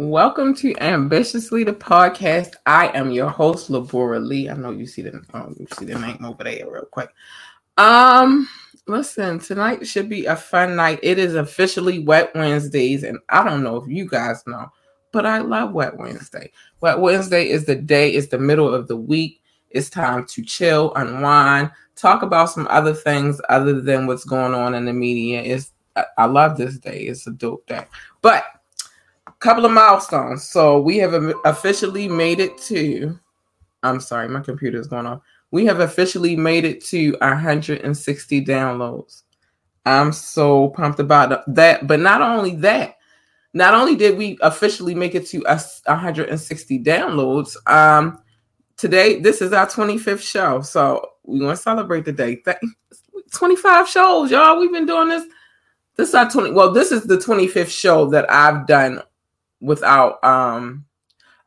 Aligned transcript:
Welcome 0.00 0.54
to 0.54 0.74
Ambitiously 0.80 1.62
the 1.62 1.74
podcast. 1.74 2.54
I 2.64 2.88
am 2.96 3.10
your 3.10 3.28
host, 3.28 3.70
Labora 3.70 4.26
Lee. 4.26 4.48
I 4.48 4.54
know 4.54 4.70
you 4.70 4.86
see 4.86 5.02
the 5.02 5.22
um, 5.34 5.54
you 5.60 5.66
see 5.76 5.84
the 5.84 5.98
name 5.98 6.24
over 6.24 6.42
there 6.42 6.64
real 6.70 6.86
quick. 6.86 7.10
Um, 7.76 8.48
listen, 8.86 9.40
tonight 9.40 9.86
should 9.86 10.08
be 10.08 10.24
a 10.24 10.34
fun 10.34 10.74
night. 10.74 11.00
It 11.02 11.18
is 11.18 11.34
officially 11.34 11.98
Wet 11.98 12.34
Wednesdays, 12.34 13.02
and 13.02 13.18
I 13.28 13.44
don't 13.44 13.62
know 13.62 13.76
if 13.76 13.90
you 13.90 14.08
guys 14.08 14.42
know, 14.46 14.72
but 15.12 15.26
I 15.26 15.40
love 15.40 15.72
Wet 15.72 15.98
Wednesday. 15.98 16.50
Wet 16.80 16.98
Wednesday 16.98 17.50
is 17.50 17.66
the 17.66 17.76
day, 17.76 18.08
it's 18.12 18.28
the 18.28 18.38
middle 18.38 18.74
of 18.74 18.88
the 18.88 18.96
week. 18.96 19.42
It's 19.68 19.90
time 19.90 20.24
to 20.28 20.42
chill, 20.42 20.94
unwind, 20.94 21.72
talk 21.94 22.22
about 22.22 22.48
some 22.48 22.66
other 22.70 22.94
things 22.94 23.38
other 23.50 23.82
than 23.82 24.06
what's 24.06 24.24
going 24.24 24.54
on 24.54 24.74
in 24.74 24.86
the 24.86 24.94
media. 24.94 25.42
It's 25.42 25.72
I, 25.94 26.04
I 26.16 26.24
love 26.24 26.56
this 26.56 26.78
day. 26.78 27.02
It's 27.02 27.26
a 27.26 27.32
dope 27.32 27.66
day. 27.66 27.84
But 28.22 28.44
couple 29.40 29.64
of 29.64 29.72
milestones. 29.72 30.44
So 30.44 30.80
we 30.80 30.98
have 30.98 31.14
officially 31.44 32.08
made 32.08 32.40
it 32.40 32.56
to. 32.62 33.18
I'm 33.82 34.00
sorry, 34.00 34.28
my 34.28 34.40
computer 34.40 34.78
is 34.78 34.86
going 34.86 35.06
off. 35.06 35.22
We 35.50 35.66
have 35.66 35.80
officially 35.80 36.36
made 36.36 36.64
it 36.64 36.84
to 36.86 37.12
160 37.20 38.44
downloads. 38.44 39.22
I'm 39.86 40.12
so 40.12 40.68
pumped 40.68 41.00
about 41.00 41.42
that. 41.54 41.86
But 41.86 42.00
not 42.00 42.20
only 42.22 42.54
that, 42.56 42.96
not 43.54 43.74
only 43.74 43.96
did 43.96 44.16
we 44.16 44.38
officially 44.42 44.94
make 44.94 45.14
it 45.14 45.26
to 45.28 45.40
160 45.40 46.78
downloads, 46.84 47.56
um, 47.66 48.22
today 48.76 49.18
this 49.18 49.42
is 49.42 49.52
our 49.52 49.66
25th 49.66 50.22
show. 50.22 50.60
So 50.60 51.12
we 51.24 51.40
want 51.40 51.56
to 51.56 51.62
celebrate 51.62 52.04
the 52.04 52.12
day. 52.12 52.42
25 53.32 53.88
shows, 53.88 54.30
y'all. 54.30 54.60
We've 54.60 54.72
been 54.72 54.86
doing 54.86 55.08
this. 55.08 55.24
This 55.96 56.10
is 56.10 56.14
our 56.14 56.30
20. 56.30 56.52
Well, 56.52 56.72
this 56.72 56.92
is 56.92 57.04
the 57.04 57.16
25th 57.16 57.70
show 57.70 58.08
that 58.10 58.30
I've 58.30 58.66
done 58.66 59.02
without 59.60 60.22
um 60.24 60.84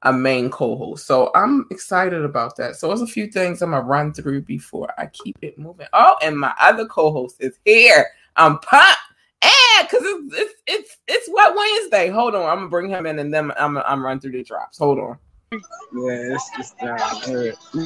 a 0.04 0.14
main 0.14 0.50
co-host. 0.50 1.06
So 1.08 1.32
I'm 1.34 1.66
excited 1.72 2.24
about 2.24 2.58
that. 2.58 2.76
So 2.76 2.88
there's 2.88 3.02
a 3.02 3.08
few 3.08 3.28
things 3.28 3.62
I'm 3.62 3.72
gonna 3.72 3.86
run 3.86 4.14
through 4.14 4.42
before 4.42 4.94
I 4.98 5.08
keep 5.08 5.38
it 5.42 5.58
moving. 5.58 5.88
Oh, 5.94 6.16
and 6.22 6.40
my 6.40 6.54
other 6.60 6.86
co-host 6.86 7.38
is 7.40 7.58
here. 7.66 8.08
I'm 8.36 8.60
pumped. 8.60 9.00
And 9.42 9.88
because 9.88 10.04
it's, 10.06 10.36
it's 10.36 10.54
it's 10.68 10.98
it's 11.08 11.28
what 11.30 11.56
Wednesday. 11.56 12.10
Hold 12.10 12.36
on, 12.36 12.50
I'm 12.50 12.58
gonna 12.58 12.70
bring 12.70 12.90
him 12.90 13.06
in 13.06 13.20
and 13.20 13.34
then 13.34 13.52
I'm 13.58 13.78
I'm 13.78 14.04
run 14.04 14.20
through 14.20 14.34
the 14.34 14.44
drops. 14.44 14.78
Hold 14.78 15.00
on. 15.00 15.18
Yeah, 15.52 16.34
it's 16.34 16.50
just 16.58 16.74
uh, 16.82 16.98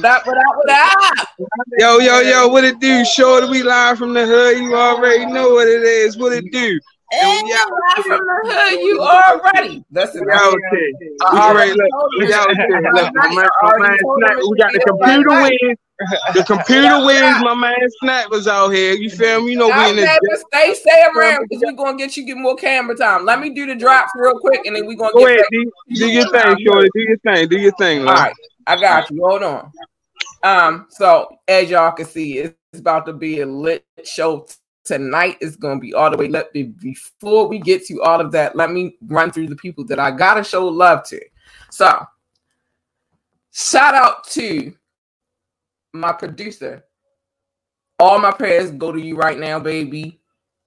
that 0.00 0.26
what 0.26 0.38
up, 0.38 0.56
what 0.56 0.70
up? 0.70 1.28
Yo, 1.78 1.98
yo, 1.98 2.20
yo, 2.20 2.48
what 2.48 2.64
it 2.64 2.80
do? 2.80 3.04
Short, 3.04 3.48
we 3.48 3.62
live 3.62 3.98
from 3.98 4.14
the 4.14 4.26
hood. 4.26 4.58
You 4.58 4.74
already 4.74 5.26
know 5.26 5.50
what 5.50 5.68
it 5.68 5.82
is. 5.82 6.16
What 6.16 6.32
it 6.32 6.50
do? 6.50 6.80
And 7.10 7.46
we 7.46 7.52
out 7.54 8.04
from 8.04 8.20
the 8.20 8.40
hood, 8.44 8.80
you 8.80 9.00
already. 9.00 9.84
That's 9.90 10.14
it. 10.14 10.22
Out 10.30 10.54
there. 10.72 11.40
All 11.40 11.54
right, 11.54 11.74
look, 11.74 11.88
we 12.18 12.32
out 12.34 12.48
there. 12.54 12.92
Look, 12.92 13.14
my 13.14 13.34
man, 13.34 13.48
my 13.62 13.78
man 13.78 13.98
Snap, 13.98 14.36
we 14.36 14.58
got 14.58 14.72
the 14.72 14.80
computer 14.86 15.30
wins. 15.30 15.78
The 16.34 16.44
computer 16.46 17.06
wins. 17.06 17.42
My 17.42 17.54
man 17.54 17.76
Snap 18.00 18.30
was 18.30 18.46
out 18.46 18.68
here. 18.70 18.92
You 18.92 19.08
feel 19.08 19.42
me? 19.42 19.52
You 19.52 19.58
know 19.58 19.68
we 19.68 19.90
in 19.90 19.96
this. 19.96 20.44
Stay, 20.52 20.74
stay 20.74 21.04
around 21.16 21.46
because 21.48 21.64
we're 21.64 21.72
gonna 21.72 21.96
get 21.96 22.14
you 22.14 22.26
get 22.26 22.36
more 22.36 22.56
camera 22.56 22.94
time. 22.94 23.24
Let 23.24 23.40
me 23.40 23.54
do 23.54 23.64
the 23.64 23.74
drops 23.74 24.12
real 24.14 24.38
quick, 24.38 24.66
and 24.66 24.76
then 24.76 24.86
we're 24.86 24.98
gonna 24.98 25.12
go 25.14 25.20
get 25.20 25.36
ahead. 25.36 25.46
Do, 25.50 25.72
do 25.94 26.12
your 26.12 26.30
thing, 26.30 26.56
Shorty. 26.66 26.88
Do 26.94 27.00
your 27.00 27.18
thing. 27.18 27.48
Do 27.48 27.58
your 27.58 27.72
thing. 27.78 28.00
All 28.00 28.14
right, 28.14 28.34
I 28.66 28.78
got 28.78 29.10
you. 29.10 29.24
Hold 29.26 29.42
on. 29.44 29.72
Um, 30.42 30.86
so 30.90 31.28
as 31.48 31.70
y'all 31.70 31.92
can 31.92 32.04
see, 32.04 32.38
it's 32.38 32.54
about 32.74 33.06
to 33.06 33.14
be 33.14 33.40
a 33.40 33.46
lit 33.46 33.84
show 34.04 34.46
tonight 34.88 35.36
is 35.42 35.54
going 35.54 35.78
to 35.78 35.80
be 35.80 35.92
all 35.92 36.10
the 36.10 36.16
way 36.16 36.28
let 36.28 36.52
me 36.54 36.62
before 36.62 37.46
we 37.46 37.58
get 37.58 37.84
to 37.84 38.02
all 38.02 38.20
of 38.20 38.32
that 38.32 38.56
let 38.56 38.70
me 38.70 38.96
run 39.06 39.30
through 39.30 39.46
the 39.46 39.54
people 39.54 39.84
that 39.84 39.98
i 39.98 40.10
gotta 40.10 40.42
show 40.42 40.66
love 40.66 41.04
to. 41.04 41.20
So 41.70 42.06
shout 43.52 43.94
out 43.94 44.24
to 44.28 44.74
my 45.92 46.12
producer. 46.12 46.84
All 47.98 48.18
my 48.18 48.30
prayers 48.30 48.70
go 48.70 48.92
to 48.92 49.00
you 49.00 49.16
right 49.16 49.38
now 49.38 49.58
baby. 49.58 50.20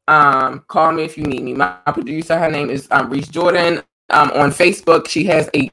Um 0.07 0.63
call 0.67 0.91
me 0.91 1.03
if 1.03 1.17
you 1.17 1.23
need 1.23 1.43
me. 1.43 1.53
My, 1.53 1.77
my 1.85 1.91
producer 1.91 2.37
her 2.37 2.51
name 2.51 2.69
is 2.69 2.87
um 2.91 3.09
reese 3.09 3.27
jordan. 3.27 3.81
Um 4.09 4.31
on 4.31 4.51
facebook 4.51 5.07
she 5.07 5.23
has 5.25 5.49
a 5.55 5.69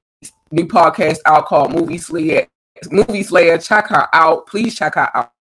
new 0.51 0.67
podcast 0.67 1.19
out 1.27 1.47
called 1.47 1.73
movie 1.73 1.99
slayer 1.99 2.47
movie 2.91 3.25
slayer. 3.25 3.59
Check 3.59 3.89
her 3.89 4.09
out. 4.15 4.47
Please 4.47 4.75
check 4.75 4.95
her 4.95 5.11
out. 5.15 5.33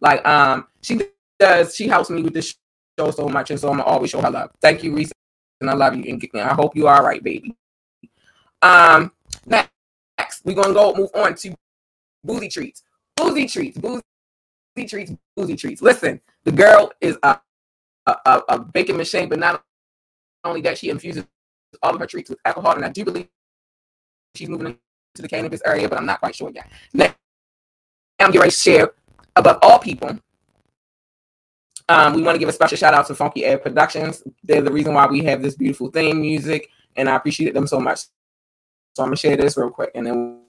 Like 0.00 0.26
um 0.26 0.66
she 0.82 1.00
does. 1.40 1.74
She 1.74 1.88
helps 1.88 2.10
me 2.10 2.22
with 2.22 2.34
this 2.34 2.54
show 2.98 3.10
so 3.10 3.28
much, 3.28 3.50
and 3.50 3.58
so 3.58 3.70
I'm 3.70 3.78
gonna 3.78 3.88
always 3.88 4.10
show 4.10 4.20
her 4.20 4.30
love. 4.30 4.50
Thank 4.60 4.84
you, 4.84 4.94
Reese, 4.94 5.10
and 5.60 5.68
I 5.68 5.74
love 5.74 5.96
you, 5.96 6.04
and 6.04 6.40
I 6.40 6.54
hope 6.54 6.76
you 6.76 6.86
are 6.86 7.04
right, 7.04 7.22
baby. 7.22 7.56
Um, 8.62 9.10
next 9.46 9.70
we're 10.44 10.54
gonna 10.54 10.74
go 10.74 10.94
move 10.94 11.10
on 11.14 11.34
to 11.34 11.54
boozy 12.22 12.48
treats, 12.48 12.82
boozy 13.16 13.46
treats, 13.46 13.78
boozy 13.78 14.02
treats, 14.86 15.12
boozy 15.36 15.56
treats. 15.56 15.82
Listen, 15.82 16.20
the 16.44 16.52
girl 16.52 16.92
is 17.00 17.16
a 17.22 17.40
a, 18.06 18.42
a, 18.48 18.58
baking 18.58 18.96
machine, 18.96 19.28
but 19.28 19.38
not 19.38 19.62
only 20.44 20.60
that, 20.62 20.78
she 20.78 20.88
infuses 20.90 21.24
all 21.82 21.94
of 21.94 22.00
her 22.00 22.06
treats 22.06 22.30
with 22.30 22.38
alcohol, 22.44 22.74
and 22.74 22.84
I 22.84 22.88
do 22.88 23.04
believe 23.04 23.28
she's 24.34 24.48
moving 24.48 24.66
into 24.66 24.78
the 25.16 25.28
cannabis 25.28 25.60
area, 25.64 25.88
but 25.88 25.98
I'm 25.98 26.06
not 26.06 26.20
quite 26.20 26.34
sure 26.34 26.50
yet. 26.50 26.68
Next, 26.92 27.16
I'm 28.18 28.32
to 28.32 28.50
share 28.50 28.92
above 29.36 29.58
all 29.62 29.78
people 29.78 30.18
um, 31.90 32.14
we 32.14 32.22
want 32.22 32.36
to 32.36 32.38
give 32.38 32.48
a 32.48 32.52
special 32.52 32.76
shout 32.76 32.94
out 32.94 33.06
to 33.08 33.14
Funky 33.14 33.44
Air 33.44 33.58
Productions. 33.58 34.22
They're 34.44 34.62
the 34.62 34.72
reason 34.72 34.94
why 34.94 35.06
we 35.06 35.24
have 35.24 35.42
this 35.42 35.56
beautiful 35.56 35.90
theme 35.90 36.20
music, 36.20 36.68
and 36.96 37.08
I 37.08 37.16
appreciate 37.16 37.52
them 37.52 37.66
so 37.66 37.80
much. 37.80 38.00
So 38.94 39.02
I'm 39.02 39.08
gonna 39.08 39.16
share 39.16 39.36
this 39.36 39.56
real 39.56 39.70
quick, 39.70 39.90
and 39.94 40.06
then 40.06 40.39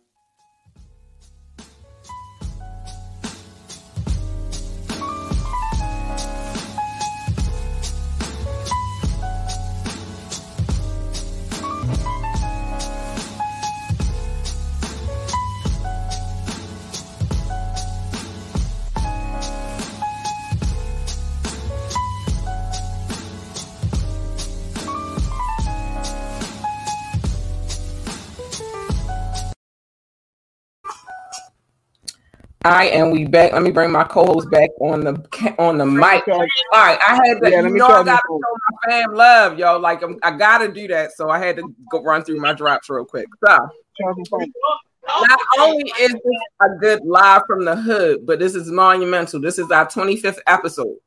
All 32.63 32.71
right, 32.71 32.93
and 32.93 33.11
we 33.11 33.25
back. 33.25 33.53
Let 33.53 33.63
me 33.63 33.71
bring 33.71 33.91
my 33.91 34.03
co-host 34.03 34.51
back 34.51 34.69
on 34.79 34.99
the 34.99 35.55
on 35.57 35.79
the 35.79 35.85
mic. 35.85 36.27
All 36.27 36.45
right, 36.71 36.99
I 37.07 37.19
had 37.25 37.41
to. 37.41 37.49
Yeah, 37.49 37.61
you 37.61 37.69
know, 37.69 37.87
I 37.87 38.03
gotta 38.03 38.21
show 38.27 38.39
my 38.39 38.77
fam 38.87 39.13
love, 39.15 39.57
yo. 39.57 39.79
Like 39.79 40.03
I'm, 40.03 40.19
i 40.21 40.29
gotta 40.37 40.71
do 40.71 40.87
that, 40.89 41.13
so 41.13 41.31
I 41.31 41.39
had 41.39 41.55
to 41.55 41.75
go 41.91 42.03
run 42.03 42.23
through 42.23 42.39
my 42.39 42.53
drops 42.53 42.87
real 42.87 43.03
quick. 43.03 43.25
So, 43.43 43.57
not 44.03 45.39
only 45.59 45.91
is 45.99 46.11
this 46.11 46.21
a 46.61 46.69
good 46.79 47.03
live 47.03 47.41
from 47.47 47.65
the 47.65 47.75
hood, 47.75 48.27
but 48.27 48.37
this 48.37 48.53
is 48.53 48.69
monumental. 48.69 49.41
This 49.41 49.57
is 49.57 49.71
our 49.71 49.87
25th 49.87 50.37
episode, 50.45 50.97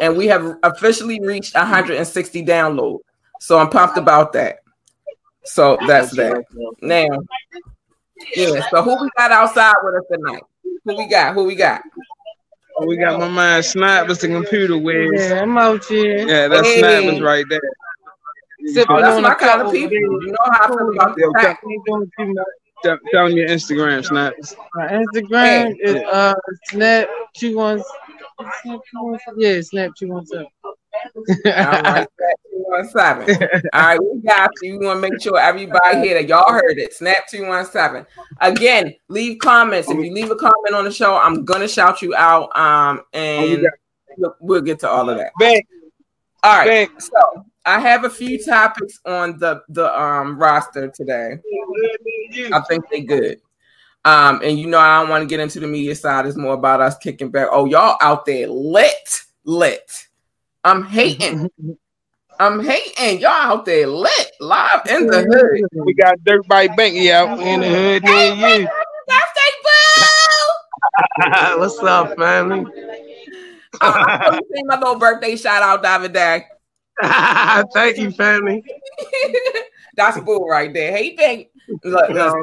and 0.00 0.16
we 0.16 0.26
have 0.26 0.58
officially 0.64 1.20
reached 1.20 1.54
160 1.54 2.44
downloads. 2.44 2.98
So 3.38 3.60
I'm 3.60 3.70
pumped 3.70 3.96
about 3.96 4.32
that. 4.32 4.58
So 5.44 5.78
that's 5.86 6.10
that. 6.16 6.44
Now. 6.80 7.06
Yeah. 8.34 8.66
So 8.70 8.82
who 8.82 9.02
we 9.02 9.10
got 9.16 9.32
outside 9.32 9.74
with 9.82 9.94
us 9.94 10.04
tonight? 10.10 10.42
Who 10.84 10.96
we 10.96 11.08
got? 11.08 11.34
Who 11.34 11.44
we 11.44 11.54
got? 11.54 11.82
Oh, 12.76 12.86
we 12.86 12.96
got 12.96 13.20
my 13.20 13.28
mind 13.28 13.64
snappers 13.64 14.18
the 14.18 14.28
computer 14.28 14.78
with. 14.78 15.12
Yeah, 15.14 15.42
emoji. 15.42 16.26
Yeah, 16.26 16.48
that's 16.48 16.66
hey. 16.66 16.78
snappers 16.78 17.20
right 17.20 17.44
there. 17.48 17.60
Sipping 18.66 18.96
oh, 18.96 19.00
that's 19.00 19.20
my 19.20 19.34
kind 19.34 19.62
of 19.62 19.72
people. 19.72 19.92
You 19.92 20.28
know 20.28 20.36
how 20.52 20.64
I 20.64 20.68
feel 20.68 20.90
about 20.90 21.18
Yo, 21.18 21.32
this. 21.32 21.56
Tell, 23.12 23.28
me 23.28 23.34
your 23.34 23.48
Instagram, 23.48 24.04
Snap. 24.04 24.34
My 24.74 24.88
Instagram 24.88 25.74
hey. 25.74 25.76
is 25.82 26.02
uh, 26.10 26.34
Snap217. 26.72 27.82
Yeah, 29.36 29.58
Snap217. 29.58 30.46
All 31.16 31.22
right, 31.46 32.06
two 32.50 32.64
one 32.66 32.88
seven. 32.88 33.48
All 33.72 33.80
right, 33.80 34.00
we 34.00 34.20
got 34.22 34.50
you. 34.62 34.78
We 34.78 34.86
want 34.86 35.02
to 35.02 35.10
make 35.10 35.22
sure 35.22 35.38
everybody 35.38 35.98
here 36.00 36.14
that 36.14 36.28
y'all 36.28 36.50
heard 36.52 36.78
it. 36.78 36.92
Snap 36.94 37.28
two 37.28 37.46
one 37.46 37.64
seven. 37.66 38.06
Again, 38.40 38.94
leave 39.08 39.38
comments. 39.38 39.90
If 39.90 39.96
you 39.96 40.12
leave 40.12 40.30
a 40.30 40.36
comment 40.36 40.74
on 40.74 40.84
the 40.84 40.92
show, 40.92 41.16
I'm 41.16 41.44
gonna 41.44 41.68
shout 41.68 42.02
you 42.02 42.14
out. 42.14 42.56
Um, 42.56 43.02
and 43.12 43.66
we'll 44.40 44.62
get 44.62 44.80
to 44.80 44.88
all 44.88 45.08
of 45.10 45.18
that. 45.18 45.32
All 46.44 46.58
right. 46.58 46.88
So 47.00 47.44
I 47.64 47.78
have 47.80 48.04
a 48.04 48.10
few 48.10 48.42
topics 48.42 49.00
on 49.06 49.38
the 49.38 49.62
the 49.68 50.00
um 50.00 50.38
roster 50.38 50.88
today. 50.88 51.38
I 52.52 52.60
think 52.68 52.84
they 52.90 53.02
good. 53.02 53.40
Um, 54.04 54.40
and 54.42 54.58
you 54.58 54.66
know, 54.66 54.78
I 54.78 55.00
don't 55.00 55.10
want 55.10 55.22
to 55.22 55.28
get 55.28 55.38
into 55.40 55.60
the 55.60 55.66
media 55.68 55.94
side. 55.94 56.26
It's 56.26 56.36
more 56.36 56.54
about 56.54 56.80
us 56.80 56.98
kicking 56.98 57.30
back. 57.30 57.48
Oh, 57.52 57.66
y'all 57.66 57.96
out 58.00 58.26
there 58.26 58.48
lit, 58.48 59.22
lit. 59.44 60.08
I'm 60.64 60.84
hating. 60.84 61.50
I'm 62.38 62.64
hating 62.64 63.20
y'all 63.20 63.30
out 63.30 63.64
there 63.64 63.86
lit 63.86 64.30
live 64.40 64.82
in 64.88 65.06
the 65.06 65.22
hood. 65.22 65.84
We 65.84 65.94
got 65.94 66.22
Dirt 66.24 66.46
Bike 66.46 66.72
Banky 66.72 67.10
out 67.10 67.40
in 67.40 67.60
the 67.60 67.68
hood. 67.68 68.04
Hey, 68.04 68.34
you. 68.34 68.68
Birthday 69.08 69.52
boo! 69.64 71.58
What's 71.58 71.78
up, 71.80 72.16
family? 72.16 72.64
Uh, 73.80 74.38
see 74.54 74.62
my 74.64 74.78
little 74.78 74.98
birthday 74.98 75.34
shout 75.34 75.62
out, 75.62 75.82
David 75.82 76.12
Day. 76.12 76.44
Thank 77.74 77.98
you, 77.98 78.12
family. 78.12 78.64
That's 79.96 80.20
boo 80.20 80.46
right 80.48 80.72
there. 80.72 80.96
Hey, 80.96 81.16
thank. 81.16 81.48
Look, 81.84 82.08
look, 82.08 82.36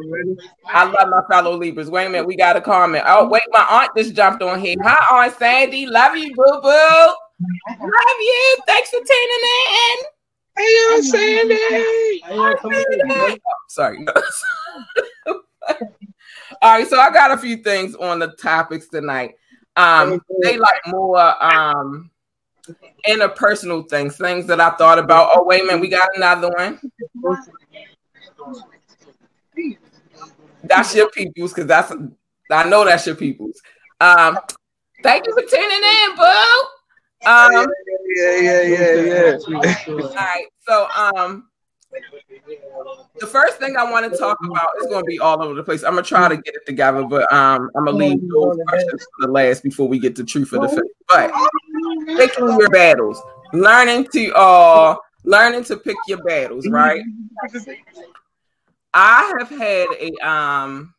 I 0.67 0.83
love 0.83 1.09
my 1.09 1.21
fellow 1.31 1.55
Libras. 1.57 1.89
Wait 1.89 2.05
a 2.05 2.09
minute, 2.09 2.27
we 2.27 2.35
got 2.35 2.55
a 2.55 2.61
comment. 2.61 3.03
Oh, 3.07 3.27
wait, 3.27 3.41
my 3.49 3.65
aunt 3.69 3.91
just 3.97 4.13
jumped 4.13 4.43
on 4.43 4.59
here. 4.59 4.75
Hi, 4.83 5.23
Aunt 5.23 5.33
Sandy. 5.35 5.87
Love 5.87 6.15
you, 6.15 6.33
boo 6.35 6.61
boo. 6.61 7.13
Love 7.39 8.19
you. 8.19 8.57
Thanks 8.67 8.89
for 8.89 8.97
tuning 8.97 9.43
in. 9.69 9.97
Hey, 10.57 10.63
Aunt 10.91 11.05
Sandy. 11.05 12.21
Oh, 12.29 13.35
sorry. 13.67 14.05
All 16.61 16.73
right, 16.73 16.87
so 16.87 16.99
I 16.99 17.11
got 17.11 17.31
a 17.31 17.37
few 17.37 17.57
things 17.57 17.95
on 17.95 18.19
the 18.19 18.29
topics 18.29 18.89
tonight. 18.89 19.35
Um, 19.75 20.21
they 20.41 20.57
like 20.57 20.81
more 20.87 21.43
um 21.43 22.09
interpersonal 23.07 23.87
things, 23.89 24.17
things 24.17 24.45
that 24.47 24.59
I 24.59 24.71
thought 24.71 24.99
about. 24.99 25.29
Oh, 25.33 25.43
wait 25.43 25.61
a 25.63 25.65
minute, 25.65 25.81
we 25.81 25.87
got 25.87 26.09
another 26.15 26.49
one. 26.49 26.79
That's 30.63 30.93
your 30.93 31.09
peoples, 31.11 31.53
because 31.53 31.67
that's 31.67 31.93
I 32.51 32.67
know 32.67 32.83
that's 32.83 33.05
your 33.05 33.15
peoples. 33.15 33.61
Um, 34.01 34.37
thank 35.03 35.25
you 35.25 35.33
for 35.33 35.43
tuning 35.43 35.69
in, 35.69 36.15
boo. 36.17 36.78
Um, 37.25 37.67
yeah, 38.15 38.37
yeah, 38.37 38.61
yeah, 38.61 38.93
yeah. 39.01 39.37
all 39.47 40.13
right, 40.15 40.45
so 40.65 40.87
um, 40.95 41.49
the 43.19 43.27
first 43.27 43.57
thing 43.57 43.75
I 43.77 43.89
want 43.89 44.11
to 44.11 44.17
talk 44.17 44.37
about 44.43 44.67
is 44.79 44.87
going 44.87 45.03
to 45.03 45.07
be 45.07 45.19
all 45.19 45.41
over 45.41 45.53
the 45.53 45.63
place. 45.63 45.83
I'm 45.83 45.91
gonna 45.91 46.03
try 46.03 46.29
to 46.29 46.37
get 46.37 46.55
it 46.55 46.65
together, 46.65 47.03
but 47.03 47.31
um, 47.33 47.69
I'm 47.75 47.85
gonna 47.85 47.97
leave 47.97 48.21
those 48.29 48.57
questions 48.67 49.03
for 49.03 49.27
the 49.27 49.31
last 49.31 49.63
before 49.63 49.87
we 49.87 49.99
get 49.99 50.15
to 50.17 50.23
truth 50.23 50.53
of 50.53 50.61
the 50.61 50.69
faith. 50.69 50.79
But 51.09 51.31
picking 52.17 52.47
your 52.47 52.69
battles, 52.69 53.21
learning 53.53 54.07
to 54.13 54.31
uh, 54.33 54.95
learning 55.23 55.65
to 55.65 55.77
pick 55.77 55.97
your 56.07 56.23
battles, 56.23 56.67
right? 56.67 57.01
I 58.93 59.33
have 59.39 59.49
had 59.49 59.87
a 59.99 60.11
um, 60.27 60.93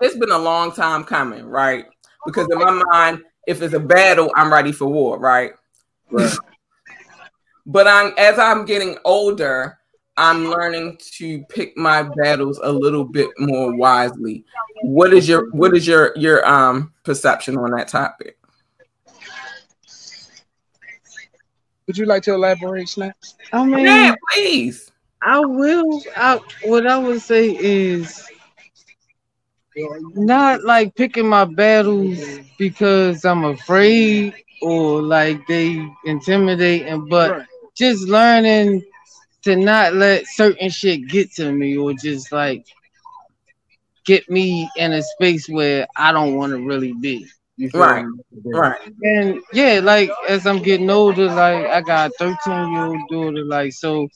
it's 0.00 0.16
been 0.16 0.30
a 0.30 0.38
long 0.38 0.72
time 0.72 1.04
coming, 1.04 1.44
right? 1.46 1.86
Because 2.26 2.48
in 2.50 2.58
my 2.58 2.82
mind, 2.90 3.22
if 3.50 3.62
it's 3.62 3.74
a 3.74 3.80
battle, 3.80 4.30
I'm 4.36 4.52
ready 4.52 4.70
for 4.70 4.86
war, 4.86 5.18
right? 5.18 5.52
Right. 6.12 6.32
but 7.66 7.88
I'm 7.88 8.14
as 8.16 8.38
I'm 8.38 8.64
getting 8.64 8.96
older, 9.04 9.76
I'm 10.16 10.46
learning 10.46 10.98
to 11.18 11.42
pick 11.48 11.76
my 11.76 12.02
battles 12.02 12.60
a 12.62 12.70
little 12.70 13.04
bit 13.04 13.28
more 13.38 13.76
wisely. 13.76 14.44
What 14.82 15.12
is 15.12 15.28
your 15.28 15.50
what 15.50 15.76
is 15.76 15.84
your 15.84 16.12
your 16.16 16.46
um 16.48 16.92
perception 17.02 17.58
on 17.58 17.72
that 17.72 17.88
topic? 17.88 18.38
Would 21.88 21.98
you 21.98 22.06
like 22.06 22.22
to 22.22 22.34
elaborate, 22.34 22.88
Snaps? 22.88 23.34
I 23.52 23.64
mean, 23.64 23.84
yeah, 23.84 24.14
please. 24.32 24.92
I 25.22 25.40
will. 25.40 26.02
I 26.16 26.38
what 26.62 26.86
I 26.86 26.96
would 26.98 27.20
say 27.20 27.56
is 27.58 28.29
not 30.14 30.64
like 30.64 30.94
picking 30.94 31.28
my 31.28 31.44
battles 31.44 32.18
because 32.58 33.24
I'm 33.24 33.44
afraid 33.44 34.34
or 34.62 35.02
like 35.02 35.46
they 35.46 35.88
intimidating, 36.04 37.08
but 37.08 37.46
just 37.76 38.08
learning 38.08 38.84
to 39.42 39.56
not 39.56 39.94
let 39.94 40.26
certain 40.26 40.68
shit 40.68 41.08
get 41.08 41.32
to 41.34 41.50
me 41.52 41.76
or 41.76 41.94
just 41.94 42.30
like 42.32 42.66
get 44.04 44.28
me 44.28 44.68
in 44.76 44.92
a 44.92 45.02
space 45.02 45.48
where 45.48 45.86
I 45.96 46.12
don't 46.12 46.34
want 46.34 46.50
to 46.52 46.58
really 46.58 46.92
be. 46.92 47.26
right. 47.74 48.04
Right. 48.44 48.80
And 49.02 49.40
yeah, 49.52 49.80
like 49.82 50.10
as 50.28 50.46
I'm 50.46 50.62
getting 50.62 50.90
older, 50.90 51.26
like 51.26 51.66
I 51.66 51.80
got 51.80 52.10
a 52.10 52.34
13 52.44 52.72
year 52.72 52.84
old 52.84 53.08
daughter, 53.08 53.44
like 53.44 53.72
so 53.72 54.08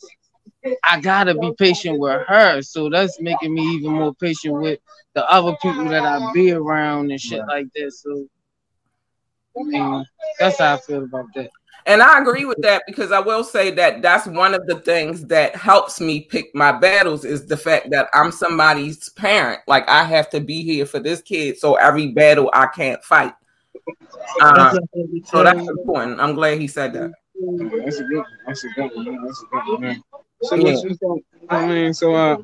I 0.84 1.00
gotta 1.00 1.34
be 1.34 1.52
patient 1.58 1.98
with 1.98 2.22
her. 2.26 2.62
So 2.62 2.88
that's 2.88 3.20
making 3.20 3.54
me 3.54 3.62
even 3.74 3.92
more 3.92 4.14
patient 4.14 4.54
with 4.54 4.80
the 5.14 5.28
other 5.30 5.56
people 5.60 5.84
that 5.86 6.04
I 6.04 6.32
be 6.32 6.52
around 6.52 7.10
and 7.10 7.20
shit 7.20 7.46
like 7.46 7.66
that. 7.74 7.92
So 7.92 8.26
I 9.56 9.62
mean, 9.62 10.04
that's 10.38 10.58
how 10.58 10.74
I 10.74 10.78
feel 10.78 11.04
about 11.04 11.26
that. 11.34 11.50
And 11.86 12.02
I 12.02 12.18
agree 12.18 12.46
with 12.46 12.62
that 12.62 12.82
because 12.86 13.12
I 13.12 13.20
will 13.20 13.44
say 13.44 13.70
that 13.72 14.00
that's 14.00 14.26
one 14.26 14.54
of 14.54 14.66
the 14.66 14.80
things 14.80 15.26
that 15.26 15.54
helps 15.54 16.00
me 16.00 16.22
pick 16.22 16.46
my 16.54 16.72
battles 16.72 17.26
is 17.26 17.46
the 17.46 17.58
fact 17.58 17.90
that 17.90 18.08
I'm 18.14 18.32
somebody's 18.32 19.10
parent. 19.10 19.60
Like 19.66 19.86
I 19.88 20.04
have 20.04 20.30
to 20.30 20.40
be 20.40 20.62
here 20.62 20.86
for 20.86 20.98
this 20.98 21.20
kid, 21.20 21.58
so 21.58 21.74
every 21.74 22.08
battle 22.12 22.50
I 22.54 22.68
can't 22.68 23.04
fight. 23.04 23.34
Uh, 24.40 24.78
so 25.24 25.44
that's 25.44 25.68
important. 25.68 26.20
I'm 26.20 26.34
glad 26.34 26.58
he 26.58 26.68
said 26.68 26.94
that. 26.94 27.12
That's 27.84 27.98
a 27.98 28.04
good. 28.04 28.24
That's 28.46 28.64
a 28.64 28.68
good 28.68 28.90
one. 28.94 29.24
That's 29.26 29.42
a 29.42 29.46
good 29.46 29.80
one. 29.80 30.02
So 30.44 30.56
yeah. 30.56 30.76
I 31.50 31.66
mean, 31.66 31.94
so 31.94 32.14
uh, 32.14 32.38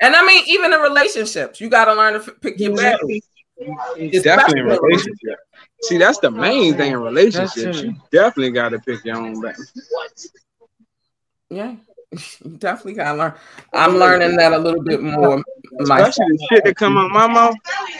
and 0.00 0.16
I 0.16 0.24
mean, 0.26 0.44
even 0.46 0.72
in 0.72 0.80
relationships, 0.80 1.60
you 1.60 1.68
got 1.68 1.86
to 1.86 1.94
learn 1.94 2.14
to 2.14 2.32
pick 2.32 2.58
your 2.58 2.76
battles. 2.76 3.20
It's 3.96 4.24
definitely 4.24 4.60
in 4.60 4.66
relationship. 4.66 5.38
See, 5.82 5.98
that's 5.98 6.18
the 6.18 6.30
main 6.30 6.74
thing 6.76 6.92
in 6.92 7.00
relationships. 7.00 7.82
You 7.82 7.94
definitely 8.10 8.52
got 8.52 8.70
to 8.70 8.78
pick 8.78 9.04
your 9.04 9.16
own 9.16 9.40
battle. 9.40 9.64
Yeah, 11.50 11.76
you 12.44 12.56
definitely 12.58 12.94
gotta 12.94 13.18
learn. 13.18 13.34
I'm 13.72 13.96
learning 13.96 14.36
that 14.36 14.52
a 14.52 14.58
little 14.58 14.82
bit 14.82 15.02
more. 15.02 15.42
Especially 15.80 16.26
the 16.28 16.46
shit 16.50 16.64
that 16.64 16.76
come 16.76 16.96
out 16.96 17.10
my 17.10 17.26
mouth. 17.26 17.56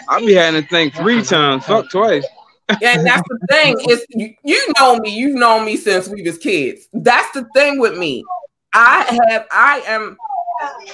I 0.09 0.21
be 0.21 0.35
having 0.35 0.63
to 0.63 0.69
think 0.69 0.95
three 0.95 1.23
times, 1.23 1.65
fuck 1.65 1.91
twice. 1.91 2.27
Yeah, 2.81 2.99
and 2.99 3.07
that's 3.07 3.23
the 3.29 3.47
thing. 3.51 3.77
Is 3.89 4.07
you, 4.11 4.35
you 4.45 4.73
know 4.79 4.99
me, 4.99 5.11
you've 5.11 5.37
known 5.37 5.65
me 5.65 5.77
since 5.77 6.09
we 6.09 6.23
was 6.23 6.39
kids. 6.39 6.89
That's 6.93 7.31
the 7.33 7.47
thing 7.55 7.81
with 7.81 7.99
me. 7.99 8.25
I 8.73 9.19
have 9.29 9.47
I 9.51 9.83
am 9.87 10.17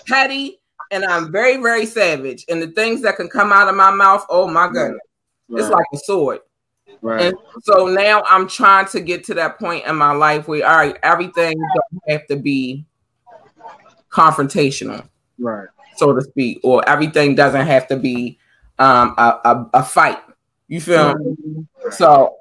petty 0.07 0.61
and 0.91 1.05
I'm 1.05 1.33
very, 1.33 1.57
very 1.57 1.87
savage. 1.87 2.45
And 2.49 2.63
the 2.63 2.69
things 2.69 3.03
that 3.03 3.17
can 3.17 3.29
come 3.29 3.53
out 3.53 3.69
of 3.69 3.75
my 3.75 3.91
mouth, 3.91 4.25
oh 4.29 4.49
my 4.49 4.69
goodness. 4.69 5.01
Right. 5.49 5.61
It's 5.61 5.71
like 5.71 5.87
a 5.93 5.99
sword. 5.99 6.41
Right. 7.03 7.23
And 7.27 7.37
so 7.63 7.87
now 7.87 8.23
I'm 8.27 8.49
trying 8.49 8.87
to 8.87 9.01
get 9.01 9.25
to 9.25 9.35
that 9.35 9.59
point 9.59 9.87
in 9.87 9.97
my 9.97 10.13
life 10.13 10.49
where 10.49 10.67
all 10.67 10.77
right, 10.77 10.97
everything 11.03 11.57
doesn't 11.75 12.11
have 12.11 12.27
to 12.29 12.37
be 12.37 12.85
confrontational. 14.11 15.09
Right. 15.39 15.69
So 15.97 16.13
to 16.13 16.23
speak, 16.23 16.61
or 16.63 16.87
everything 16.89 17.35
doesn't 17.35 17.67
have 17.67 17.87
to 17.89 17.97
be 17.97 18.39
um 18.79 19.15
a, 19.19 19.41
a, 19.45 19.71
a 19.75 19.83
fight. 19.83 20.19
You 20.69 20.81
feel. 20.81 21.15
So 21.93 22.37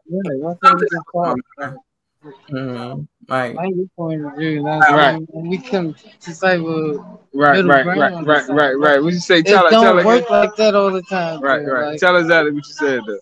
Mm-hmm. 2.49 3.01
Right. 3.27 3.53
your 3.53 3.87
point 3.95 4.25
of 4.25 4.35
view. 4.37 4.63
That's 4.63 4.91
right. 4.91 5.21
When 5.29 5.49
we 5.49 5.57
come 5.57 5.95
to 6.21 6.33
say, 6.33 6.59
well, 6.59 7.21
right, 7.33 7.63
right, 7.63 7.85
right, 7.85 8.25
right, 8.25 8.49
right, 8.49 8.73
right. 8.73 9.03
What 9.03 9.13
you 9.13 9.19
say? 9.19 9.41
Tell 9.41 9.65
it, 9.65 9.71
don't 9.71 9.83
tell 9.83 10.05
work 10.05 10.29
like 10.29 10.55
that 10.57 10.75
all 10.75 10.91
the 10.91 11.01
time. 11.03 11.41
Right, 11.41 11.65
right. 11.65 11.91
Like, 11.91 11.99
tell 11.99 12.15
us 12.15 12.23
exactly 12.23 12.51
what 12.51 12.67
you 12.67 12.73
said. 12.73 13.01
Though. 13.07 13.19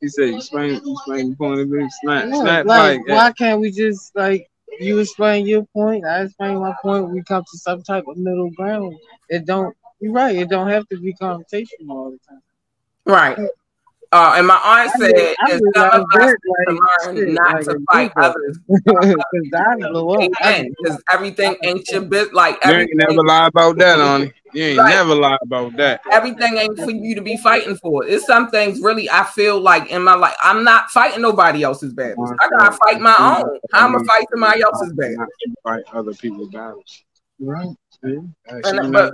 He 0.00 0.08
said, 0.08 0.34
"Explain, 0.34 0.74
explain 0.84 1.28
your 1.28 1.36
point 1.36 1.60
of 1.60 1.68
view." 1.68 1.88
Snap, 2.02 2.26
yeah, 2.26 2.40
snap, 2.40 2.66
like, 2.66 2.98
like 2.98 3.08
why 3.08 3.32
can't 3.32 3.60
we 3.60 3.70
just 3.70 4.14
like 4.14 4.48
you 4.80 4.98
explain 4.98 5.46
your 5.46 5.64
point, 5.66 6.04
I 6.04 6.22
explain 6.22 6.58
my 6.58 6.74
point. 6.82 7.10
We 7.10 7.22
come 7.22 7.44
to 7.50 7.58
some 7.58 7.82
type 7.82 8.04
of 8.06 8.16
middle 8.16 8.50
ground. 8.50 8.96
It 9.28 9.46
don't. 9.46 9.76
You're 10.00 10.12
right. 10.12 10.36
It 10.36 10.50
don't 10.50 10.68
have 10.68 10.86
to 10.88 10.98
be 10.98 11.14
confrontational 11.14 11.90
all 11.90 12.10
the 12.10 12.18
time. 12.28 12.42
Right. 13.04 13.38
Uh, 14.16 14.32
and 14.38 14.46
my 14.46 14.58
aunt 14.64 14.90
said, 14.92 15.34
I 15.40 15.52
mean, 15.52 15.60
some 15.74 15.90
of 15.90 16.06
us 16.18 16.32
to 16.68 17.12
learn 17.12 17.34
not 17.34 17.54
like 17.56 17.64
to 17.66 17.78
fight 17.92 18.12
others. 18.16 18.58
Because 20.26 21.02
everything 21.12 21.56
ain't 21.62 21.86
your 21.90 22.00
business. 22.00 22.32
Like 22.32 22.58
you 22.64 22.72
ain't 22.72 22.90
never 22.94 23.22
lie 23.22 23.46
about 23.48 23.76
that, 23.76 24.00
on 24.08 24.32
You 24.54 24.64
ain't 24.64 24.78
right. 24.78 24.88
never 24.88 25.14
lie 25.14 25.36
about 25.42 25.76
that. 25.76 26.00
Everything 26.10 26.56
ain't 26.56 26.78
for 26.78 26.90
you 26.90 27.14
to 27.14 27.20
be 27.20 27.36
fighting 27.36 27.76
for. 27.76 28.06
It's 28.06 28.24
some 28.24 28.48
things 28.50 28.80
really 28.80 29.10
I 29.10 29.24
feel 29.24 29.60
like 29.60 29.90
in 29.90 30.02
my 30.02 30.14
life 30.14 30.36
I'm 30.42 30.64
not 30.64 30.90
fighting 30.90 31.20
nobody 31.20 31.62
else's 31.62 31.92
battles. 31.92 32.32
I 32.40 32.48
gotta 32.58 32.78
fight 32.84 33.00
my 33.00 33.16
own. 33.18 33.58
I'm 33.74 33.92
gonna 33.92 34.04
fight 34.04 34.24
somebody 34.30 34.62
else's 34.62 34.94
battles. 34.94 35.28
Fight 35.62 35.84
other 35.92 36.14
people's 36.14 36.48
battles. 36.50 37.02
Right. 37.38 37.68
And, 38.02 38.92
but 38.92 39.12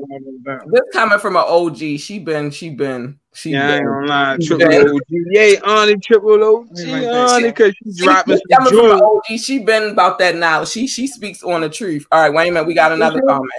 this 0.66 0.82
coming 0.92 1.18
from 1.18 1.36
an 1.36 1.44
OG, 1.46 1.98
she 1.98 2.18
been, 2.18 2.50
she 2.50 2.70
been, 2.70 3.18
she 3.32 3.50
yeah, 3.50 3.60
been, 3.60 3.70
I 3.70 3.76
ain't 3.76 3.86
gonna 3.86 4.06
lie, 4.06 4.36
triple 4.42 4.96
OG, 4.96 5.02
yeah, 5.08 5.60
Auntie 5.64 5.96
triple 5.96 6.44
OG, 6.44 6.78
Auntie, 6.78 7.46
because 7.48 7.74
she 7.74 8.04
dropping 8.04 8.38
some 8.50 8.66
from 8.66 8.90
an 8.90 9.02
OG, 9.02 9.38
she 9.38 9.60
been 9.60 9.90
about 9.90 10.18
that 10.18 10.36
knowledge. 10.36 10.68
She 10.68 10.86
she 10.86 11.06
speaks 11.06 11.42
on 11.42 11.62
the 11.62 11.68
truth. 11.68 12.06
All 12.12 12.20
right, 12.20 12.32
wait 12.32 12.48
a 12.48 12.52
minute, 12.52 12.66
we 12.66 12.74
got 12.74 12.92
another 12.92 13.20
comment. 13.26 13.50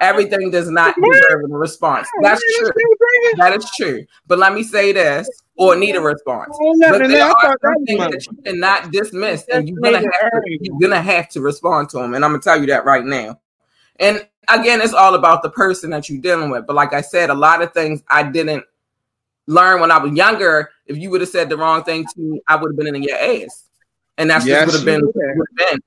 everything 0.00 0.50
does 0.50 0.68
not 0.68 0.94
deserve 1.00 1.44
a 1.44 1.48
response. 1.48 2.08
That's 2.20 2.42
true. 2.58 2.70
That 3.36 3.56
is 3.56 3.70
true. 3.76 4.04
But 4.26 4.38
let 4.38 4.52
me 4.52 4.62
say 4.62 4.92
this, 4.92 5.28
or 5.56 5.76
need 5.76 5.96
a 5.96 6.00
response. 6.00 6.56
But 6.80 7.08
there 7.08 7.24
are 7.24 7.56
some 7.64 7.86
things 7.86 7.98
that 7.98 8.26
you 8.26 8.42
cannot 8.44 8.90
dismiss, 8.90 9.46
and 9.48 9.68
you're 9.68 9.80
gonna 9.80 9.98
have 9.98 10.32
to, 10.32 10.58
you're 10.60 10.78
gonna 10.80 11.00
have 11.00 11.28
to 11.30 11.40
respond 11.40 11.88
to 11.90 11.98
them. 11.98 12.14
And 12.14 12.24
I'm 12.24 12.32
gonna 12.32 12.42
tell 12.42 12.60
you 12.60 12.66
that 12.66 12.84
right 12.84 13.04
now. 13.04 13.40
And 13.98 14.26
again, 14.48 14.80
it's 14.80 14.94
all 14.94 15.14
about 15.14 15.42
the 15.42 15.50
person 15.50 15.90
that 15.90 16.08
you're 16.08 16.20
dealing 16.20 16.50
with. 16.50 16.66
But 16.66 16.76
like 16.76 16.92
I 16.92 17.00
said, 17.00 17.30
a 17.30 17.34
lot 17.34 17.62
of 17.62 17.72
things 17.72 18.02
I 18.08 18.22
didn't 18.22 18.64
learn 19.46 19.80
when 19.80 19.90
I 19.90 19.98
was 19.98 20.12
younger. 20.12 20.70
If 20.86 20.96
you 20.98 21.10
would 21.10 21.20
have 21.20 21.30
said 21.30 21.48
the 21.48 21.56
wrong 21.56 21.84
thing 21.84 22.06
to 22.06 22.20
me, 22.20 22.42
I 22.48 22.56
would 22.56 22.72
have 22.72 22.76
been 22.76 22.94
in 22.94 23.02
your 23.02 23.16
ass. 23.16 23.64
And 24.18 24.30
that's 24.30 24.46
yes, 24.46 24.70
just 24.70 24.84
would 24.84 24.96
have 24.96 25.12
been, 25.56 25.80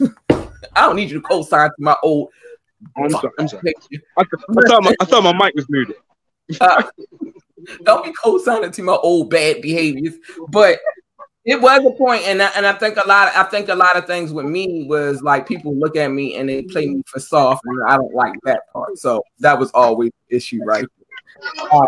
been. 0.00 0.14
I 0.74 0.86
don't 0.86 0.96
need 0.96 1.10
you 1.10 1.20
to 1.20 1.26
co-sign 1.26 1.68
to 1.68 1.74
my 1.78 1.96
old. 2.02 2.30
I'm 2.96 3.10
sorry. 3.10 3.32
I'm 3.38 3.48
sorry. 3.48 3.74
I, 4.16 4.22
I, 4.22 4.24
thought 4.68 4.82
my, 4.82 4.94
I 5.00 5.04
thought 5.04 5.22
my 5.22 5.32
mic 5.32 5.54
was 5.54 5.68
muted. 5.68 5.96
Uh, 6.60 6.82
don't 7.84 8.04
be 8.04 8.12
co-signing 8.12 8.70
to 8.72 8.82
my 8.82 8.94
old 8.94 9.30
bad 9.30 9.60
behaviors, 9.60 10.14
but 10.48 10.78
it 11.44 11.60
was 11.60 11.84
a 11.84 11.90
point, 11.90 12.22
and 12.22 12.40
I, 12.40 12.50
and 12.56 12.66
I 12.66 12.72
think 12.72 12.96
a 12.96 13.06
lot. 13.06 13.28
Of, 13.28 13.34
I 13.36 13.42
think 13.44 13.68
a 13.68 13.74
lot 13.74 13.96
of 13.96 14.06
things 14.06 14.32
with 14.32 14.46
me 14.46 14.86
was 14.88 15.22
like 15.22 15.46
people 15.46 15.74
look 15.76 15.96
at 15.96 16.08
me 16.08 16.36
and 16.36 16.48
they 16.48 16.62
play 16.62 16.86
me 16.86 17.02
for 17.06 17.18
soft, 17.18 17.62
and 17.64 17.82
I 17.88 17.96
don't 17.96 18.14
like 18.14 18.34
that 18.44 18.72
part. 18.72 18.96
So 18.98 19.22
that 19.40 19.58
was 19.58 19.70
always 19.72 20.12
the 20.28 20.36
issue, 20.36 20.60
right? 20.64 20.86
Uh, 21.72 21.86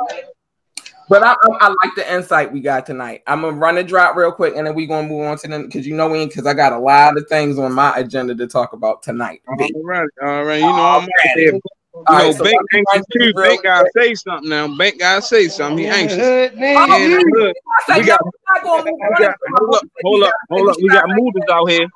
but 1.09 1.23
I, 1.23 1.33
I, 1.33 1.49
I, 1.61 1.69
like 1.69 1.95
the 1.95 2.13
insight 2.13 2.51
we 2.51 2.61
got 2.61 2.87
tonight. 2.87 3.23
I'm 3.27 3.43
gonna 3.43 3.57
run 3.57 3.79
a 3.79 3.85
drop 3.85 4.17
real 4.17 4.33
quick, 4.33 4.55
and 4.57 4.67
then 4.67 4.75
we're 4.75 4.89
gonna 4.89 5.07
move 5.07 5.27
on 5.27 5.39
to 5.39 5.49
them 5.49 5.67
because 5.67 5.87
you 5.87 5.95
know 5.95 6.09
we 6.09 6.27
because 6.27 6.47
I 6.47 6.55
got 6.55 6.73
a 6.73 6.79
lot 6.79 7.17
of 7.17 7.29
things 7.29 7.57
on 7.57 7.73
my 7.73 7.97
agenda 7.97 8.35
to 8.35 8.49
talk 8.49 8.73
about 8.73 9.05
tonight. 9.05 9.41
All 9.47 9.57
right, 9.57 10.09
all 10.23 10.45
right. 10.45 10.61
You 10.61 10.67
know 10.67 11.07
I'm 11.07 11.61
there. 11.95 12.15
You 12.15 12.19
know, 12.19 12.27
right, 12.27 12.35
so 12.37 12.45
Bank 12.45 12.61
anxious 12.75 13.07
too. 13.13 13.35
Bank 13.35 13.63
gotta 13.63 13.91
say 13.97 14.15
something 14.15 14.49
now. 14.49 14.77
Bank 14.77 14.99
gotta 14.99 15.23
say 15.23 15.49
something. 15.49 15.79
He 15.79 15.87
anxious. 15.87 16.19
Oh, 16.21 16.51
yeah, 16.53 17.19
hood. 17.33 17.55
We 17.97 18.05
got, 18.05 18.21
we 18.21 19.15
got, 19.19 19.35
hold 19.57 19.75
up, 19.75 19.83
hold 20.03 20.23
up, 20.25 20.33
hold 20.51 20.69
up. 20.71 20.77
We 20.83 20.89
got 20.89 21.05
mooders 21.07 21.51
out 21.51 21.71
here. 21.71 21.87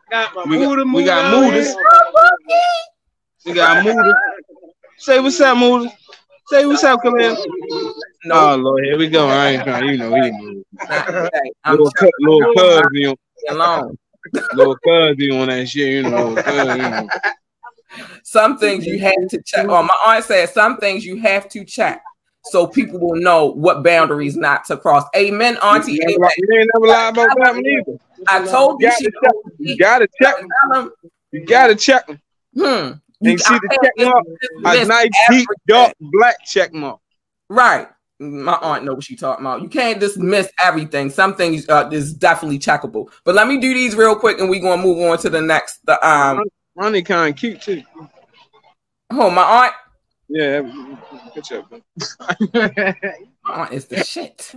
We 0.47 0.59
got, 0.59 0.89
we 0.95 1.05
got 1.05 1.25
mooders. 1.35 1.75
We 3.45 3.53
got 3.53 3.85
mooders. 3.85 4.15
Say 4.99 5.21
what's 5.21 5.41
up, 5.41 5.57
mooders. 5.57 5.93
Say 6.47 6.67
what's 6.67 6.83
up, 6.85 7.01
Khalil. 7.03 7.37
No, 8.25 8.53
oh, 8.53 8.57
Lord, 8.57 8.85
here 8.85 8.99
we 8.99 9.09
go. 9.09 9.29
I 9.29 9.49
ain't 9.49 9.65
trying, 9.65 9.85
you 9.85 9.97
know, 9.97 10.15
he 10.15 10.31
knew. 10.31 10.65
little, 11.69 11.91
cu- 11.93 12.11
little 12.21 12.55
cuz 12.55 12.83
be 12.93 13.07
on, 13.07 13.17
alone. 13.49 13.97
little 14.55 14.77
cuz 14.77 15.17
be 15.17 15.31
on 15.31 15.49
that 15.49 15.69
shit, 15.69 15.89
you 15.89 16.11
know. 16.11 16.35
Cuz, 16.35 16.77
you 16.77 16.91
know. 16.91 17.09
Some 18.23 18.59
things 18.59 18.87
you 18.87 18.99
have 18.99 19.29
to 19.31 19.43
check. 19.43 19.67
Oh, 19.69 19.83
my 19.83 19.97
aunt 20.07 20.25
said 20.25 20.49
some 20.51 20.77
things 20.77 21.05
you 21.05 21.17
have 21.21 21.49
to 21.51 21.65
check 21.65 22.03
so 22.45 22.67
people 22.67 22.99
will 22.99 23.17
know 23.21 23.47
what 23.47 23.83
boundaries 23.83 24.37
not 24.37 24.65
to 24.67 24.77
cross. 24.77 25.05
Amen, 25.17 25.57
Auntie. 25.59 25.93
You 25.93 26.01
ain't 26.09 26.71
never 26.75 26.87
lie 26.87 27.09
about 27.09 27.29
that 27.37 27.57
either. 27.57 27.99
I 28.27 28.45
told 28.47 28.81
you, 28.81 28.91
you, 29.01 29.11
gotta 29.11 29.23
check, 29.23 29.35
you 29.59 29.77
gotta 29.77 30.09
check 30.21 30.35
them. 30.71 30.91
You 31.33 31.47
gotta 31.47 31.75
check 31.75 32.07
them. 32.07 32.21
Hmm. 32.55 32.99
You 33.21 33.33
and 33.33 33.41
see 33.41 33.55
the 33.55 33.79
check 33.83 34.07
mark, 34.07 34.25
a 34.65 34.85
nice 34.85 35.09
deep 35.29 35.49
dark 35.67 35.93
black 36.01 36.45
check 36.45 36.73
mark. 36.73 37.01
Right. 37.49 37.89
My 38.21 38.59
aunt 38.61 38.85
know 38.85 38.95
what 38.95 39.05
she 39.05 39.15
talking 39.15 39.45
about. 39.45 39.63
You 39.63 39.69
can't 39.69 40.01
dismiss 40.01 40.51
everything. 40.63 41.11
Some 41.11 41.37
things 41.37 41.69
uh, 41.69 41.89
is 41.93 42.13
definitely 42.13 42.59
checkable. 42.59 43.11
But 43.25 43.37
let 43.37 43.47
me 43.47 43.61
do 43.61 43.73
these 43.73 43.95
real 43.95 44.17
quick, 44.17 44.41
and 44.41 44.51
we 44.51 44.59
gonna 44.59 44.83
move 44.83 44.99
on 45.09 45.19
to 45.19 45.31
the 45.31 45.41
next. 45.41 45.85
The 45.87 46.05
um, 46.09 46.43
Ronnie 46.79 47.03
kind 47.03 47.35
of 47.35 47.37
cute 47.37 47.61
too. 47.61 47.83
Oh, 49.11 49.31
my 49.31 49.43
aunt. 49.43 49.75
Yeah, 50.29 50.61
good 51.35 51.43
job. 51.43 51.65
my 52.55 52.95
aunt 53.53 53.73
is 53.73 53.87
the 53.87 54.05
shit. 54.05 54.55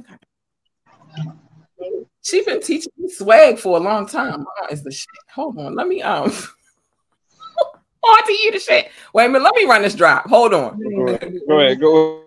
She 2.22 2.44
been 2.44 2.62
teaching 2.62 2.92
me 2.96 3.10
swag 3.10 3.58
for 3.58 3.76
a 3.78 3.80
long 3.80 4.06
time. 4.06 4.42
My 4.42 4.52
aunt 4.62 4.72
is 4.72 4.84
the 4.84 4.92
shit. 4.92 5.08
Hold 5.34 5.58
on, 5.58 5.74
let 5.74 5.88
me 5.88 6.04
um. 6.04 6.32
on 8.04 8.24
to 8.28 8.34
you 8.34 8.52
the 8.52 8.60
shit. 8.60 8.92
Wait 9.16 9.26
a 9.26 9.30
minute, 9.30 9.44
let 9.44 9.56
me 9.56 9.66
run 9.66 9.82
this 9.82 9.96
drop. 9.96 10.28
Hold 10.28 10.54
on. 10.54 10.80
Go 10.80 11.08
ahead. 11.08 11.34
Go 11.48 11.60
ahead. 11.60 11.80
Go. 11.80 12.26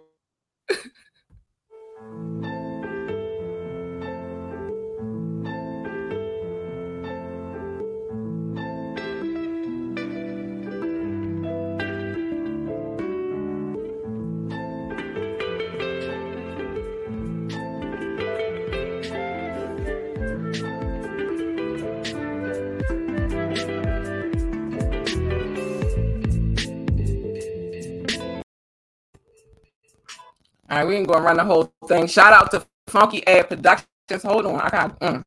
All 30.75 30.81
right, 30.81 30.89
we 30.89 30.97
ain't 30.97 31.07
gonna 31.07 31.23
run 31.23 31.37
the 31.37 31.45
whole 31.45 31.73
thing. 31.87 32.09
Shout 32.09 32.33
out 32.33 32.51
to 32.51 32.67
Funky 32.89 33.25
Air 33.29 33.45
Productions. 33.45 34.25
Hold 34.25 34.47
on, 34.47 34.61
I 34.61 34.69
got 34.71 34.99
mm. 34.99 35.23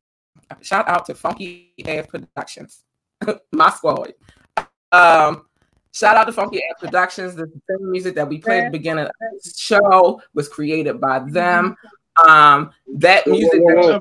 shout 0.60 0.86
out 0.86 1.06
to 1.06 1.14
Funky 1.14 1.72
Air 1.86 2.02
Productions, 2.02 2.84
my 3.52 3.70
squad. 3.70 4.12
Um, 4.92 5.46
shout 5.94 6.16
out 6.16 6.24
to 6.24 6.34
Funky 6.34 6.58
Air 6.58 6.74
Productions. 6.78 7.34
The 7.34 7.50
same 7.66 7.90
music 7.90 8.14
that 8.16 8.28
we 8.28 8.36
played 8.36 8.64
at 8.64 8.72
the 8.72 8.78
beginning 8.78 9.06
of 9.06 9.10
the 9.20 9.54
show 9.56 10.20
was 10.34 10.50
created 10.50 11.00
by 11.00 11.20
them. 11.20 11.76
Um, 12.28 12.70
that 12.96 13.26
music 13.26 13.62
that 13.64 14.00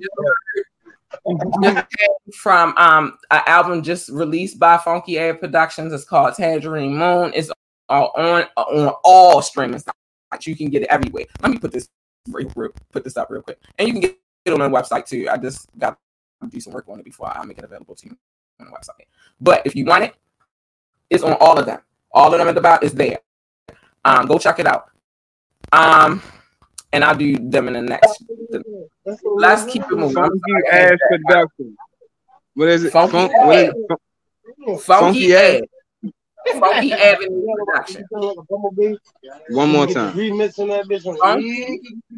from 2.36 2.74
um 2.76 3.18
an 3.32 3.42
album 3.48 3.84
just 3.84 4.10
released 4.10 4.60
by 4.60 4.76
Funky 4.80 5.18
Air 5.18 5.34
Productions. 5.34 5.94
It's 5.94 6.04
called 6.04 6.34
Tangerine 6.34 6.98
Moon. 6.98 7.32
It's 7.34 7.50
on 7.88 8.44
on 8.58 8.94
all 9.06 9.42
streaming 9.42 9.80
you 10.46 10.56
can 10.56 10.70
get 10.70 10.84
it 10.84 10.90
everywhere. 10.90 11.26
Let 11.42 11.52
me 11.52 11.58
put 11.58 11.72
this 11.72 11.90
real, 12.30 12.52
real, 12.56 12.72
put 12.92 13.04
this 13.04 13.18
up 13.18 13.30
real 13.30 13.42
quick, 13.42 13.60
and 13.78 13.88
you 13.88 13.94
can 13.94 14.02
get 14.02 14.18
it 14.46 14.54
on 14.54 14.60
the 14.60 14.70
website 14.70 15.06
too. 15.06 15.28
I 15.30 15.38
just 15.38 15.68
got 15.78 15.98
to 16.42 16.50
do 16.50 16.60
some 16.60 16.74
work 16.74 16.86
on 16.88 17.00
it 17.00 17.06
before 17.06 17.36
I 17.36 17.44
make 17.46 17.58
it 17.58 17.64
available 17.64 17.96
to 17.96 18.08
you 18.08 18.18
on 18.60 18.68
the 18.68 18.72
website. 18.72 19.06
But 19.40 19.66
if 19.66 19.76
you 19.76 19.86
want 19.86 20.06
it, 20.06 20.16
it's 21.10 21.24
on 21.24 21.34
all 21.40 21.58
of 21.58 21.66
them. 21.66 21.80
All 22.12 22.32
of 22.32 22.40
them 22.40 22.48
at 22.48 22.56
the 22.56 22.62
bottom 22.62 22.86
is 22.86 22.94
there. 22.94 23.20
Um, 24.04 24.26
go 24.26 24.38
check 24.38 24.60
it 24.60 24.68
out. 24.68 24.90
Um, 25.72 26.22
and 26.94 27.04
I'll 27.04 27.16
do 27.16 27.38
them 27.38 27.68
in 27.68 27.74
the 27.74 27.82
next. 27.82 28.24
The, 28.50 28.64
let's 29.36 29.66
keep 29.66 29.84
it 29.84 29.92
moving. 29.92 30.16
Funky 30.16 30.40
ass 30.72 30.98
production. 31.10 31.78
What 32.54 32.70
is 32.70 32.84
it? 32.84 32.92
Funky, 32.92 33.12
Fun, 33.12 33.30
what 33.46 33.58
is 33.58 33.70
it? 33.70 33.76
Funky, 34.60 34.84
Funky 34.84 35.36
ass. 35.36 35.62
Funky 36.54 36.94
Avenue 37.10 37.46
Production. 37.66 38.06
One 39.50 39.70
more 39.70 39.88
time. 39.88 40.14
Funky 40.14 41.70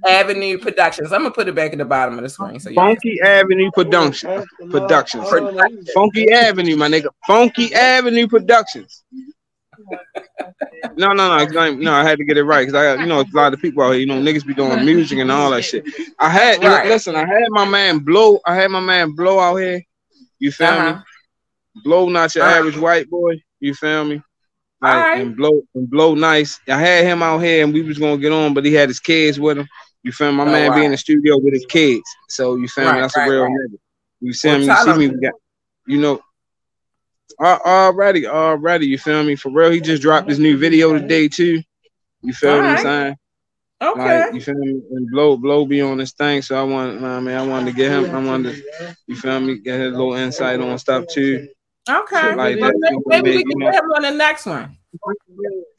Avenue 0.06 0.58
Productions. 0.58 1.12
I'm 1.12 1.22
gonna 1.22 1.32
put 1.32 1.48
it 1.48 1.56
back 1.56 1.72
at 1.72 1.78
the 1.78 1.86
bottom 1.86 2.18
of 2.18 2.24
the 2.24 2.30
screen. 2.30 2.60
So 2.60 2.74
Funky 2.74 3.20
Avenue 3.22 3.72
Production. 3.72 4.46
Productions. 4.70 5.30
Productions. 5.30 5.92
Funky 5.94 6.32
Avenue, 6.32 6.76
my 6.76 6.88
nigga. 6.88 7.10
Funky 7.26 7.74
Avenue 7.74 8.28
Productions. 8.28 9.04
no, 10.98 11.14
no, 11.14 11.46
no, 11.46 11.74
no. 11.74 11.94
I 11.94 12.04
had 12.04 12.18
to 12.18 12.26
get 12.26 12.38
it 12.38 12.44
right 12.44 12.68
because 12.68 12.76
I 12.76 13.02
you 13.02 13.08
know, 13.08 13.22
a 13.22 13.26
lot 13.34 13.54
of 13.54 13.62
people 13.62 13.84
out 13.84 13.92
here. 13.92 14.02
You 14.02 14.06
know, 14.08 14.22
niggas 14.22 14.46
be 14.46 14.54
doing 14.54 14.86
music 14.86 15.20
and 15.20 15.32
all 15.32 15.52
that 15.52 15.64
shit. 15.64 15.86
I 16.20 16.30
had, 16.30 16.64
right. 16.64 16.88
listen, 16.88 17.16
I 17.16 17.26
had 17.26 17.48
my 17.50 17.66
man 17.66 18.00
blow. 18.00 18.40
I 18.46 18.56
had 18.56 18.70
my 18.70 18.80
man 18.80 19.16
blow 19.16 19.40
out 19.40 19.56
here. 19.56 19.82
You 20.40 20.52
feel 20.52 20.68
uh-huh. 20.68 20.96
me? 20.96 21.82
Blow, 21.84 22.10
not 22.10 22.34
your 22.36 22.46
uh-huh. 22.46 22.58
average 22.58 22.78
white 22.78 23.10
boy. 23.10 23.42
You 23.60 23.74
feel 23.74 24.06
me? 24.06 24.22
Like, 24.82 24.94
right. 24.94 25.22
and 25.22 25.36
blow 25.36 25.62
and 25.76 25.90
blow 25.90 26.16
nice. 26.16 26.60
I 26.68 26.78
had 26.78 27.06
him 27.06 27.22
out 27.22 27.40
here 27.40 27.64
and 27.64 27.74
we 27.74 27.82
was 27.82 27.98
gonna 27.98 28.18
get 28.18 28.32
on, 28.32 28.54
but 28.54 28.64
he 28.64 28.74
had 28.74 28.90
his 28.90 29.00
kids 29.00 29.40
with 29.40 29.58
him. 29.58 29.68
You 30.04 30.12
feel? 30.14 30.32
My 30.32 30.44
oh, 30.44 30.52
man 30.52 30.70
wow. 30.70 30.76
be 30.78 30.86
in 30.86 30.92
the 30.92 30.98
studio 30.98 31.38
with 31.38 31.54
his 31.54 31.66
kids. 31.66 32.04
So 32.30 32.56
you 32.56 32.68
feel 32.68 32.86
right, 32.86 32.96
me? 32.96 33.02
That's 33.02 33.18
right, 33.18 33.28
a 33.28 33.32
real 33.32 33.48
nigga. 33.48 33.78
You 34.22 34.34
see 34.34 34.48
well, 34.48 34.60
me? 34.60 34.66
You 34.66 34.76
see 34.76 34.94
me? 34.94 35.08
We 35.10 35.20
got, 35.20 35.34
you 35.88 35.98
know. 36.00 36.22
Already, 37.42 38.28
already, 38.28 38.88
you 38.88 38.98
feel 38.98 39.24
me? 39.24 39.36
For 39.36 39.50
real, 39.50 39.72
he 39.72 39.80
just 39.80 40.02
dropped 40.02 40.30
his 40.30 40.40
new 40.40 40.58
video 40.58 40.92
today 40.98 41.28
too. 41.28 41.62
You 42.22 42.34
feel 42.34 42.56
All 42.56 42.62
me? 42.62 42.68
Right. 42.68 42.80
Saying? 42.80 43.16
Okay. 43.82 44.24
Like, 44.26 44.34
you 44.34 44.42
feel 44.42 44.56
me? 44.56 44.82
And 44.92 45.10
blow, 45.10 45.38
blow 45.38 45.66
be 45.66 45.80
on 45.82 45.98
this 45.98 46.12
thing. 46.12 46.42
So 46.42 46.60
I 46.60 46.64
want, 46.64 47.02
I 47.02 47.20
mean, 47.22 47.36
I 47.36 47.46
wanted 47.46 47.72
to 47.72 47.78
get 47.78 47.92
him. 47.92 48.14
I 48.14 48.22
wanted 48.22 48.56
to, 48.56 48.96
you 49.08 49.16
feel 49.16 49.40
me? 49.40 49.60
Get 49.60 49.80
his 49.80 49.92
little 49.92 50.16
insight 50.16 50.60
on 50.60 50.78
stuff 50.80 51.06
too. 51.10 51.48
Okay. 51.90 52.36
Like 52.36 52.60
well, 52.60 52.72
maybe, 52.76 52.98
maybe 53.08 53.32
we 53.38 53.44
can 53.44 53.60
get 53.60 53.76
him 53.76 53.92
on 53.92 54.02
the 54.04 54.12
next 54.12 54.46
one. 54.46 54.78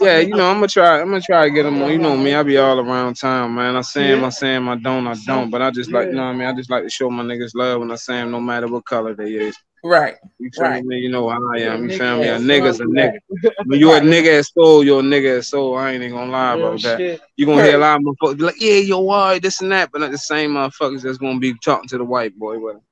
Yeah, 0.00 0.18
you 0.18 0.34
know, 0.34 0.48
I'm 0.48 0.56
gonna 0.56 0.68
try. 0.68 1.00
I'm 1.00 1.08
gonna 1.08 1.20
try 1.20 1.44
to 1.44 1.50
get 1.50 1.66
him 1.66 1.82
on. 1.82 1.90
You 1.90 1.98
know 1.98 2.16
me, 2.16 2.34
I 2.34 2.42
be 2.42 2.56
all 2.56 2.78
around 2.78 3.14
town, 3.14 3.54
man. 3.54 3.76
I 3.76 3.80
say 3.80 4.06
him, 4.06 4.24
I 4.24 4.30
say 4.30 4.54
him, 4.54 4.68
I 4.68 4.76
don't, 4.76 5.06
I 5.06 5.14
don't. 5.26 5.50
But 5.50 5.62
I 5.62 5.70
just 5.70 5.90
like, 5.90 6.08
you 6.08 6.12
know, 6.12 6.24
what 6.24 6.28
I 6.28 6.32
mean, 6.34 6.48
I 6.48 6.52
just 6.52 6.70
like 6.70 6.84
to 6.84 6.90
show 6.90 7.10
my 7.10 7.22
niggas 7.22 7.50
love 7.54 7.80
when 7.80 7.90
I 7.90 7.96
say 7.96 8.20
him, 8.20 8.30
no 8.30 8.40
matter 8.40 8.68
what 8.68 8.84
color 8.84 9.14
they 9.14 9.32
is. 9.32 9.56
Right. 9.82 10.16
You 10.38 10.50
feel 10.54 10.64
right. 10.64 10.84
me? 10.84 10.98
You 10.98 11.08
know 11.08 11.28
how 11.28 11.40
I 11.54 11.60
am. 11.60 11.88
You 11.88 11.98
feel 11.98 12.18
me? 12.18 12.28
A 12.28 12.38
nigga's 12.38 12.80
a 12.80 12.84
nigga. 12.84 13.18
When 13.64 13.80
you're 13.80 13.96
a 13.96 14.00
nigga 14.00 14.38
at 14.38 14.46
soul, 14.46 14.84
you're 14.84 15.00
a 15.00 15.02
nigga 15.02 15.38
at 15.38 15.44
soul. 15.44 15.76
I 15.76 15.92
ain't 15.92 16.02
even 16.02 16.16
gonna 16.16 16.30
lie 16.30 16.54
about 16.54 16.82
that. 16.82 17.20
You 17.36 17.46
gonna 17.46 17.64
hear 17.64 17.76
a 17.76 17.78
lot 17.78 18.00
of 18.00 18.02
motherfuckers 18.02 18.40
like, 18.40 18.60
yeah, 18.60 18.74
yo, 18.74 19.00
why 19.00 19.38
this 19.38 19.60
and 19.60 19.72
that, 19.72 19.90
but 19.90 20.02
not 20.02 20.10
the 20.10 20.18
same 20.18 20.52
motherfuckers 20.52 21.02
that's 21.02 21.18
gonna 21.18 21.38
be 21.38 21.54
talking 21.64 21.88
to 21.88 21.98
the 21.98 22.04
white 22.04 22.38
boy 22.38 22.58
with 22.58 22.76
him. 22.76 22.82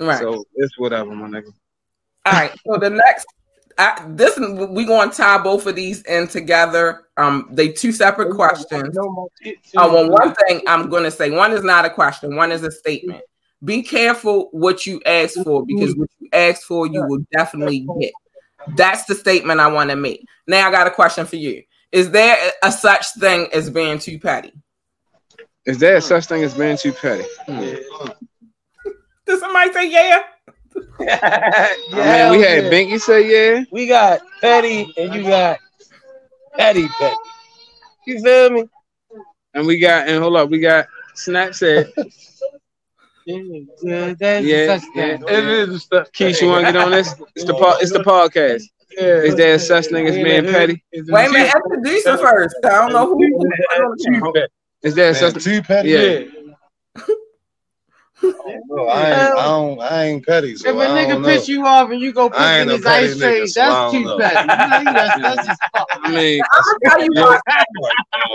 Right. 0.00 0.18
So 0.18 0.44
it's 0.54 0.78
whatever, 0.78 1.14
my 1.14 1.28
nigga. 1.28 1.52
All 2.28 2.40
right. 2.40 2.52
So 2.66 2.78
the 2.78 2.90
next, 2.90 3.26
I, 3.78 4.04
this 4.08 4.38
we 4.38 4.84
going 4.84 5.10
to 5.10 5.16
tie 5.16 5.38
both 5.38 5.66
of 5.66 5.76
these 5.76 6.02
in 6.02 6.28
together. 6.28 7.06
Um, 7.16 7.48
they 7.52 7.68
two 7.68 7.92
separate 7.92 8.34
questions. 8.34 8.96
Uh, 8.98 9.12
well, 9.74 10.10
one 10.10 10.34
thing 10.34 10.62
I'm 10.66 10.88
going 10.90 11.04
to 11.04 11.10
say, 11.10 11.30
one 11.30 11.52
is 11.52 11.62
not 11.62 11.84
a 11.84 11.90
question, 11.90 12.36
one 12.36 12.52
is 12.52 12.62
a 12.62 12.70
statement. 12.70 13.22
Be 13.64 13.82
careful 13.82 14.48
what 14.52 14.86
you 14.86 15.00
ask 15.04 15.34
for 15.42 15.64
because 15.66 15.96
what 15.96 16.08
you 16.20 16.28
ask 16.32 16.62
for, 16.62 16.86
you 16.86 17.04
will 17.06 17.24
definitely 17.32 17.86
get. 18.00 18.12
That's 18.76 19.04
the 19.04 19.14
statement 19.14 19.60
I 19.60 19.68
want 19.68 19.90
to 19.90 19.96
make. 19.96 20.24
Now 20.46 20.68
I 20.68 20.70
got 20.70 20.86
a 20.86 20.90
question 20.90 21.26
for 21.26 21.36
you. 21.36 21.62
Is 21.90 22.10
there 22.10 22.36
a 22.62 22.70
such 22.70 23.06
thing 23.14 23.48
as 23.52 23.70
being 23.70 23.98
too 23.98 24.18
petty? 24.18 24.52
Is 25.64 25.78
there 25.78 25.96
a 25.96 26.00
such 26.00 26.26
thing 26.26 26.44
as 26.44 26.54
being 26.54 26.76
too 26.76 26.92
petty? 26.92 27.24
Hmm. 27.46 27.74
Did 29.26 29.40
somebody 29.40 29.72
say 29.72 29.90
yeah? 29.90 30.22
Yeah, 31.00 31.18
I 31.92 32.30
mean, 32.30 32.40
we 32.40 32.46
had 32.46 32.64
Binky 32.72 33.00
say 33.00 33.28
yeah. 33.30 33.64
We 33.70 33.86
got 33.86 34.20
petty 34.40 34.92
and 34.96 35.14
you 35.14 35.22
got 35.22 35.58
petty 36.56 36.88
petty. 36.88 37.16
You 38.06 38.20
feel 38.22 38.50
me? 38.50 38.68
And 39.54 39.66
we 39.66 39.78
got 39.78 40.08
and 40.08 40.22
hold 40.22 40.36
up, 40.36 40.50
we 40.50 40.58
got 40.60 40.86
Snap 41.14 41.54
said. 41.54 41.92
yeah, 43.26 43.36
Yeah, 43.82 44.14
yeah, 44.20 44.40
yeah. 44.94 45.18
It 45.26 45.44
is 45.44 45.84
such 45.84 46.12
Keisha, 46.12 46.42
you 46.42 46.48
want 46.48 46.66
to 46.66 46.72
get 46.72 46.80
on 46.80 46.90
this? 46.90 47.14
It's 47.34 47.44
the 47.44 47.54
po- 47.54 47.78
it's 47.80 47.92
the 47.92 48.00
podcast. 48.00 48.62
Is 48.98 49.34
there 49.36 49.54
a 49.54 49.58
such 49.58 49.86
thing 49.86 50.06
as 50.06 50.14
being 50.14 50.44
petty? 50.44 50.82
Wait 50.92 51.28
a 51.28 51.30
minute, 51.30 51.52
introduce 51.54 52.04
her 52.06 52.18
first. 52.18 52.56
I 52.64 52.68
don't 52.68 52.92
know 52.92 53.06
who. 53.06 53.18
who 53.18 54.34
Is 54.82 54.94
there 54.94 55.10
a 55.10 55.14
such 55.14 55.34
Man, 55.34 55.42
too 55.42 55.62
petty. 55.62 55.88
Yeah. 55.90 57.04
No, 58.22 58.86
I, 58.86 59.06
ain't, 59.10 59.14
uh, 59.14 59.34
I 59.38 59.44
don't. 59.44 59.80
I 59.80 60.04
ain't 60.06 60.26
petty. 60.26 60.56
So 60.56 60.68
If 60.70 60.74
a 60.76 60.78
nigga 60.78 61.24
piss 61.24 61.48
you 61.48 61.64
off 61.66 61.90
and 61.90 62.00
you 62.00 62.12
go 62.12 62.28
put 62.28 62.38
I 62.38 62.60
in 62.60 62.68
his 62.68 62.80
petty 62.82 63.06
ice 63.06 63.14
nigga, 63.16 63.20
tray, 63.20 63.46
so 63.46 63.62
I 63.62 63.66
that's 63.68 63.92
don't 63.92 64.02
too 64.02 64.08
know. 64.08 64.18
petty. 64.18 64.48
You 64.88 64.92
that's, 64.92 65.20
that's 65.22 65.46
just 65.46 65.60
fuck. 65.72 65.86
I 66.02 66.10
mean, 66.10 66.42
I'm 66.52 66.64
gonna 66.64 66.96
tell 66.96 67.04
you 67.04 67.10
why. 67.14 67.40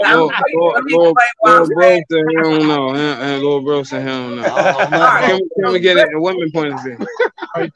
I'm 0.05 0.19
Lord, 0.19 0.31
gonna 0.33 0.37
tell 0.37 0.49
you- 0.53 0.59
Lord, 0.59 0.75
let 0.75 0.83
me 0.83 0.93
Lord, 0.93 1.09
explain 1.11 1.27
why 1.39 1.51
I'm 1.51 1.57
Lord 1.57 1.69
Bro 1.73 1.99
said 2.09 2.25
he 2.29 2.35
don't 2.37 2.67
know. 2.67 2.89
And, 2.89 3.43
and 3.45 3.65
Bro 3.65 3.83
said 3.83 4.01
he 4.01 4.07
don't 4.07 4.35
know. 4.37 4.43
I 4.55 4.71
don't 4.71 4.91
know. 4.91 5.47
Can, 5.63 5.73
we- 5.73 5.79
get 5.79 5.97
it? 5.97 6.07
A 6.13 6.19
women 6.19 6.51
point 6.51 6.73
of 6.73 6.79
view. 6.83 6.97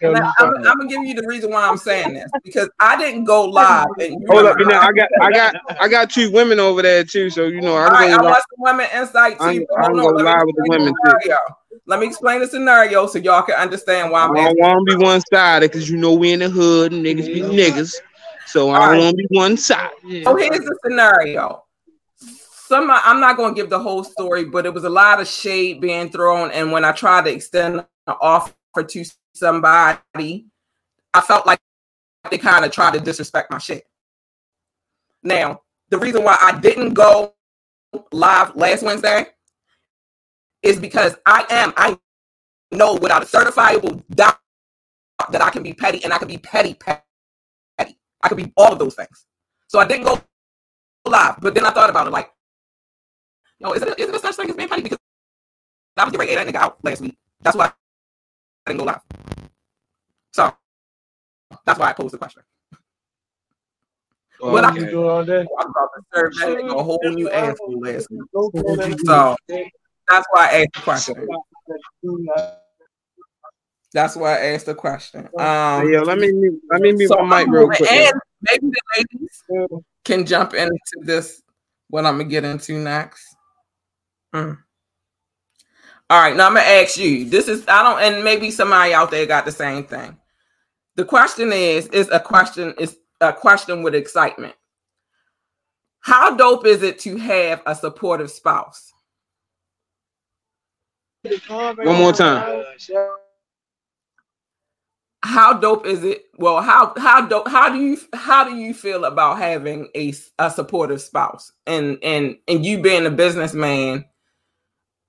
Now, 0.02 0.34
I'm, 0.40 0.54
I'm 0.56 0.64
gonna 0.64 0.88
give 0.88 1.04
you 1.04 1.14
the 1.14 1.28
reason 1.28 1.52
why 1.52 1.68
I'm 1.68 1.78
saying 1.78 2.14
this 2.16 2.32
because 2.44 2.70
I 2.80 2.98
didn't 2.98 3.26
go 3.26 3.46
live. 3.46 3.88
And 4.00 4.28
Hold 4.28 4.46
up, 4.48 4.58
you 4.60 4.66
know, 4.66 4.80
I 4.80 4.92
got, 4.92 5.10
I 5.22 5.32
got, 5.32 5.56
I 5.80 5.88
got 5.88 6.10
two 6.10 6.32
women 6.32 6.60
over 6.60 6.82
there 6.82 7.04
too. 7.04 7.30
So 7.30 7.46
you 7.46 7.62
know, 7.62 7.76
I'm 7.78 7.92
right, 7.92 8.10
I 8.12 8.18
going. 8.18 8.24
want 8.30 8.44
some 8.50 8.60
women 8.60 8.88
insight 8.96 9.40
I'm- 9.40 9.58
too. 9.60 9.68
I'm 9.78 9.84
Hold 9.84 9.98
gonna 9.98 10.08
on, 10.08 10.16
let 10.16 10.26
lie 10.26 10.44
with 10.46 10.56
the 10.56 10.66
women, 10.68 10.94
scenario. 11.04 11.38
Let 11.88 12.02
me 12.02 12.08
explain 12.08 12.42
the 12.42 12.48
scenario 12.48 13.08
so 13.08 13.18
y'all 13.18 13.44
can 13.44 13.56
understand 13.56 14.12
why 14.12 14.20
I 14.20 14.26
I'm 14.26 14.34
don't 14.34 14.60
want 14.60 14.90
to 14.90 14.98
be 14.98 15.04
one 15.04 15.22
sided 15.32 15.72
because 15.72 15.90
you 15.90 15.96
know 15.96 16.14
we 16.14 16.34
in 16.34 16.40
the 16.40 16.50
hood 16.50 16.92
and 16.92 17.06
niggas 17.06 17.28
be 17.28 17.40
niggas. 17.40 17.96
So 18.46 18.72
I 18.72 18.90
don't 18.90 18.98
want 19.00 19.12
to 19.12 19.16
be 19.16 19.28
one 19.30 19.56
side. 19.56 19.92
So 20.02 20.36
here's 20.36 20.66
the 20.66 20.78
scenario. 20.84 21.64
Some 22.20 22.92
I'm 22.92 23.22
not 23.22 23.38
going 23.38 23.56
to 23.56 23.62
give 23.62 23.70
the 23.70 23.80
whole 23.80 24.04
story, 24.04 24.44
but 24.44 24.66
it 24.66 24.74
was 24.74 24.84
a 24.84 24.90
lot 24.90 25.22
of 25.22 25.28
shade 25.28 25.80
being 25.80 26.10
thrown, 26.10 26.52
and 26.52 26.74
when 26.74 26.84
I 26.84 26.92
tried 26.92 27.24
to 27.24 27.32
extend 27.32 27.78
an 27.78 27.86
offer 28.20 28.54
to 28.86 29.06
somebody, 29.34 30.46
I 31.14 31.22
felt 31.22 31.48
like 31.48 31.60
they 32.30 32.38
kind 32.38 32.66
of 32.66 32.72
tried 32.72 32.96
to 32.96 33.00
disrespect 33.00 33.50
my 33.50 33.60
shit. 33.60 33.86
Now, 35.24 35.62
the 35.90 35.98
reason 35.98 36.26
why 36.26 36.38
I 36.42 36.60
didn't 36.60 36.94
go 36.94 37.34
live 38.12 38.54
last 38.58 38.84
Wednesday 38.84 39.28
is 40.64 40.80
because 40.80 41.16
I 41.26 41.46
am 41.50 41.74
I 41.78 41.98
know 42.72 42.96
without 42.96 43.24
a 43.24 43.26
certifiable 43.26 44.04
doubt 44.10 44.40
that 45.32 45.42
I 45.42 45.50
can 45.50 45.64
be 45.64 45.74
petty 45.74 46.04
and 46.04 46.14
I 46.14 46.18
can 46.18 46.28
be 46.28 46.38
petty 46.38 46.74
petty. 46.76 47.02
I 47.80 48.30
could 48.30 48.38
be 48.38 48.52
all 48.58 48.74
of 48.74 48.80
those 48.80 48.96
things. 48.96 49.26
So 49.68 49.80
I 49.80 49.88
didn't 49.88 50.06
go 50.06 50.22
live, 51.06 51.38
but 51.42 51.56
then 51.56 51.66
I 51.66 51.72
thought 51.72 51.90
about 51.90 52.08
it 52.08 52.12
like, 52.12 52.32
yo, 53.60 53.72
is 53.74 53.82
it, 53.84 54.00
is 54.00 54.10
it 54.10 54.16
a 54.16 54.20
such 54.20 54.36
thing 54.36 54.50
as 54.50 54.56
being 54.56 54.70
petty? 54.70 54.82
Because 54.84 55.00
I 55.98 56.04
was 56.06 56.12
getting 56.12 56.28
ready 56.28 56.36
to 56.36 56.52
get 56.52 56.54
that 56.54 56.60
nigga 56.60 56.64
out 56.64 56.84
last 56.84 57.02
week. 57.02 57.18
That's 57.42 57.56
why 57.56 57.68
I 57.68 57.74
didn't 58.72 58.80
go 58.80 58.86
live. 58.86 59.02
So 60.34 60.54
that's 61.66 61.80
why 61.80 61.90
I 61.90 61.94
posed 61.94 62.14
the 62.14 62.18
question. 62.18 62.44
But 64.42 64.66
I, 64.66 64.72
can 64.72 64.90
do 64.92 65.08
all 65.08 65.26
day? 65.26 65.42
I 65.42 65.44
Okay. 65.44 65.50
was 65.54 65.68
about 65.70 65.90
to 65.96 66.04
serve 66.14 66.36
that 66.36 66.50
nigga 66.60 66.80
a 66.80 66.84
whole 66.84 67.00
new 67.04 67.30
asshole 67.32 67.80
last 67.82 68.10
week. 68.12 68.22
So 69.06 69.38
that's 70.10 70.26
why 70.32 70.48
I 70.48 70.62
asked 70.62 70.74
the 70.74 70.82
question. 70.82 71.28
That's 73.94 74.16
why 74.16 74.34
I 74.34 74.46
asked 74.54 74.66
the 74.66 74.76
question. 74.76 75.30
Um, 75.40 75.92
yo, 75.92 76.04
let 76.04 76.18
me 76.18 76.32
let 76.70 76.82
me 76.82 76.92
mute 76.94 77.10
so 77.10 77.24
my 77.24 77.44
mic 77.44 77.54
real 77.54 77.68
quick. 77.68 77.90
And 77.92 78.14
maybe 78.42 78.68
the 78.68 78.82
ladies 78.98 79.78
can 80.04 80.26
jump 80.26 80.54
into 80.54 80.78
this. 81.02 81.42
What 81.90 82.06
I'm 82.06 82.18
gonna 82.18 82.30
get 82.30 82.44
into 82.44 82.78
next. 82.80 83.26
Mm. 84.36 84.58
All 86.10 86.22
right, 86.22 86.36
now 86.36 86.48
I'm 86.48 86.54
gonna 86.54 86.66
ask 86.66 86.98
you. 86.98 87.30
This 87.30 87.48
is 87.48 87.66
I 87.68 87.84
don't, 87.84 88.02
and 88.02 88.24
maybe 88.24 88.52
somebody 88.52 88.94
out 88.94 89.10
there 89.10 89.26
got 89.26 89.46
the 89.46 89.52
same 89.52 89.86
thing. 89.86 90.18
The 90.96 91.06
question 91.06 91.52
is 91.54 91.88
is 91.88 92.10
a 92.10 92.20
question 92.20 92.74
is 92.78 92.98
a 93.22 93.32
question 93.32 93.84
with 93.84 93.96
excitement. 93.96 94.56
How 96.02 96.36
dope 96.36 96.66
is 96.66 96.84
it 96.84 97.00
to 97.00 97.18
have 97.18 97.62
a 97.66 97.76
supportive 97.76 98.32
spouse? 98.32 98.92
One 101.24 101.98
more 101.98 102.14
time. 102.14 102.64
how 105.24 105.54
dope 105.54 105.86
is 105.86 106.04
it? 106.04 106.26
Well 106.38 106.62
how 106.62 106.94
how 106.98 107.28
dope 107.28 107.48
how 107.48 107.70
do 107.70 107.80
you 107.80 107.98
how 108.14 108.44
do 108.44 108.56
you 108.56 108.74
feel 108.74 109.06
about 109.06 109.38
having 109.38 109.90
a, 109.96 110.14
a 110.40 110.50
supportive 110.50 111.02
spouse? 111.02 111.52
And 111.66 111.98
and 112.04 112.38
and 112.48 112.66
you 112.66 112.82
being 112.82 113.06
a 113.06 113.12
businessman 113.12 114.06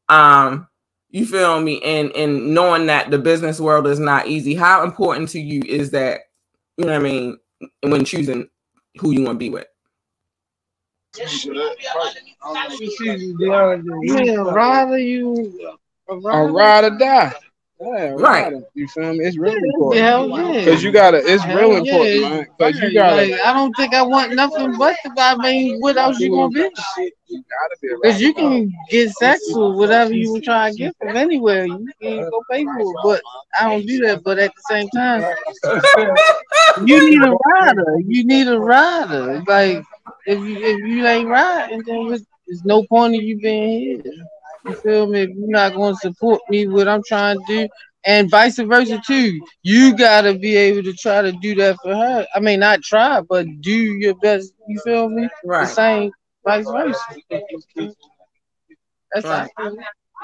um 0.09 0.67
you 1.11 1.25
feel 1.25 1.61
me? 1.61 1.81
And 1.83 2.11
and 2.13 2.55
knowing 2.55 2.87
that 2.87 3.11
the 3.11 3.19
business 3.19 3.61
world 3.61 3.87
is 3.87 3.99
not 3.99 4.27
easy 4.27 4.55
how 4.55 4.83
important 4.83 5.29
to 5.31 5.41
you 5.41 5.63
is 5.67 5.91
that 5.93 6.21
you 6.77 6.85
know 6.85 6.93
what 6.93 7.01
i 7.01 7.03
mean 7.03 7.39
when 7.83 8.05
choosing 8.05 8.49
who 9.01 9.11
you 9.11 9.23
want 9.23 9.35
to 9.35 9.39
be 9.39 9.51
with 9.51 9.67
Yeah, 14.03 14.53
rather 14.53 14.99
you. 14.99 15.79
A 16.09 16.17
ride 16.17 16.85
or 16.85 16.99
die. 16.99 17.35
Yeah, 17.81 18.11
Right. 18.17 18.53
ride 18.53 18.63
You 18.75 18.89
feel 18.89 19.15
me? 19.15 19.25
It's 19.25 19.39
really 19.39 19.61
important. 19.69 20.03
Hell 20.05 20.29
yeah. 20.29 20.65
Cause 20.65 20.83
you 20.83 20.91
gotta, 20.91 21.19
it's 21.19 21.45
Hell 21.45 21.57
real 21.57 21.73
yeah, 21.73 21.79
important, 21.79 22.15
it's 22.15 22.31
man. 22.31 22.47
Cause 22.59 22.81
you 22.81 22.93
gotta, 22.93 23.17
like, 23.23 23.41
I 23.45 23.53
don't 23.53 23.77
think 23.77 23.95
I 23.95 24.03
want 24.03 24.35
nothing 24.35 24.77
but 24.77 24.97
the. 25.05 25.13
I 25.17 25.37
mean, 25.37 25.79
what 25.79 25.97
else 25.97 26.19
you 26.19 26.31
gonna 26.31 26.51
be? 26.51 26.61
you 27.29 27.45
gotta 27.51 27.77
be 27.81 27.89
a 27.89 27.97
Because 28.03 28.21
you 28.21 28.35
can 28.35 28.73
get 28.91 29.11
sex 29.11 29.43
with 29.49 29.77
whatever 29.77 30.13
you 30.13 30.33
were 30.33 30.41
trying 30.41 30.73
to 30.73 30.79
get 30.79 30.97
from 30.99 31.17
anywhere. 31.17 31.67
You 31.67 31.89
can 32.03 32.19
go 32.31 32.43
pay 32.51 32.65
for 32.65 32.81
it, 32.81 32.97
but 33.05 33.23
I 33.61 33.69
don't 33.69 33.87
do 33.87 34.05
that. 34.07 34.25
But 34.25 34.39
at 34.39 34.53
the 34.57 34.63
same 34.69 34.89
time, 34.89 35.23
you 36.85 37.11
need 37.11 37.23
a 37.23 37.37
rider. 37.61 37.97
You 38.05 38.25
need 38.25 38.49
a 38.49 38.59
rider. 38.59 39.45
Like 39.47 39.85
if 40.27 40.41
you 40.41 40.57
if 40.57 40.79
you 40.79 41.07
ain't 41.07 41.29
riding, 41.29 41.83
then 41.85 42.09
there's 42.09 42.25
there's 42.49 42.65
no 42.65 42.85
point 42.87 43.15
in 43.15 43.21
you 43.21 43.39
being 43.39 44.03
here. 44.03 44.29
You 44.67 44.75
feel 44.75 45.07
me? 45.07 45.23
If 45.23 45.31
you're 45.31 45.49
not 45.49 45.75
going 45.75 45.95
to 45.95 46.01
support 46.01 46.41
me, 46.51 46.67
what 46.67 46.89
I'm 46.89 47.03
trying 47.07 47.39
to 47.39 47.45
do, 47.47 47.69
and 48.05 48.31
vice 48.31 48.59
versa 48.59 49.01
too. 49.07 49.41
You 49.63 49.97
gotta 49.97 50.35
be 50.35 50.57
able 50.57 50.83
to 50.85 50.93
try 50.95 51.23
to 51.23 51.33
do 51.33 51.55
that 51.57 51.77
for 51.83 51.95
her. 51.95 52.27
I 52.35 52.41
mean, 52.41 52.61
not 52.61 52.83
try, 52.83 53.21
but 53.21 53.47
do 53.61 53.73
your 53.73 54.15
best. 54.17 54.53
You 54.67 54.81
feel 54.81 55.09
me? 55.09 55.29
The 55.43 55.49
right 55.49 55.69
same, 55.69 56.11
vice 56.45 56.67
versa. 56.67 56.99
That's 59.13 59.25
Right. 59.27 59.51
I 59.57 59.63
feel. 59.63 59.77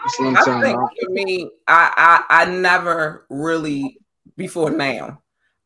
That's 0.04 0.18
what 0.18 0.26
I'm 0.28 0.36
I 0.36 0.40
talking 0.40 0.62
think 0.62 0.80
for 1.02 1.10
me, 1.10 1.50
I, 1.66 2.24
I 2.28 2.42
I 2.42 2.44
never 2.46 3.26
really 3.30 3.98
before 4.36 4.70
now, 4.70 5.22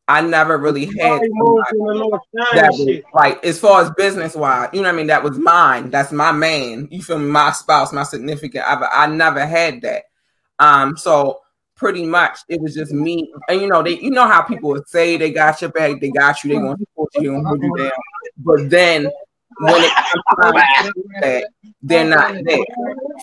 I 0.09 0.21
never 0.21 0.57
really 0.57 0.85
had 0.85 1.21
that 1.21 2.69
was 2.71 3.03
like 3.13 3.45
as 3.45 3.59
far 3.59 3.83
as 3.83 3.91
business 3.91 4.35
wise, 4.35 4.69
you 4.73 4.81
know 4.81 4.87
what 4.87 4.95
I 4.95 4.97
mean? 4.97 5.07
That 5.07 5.23
was 5.23 5.37
mine. 5.37 5.91
That's 5.91 6.11
my 6.11 6.31
man. 6.31 6.87
You 6.89 7.03
feel 7.03 7.19
me? 7.19 7.27
My 7.27 7.51
spouse, 7.51 7.93
my 7.93 8.01
significant 8.01 8.65
other. 8.65 8.87
I 8.91 9.05
never 9.05 9.45
had 9.45 9.83
that. 9.83 10.05
Um, 10.57 10.97
so 10.97 11.41
pretty 11.75 12.07
much 12.07 12.39
it 12.49 12.59
was 12.59 12.73
just 12.73 12.91
me. 12.91 13.31
And 13.49 13.61
you 13.61 13.67
know, 13.67 13.83
they 13.83 13.99
you 13.99 14.09
know 14.09 14.27
how 14.27 14.41
people 14.41 14.71
would 14.71 14.89
say 14.89 15.15
they 15.15 15.31
got 15.31 15.61
your 15.61 15.69
back, 15.69 16.01
they 16.01 16.09
got 16.09 16.43
you, 16.43 16.55
they 16.55 16.59
gonna 16.59 16.75
support 16.79 17.09
you, 17.19 17.31
gonna 17.31 17.47
hold 17.47 17.61
you 17.61 17.77
down. 17.77 17.91
But 18.39 18.67
then 18.67 19.11
when 19.59 19.83
it 19.83 19.93
comes 19.93 20.23
time 20.41 20.91
to 20.91 21.03
that, 21.21 21.49
they're 21.83 22.09
not 22.09 22.33
there. 22.43 22.65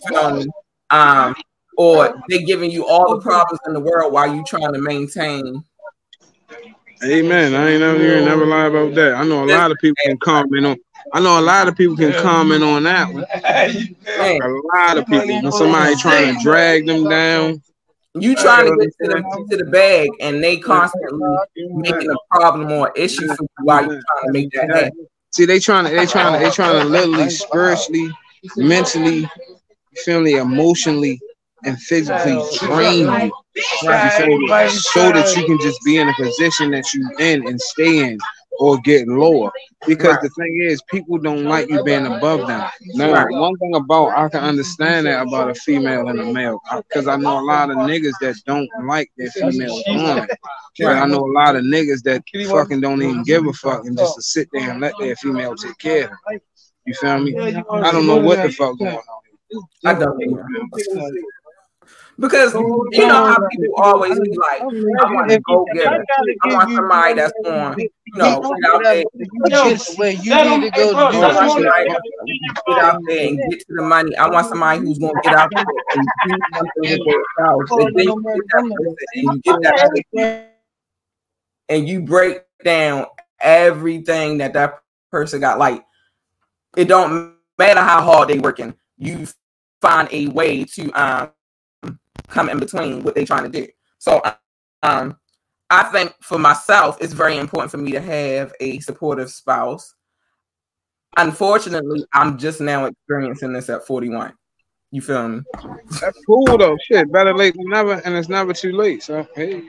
Feel? 0.09 0.45
Um, 0.91 1.35
or 1.77 2.23
they're 2.29 2.47
giving 2.47 2.71
you 2.71 2.87
all 2.87 3.17
the 3.17 3.21
problems 3.21 3.59
in 3.67 3.73
the 3.73 3.81
world 3.81 4.13
while 4.13 4.33
you're 4.33 4.45
trying 4.45 4.73
to 4.73 4.79
maintain 4.81 5.65
Amen. 7.05 7.55
I 7.55 7.71
ain't 7.71 7.81
never, 7.81 8.17
ain't 8.17 8.25
never 8.25 8.47
lie 8.47 8.67
about 8.67 8.95
that. 8.95 9.15
I 9.15 9.25
know 9.25 9.45
a 9.45 9.47
lot 9.47 9.71
of 9.71 9.77
people 9.81 9.97
can 10.05 10.17
comment 10.19 10.67
on. 10.67 10.77
I 11.13 11.21
know 11.21 11.39
a 11.39 11.41
lot 11.41 11.69
of 11.69 11.77
people 11.77 11.97
can 11.97 12.13
comment 12.23 12.65
on 12.65 12.83
that 12.85 13.13
one. 13.13 13.25
A 13.35 14.39
lot 14.75 14.99
of 14.99 15.07
people. 15.07 15.27
When 15.27 15.53
somebody 15.53 15.95
trying 15.97 16.37
to 16.37 16.43
drag 16.43 16.87
them 16.87 17.09
down. 17.09 17.63
You 18.19 18.35
trying 18.35 18.65
to 18.67 18.77
get 18.79 18.95
to 19.03 19.09
the, 19.09 19.47
to 19.51 19.57
the 19.59 19.71
bag, 19.71 20.09
and 20.21 20.43
they 20.43 20.57
constantly 20.57 21.37
making 21.59 22.11
a 22.11 22.17
problem 22.31 22.73
or 22.73 22.91
issue 22.97 23.29
for 23.29 23.43
you 23.43 23.65
while 23.65 23.83
you 23.83 23.89
trying 23.89 24.27
to 24.27 24.33
make 24.33 24.51
that 24.53 24.71
happen. 24.71 25.07
See, 25.33 25.45
they 25.45 25.59
trying 25.59 25.85
to, 25.85 25.91
they 25.91 26.07
trying 26.07 26.33
to, 26.33 26.39
they 26.43 26.51
trying 26.51 26.81
to 26.81 26.89
literally, 26.89 27.29
spiritually, 27.29 28.11
mentally, 28.57 29.29
feeling 29.97 30.39
emotionally, 30.39 31.21
and 31.65 31.79
physically 31.79 32.43
drain 32.59 33.01
you 33.01 33.33
so 33.57 35.13
that 35.13 35.35
you 35.37 35.47
can 35.47 35.59
just 35.61 35.81
be 35.85 35.99
in 35.99 36.09
a 36.09 36.15
position 36.15 36.71
that 36.73 36.93
you 36.93 37.09
in 37.19 37.47
and 37.47 37.61
stay 37.61 38.01
in 38.01 38.19
or 38.59 38.79
get 38.79 39.07
lower. 39.07 39.51
Because 39.87 40.15
right. 40.15 40.23
the 40.23 40.31
thing 40.31 40.61
is, 40.63 40.83
people 40.91 41.19
don't 41.19 41.45
like 41.45 41.69
you 41.69 41.83
being 41.85 42.07
above 42.07 42.47
them. 42.47 42.69
Now, 42.95 43.13
right. 43.13 43.27
one 43.31 43.57
thing 43.59 43.75
about 43.75 44.17
I 44.17 44.29
can 44.29 44.43
understand 44.43 45.07
that 45.07 45.27
about 45.27 45.51
a 45.51 45.55
female 45.55 46.09
and 46.09 46.19
a 46.19 46.33
male, 46.33 46.61
because 46.89 47.07
I 47.07 47.17
know 47.17 47.39
a 47.39 47.45
lot 47.45 47.71
of 47.71 47.77
niggas 47.77 48.15
that 48.21 48.37
don't 48.47 48.69
like 48.85 49.11
their 49.17 49.31
female 49.31 49.83
woman. 49.87 50.27
Right. 50.81 51.03
I 51.03 51.07
know 51.07 51.21
a 51.21 51.33
lot 51.33 51.57
of 51.57 51.63
niggas 51.65 52.03
that 52.03 52.23
fucking 52.49 52.81
don't 52.81 53.03
even 53.03 53.23
give 53.23 53.47
a 53.47 53.53
fuck 53.53 53.85
and 53.85 53.97
just 53.97 54.17
to 54.17 54.23
sit 54.23 54.49
there 54.53 54.71
and 54.71 54.81
let 54.81 54.95
their 54.99 55.17
female 55.17 55.55
take 55.55 55.79
care 55.79 56.05
of 56.05 56.11
them. 56.11 56.41
You 56.87 56.95
feel 56.95 57.19
me? 57.19 57.37
I 57.39 57.91
don't 57.91 58.07
know 58.07 58.19
what 58.19 58.43
the 58.43 58.53
fuck 58.53 58.79
going 58.79 58.97
on. 58.97 59.03
I 59.85 59.95
don't. 59.95 60.19
Because 62.19 62.55
you 62.55 63.07
know 63.07 63.27
how 63.27 63.37
people 63.51 63.75
always 63.77 64.19
be 64.19 64.37
like, 64.39 64.61
I 64.63 65.13
want 65.13 65.31
to 65.31 65.39
go 65.41 65.67
get 65.75 65.93
it. 65.93 66.01
I 66.43 66.55
want 66.55 66.71
somebody 66.73 67.15
that's 67.15 67.33
going, 67.45 67.79
you 67.79 68.19
know, 68.19 68.41
get 68.41 68.75
out 68.75 68.83
there. 68.83 69.05
Where 69.97 70.11
you 70.13 70.35
need 70.35 70.71
to 70.71 70.71
go 70.71 70.95
do 70.95 71.09
get 72.67 72.79
out 72.79 73.01
there 73.07 73.29
and 73.29 73.51
get 73.51 73.61
to 73.61 73.67
the 73.77 73.83
money. 73.83 74.17
I 74.17 74.29
want 74.29 74.47
somebody 74.47 74.81
who's 74.81 74.99
going 74.99 75.15
to 75.15 75.21
get 75.29 75.39
out 75.39 75.51
there 75.51 75.65
and 75.95 76.07
do 76.25 76.39
something 76.55 76.91
with 76.91 77.05
their 77.05 77.47
house. 77.47 77.71
And 77.71 77.95
then 77.97 78.07
you 78.07 78.23
get 78.35 78.45
that 78.53 78.65
person 78.71 78.97
and 79.15 79.33
you 79.33 79.41
get 79.43 79.63
that 79.63 79.91
person 79.91 80.45
and 81.69 81.89
you 81.89 82.01
break 82.03 82.43
down 82.65 83.07
everything 83.41 84.39
that 84.39 84.55
that 84.55 84.81
person 85.11 85.41
got. 85.41 85.59
Like, 85.59 85.85
it 86.77 86.87
don't 86.87 87.35
matter 87.59 87.81
how 87.81 88.03
hard 88.03 88.29
they 88.29 88.39
working. 88.39 88.75
You 88.99 89.27
find 89.83 90.09
a 90.13 90.29
way 90.29 90.65
to 90.65 90.91
um 90.93 91.31
come 92.29 92.49
in 92.49 92.59
between 92.59 93.03
what 93.03 93.15
they're 93.15 93.27
trying 93.27 93.51
to 93.51 93.61
do. 93.61 93.67
So 93.99 94.23
um, 94.83 95.17
I 95.71 95.85
think 95.85 96.15
for 96.21 96.39
myself, 96.39 96.99
it's 97.01 97.13
very 97.13 97.39
important 97.39 97.71
for 97.71 97.79
me 97.79 97.93
to 97.93 98.01
have 98.01 98.53
a 98.61 98.79
supportive 98.81 99.31
spouse. 99.31 99.95
Unfortunately, 101.17 102.05
I'm 102.13 102.39
just 102.39 102.61
now 102.61 102.85
experiencing 102.85 103.53
this 103.53 103.71
at 103.71 103.87
41. 103.87 104.33
You 104.93 105.01
feel 105.01 105.29
me? 105.29 105.41
That's 106.01 106.19
cool 106.27 106.57
though. 106.57 106.77
Shit, 106.87 107.11
better 107.11 107.35
late 107.35 107.55
than 107.55 107.69
never, 107.69 107.95
and 108.05 108.15
it's 108.15 108.29
never 108.29 108.53
too 108.53 108.73
late. 108.73 109.03
So 109.03 109.27
hey, 109.35 109.63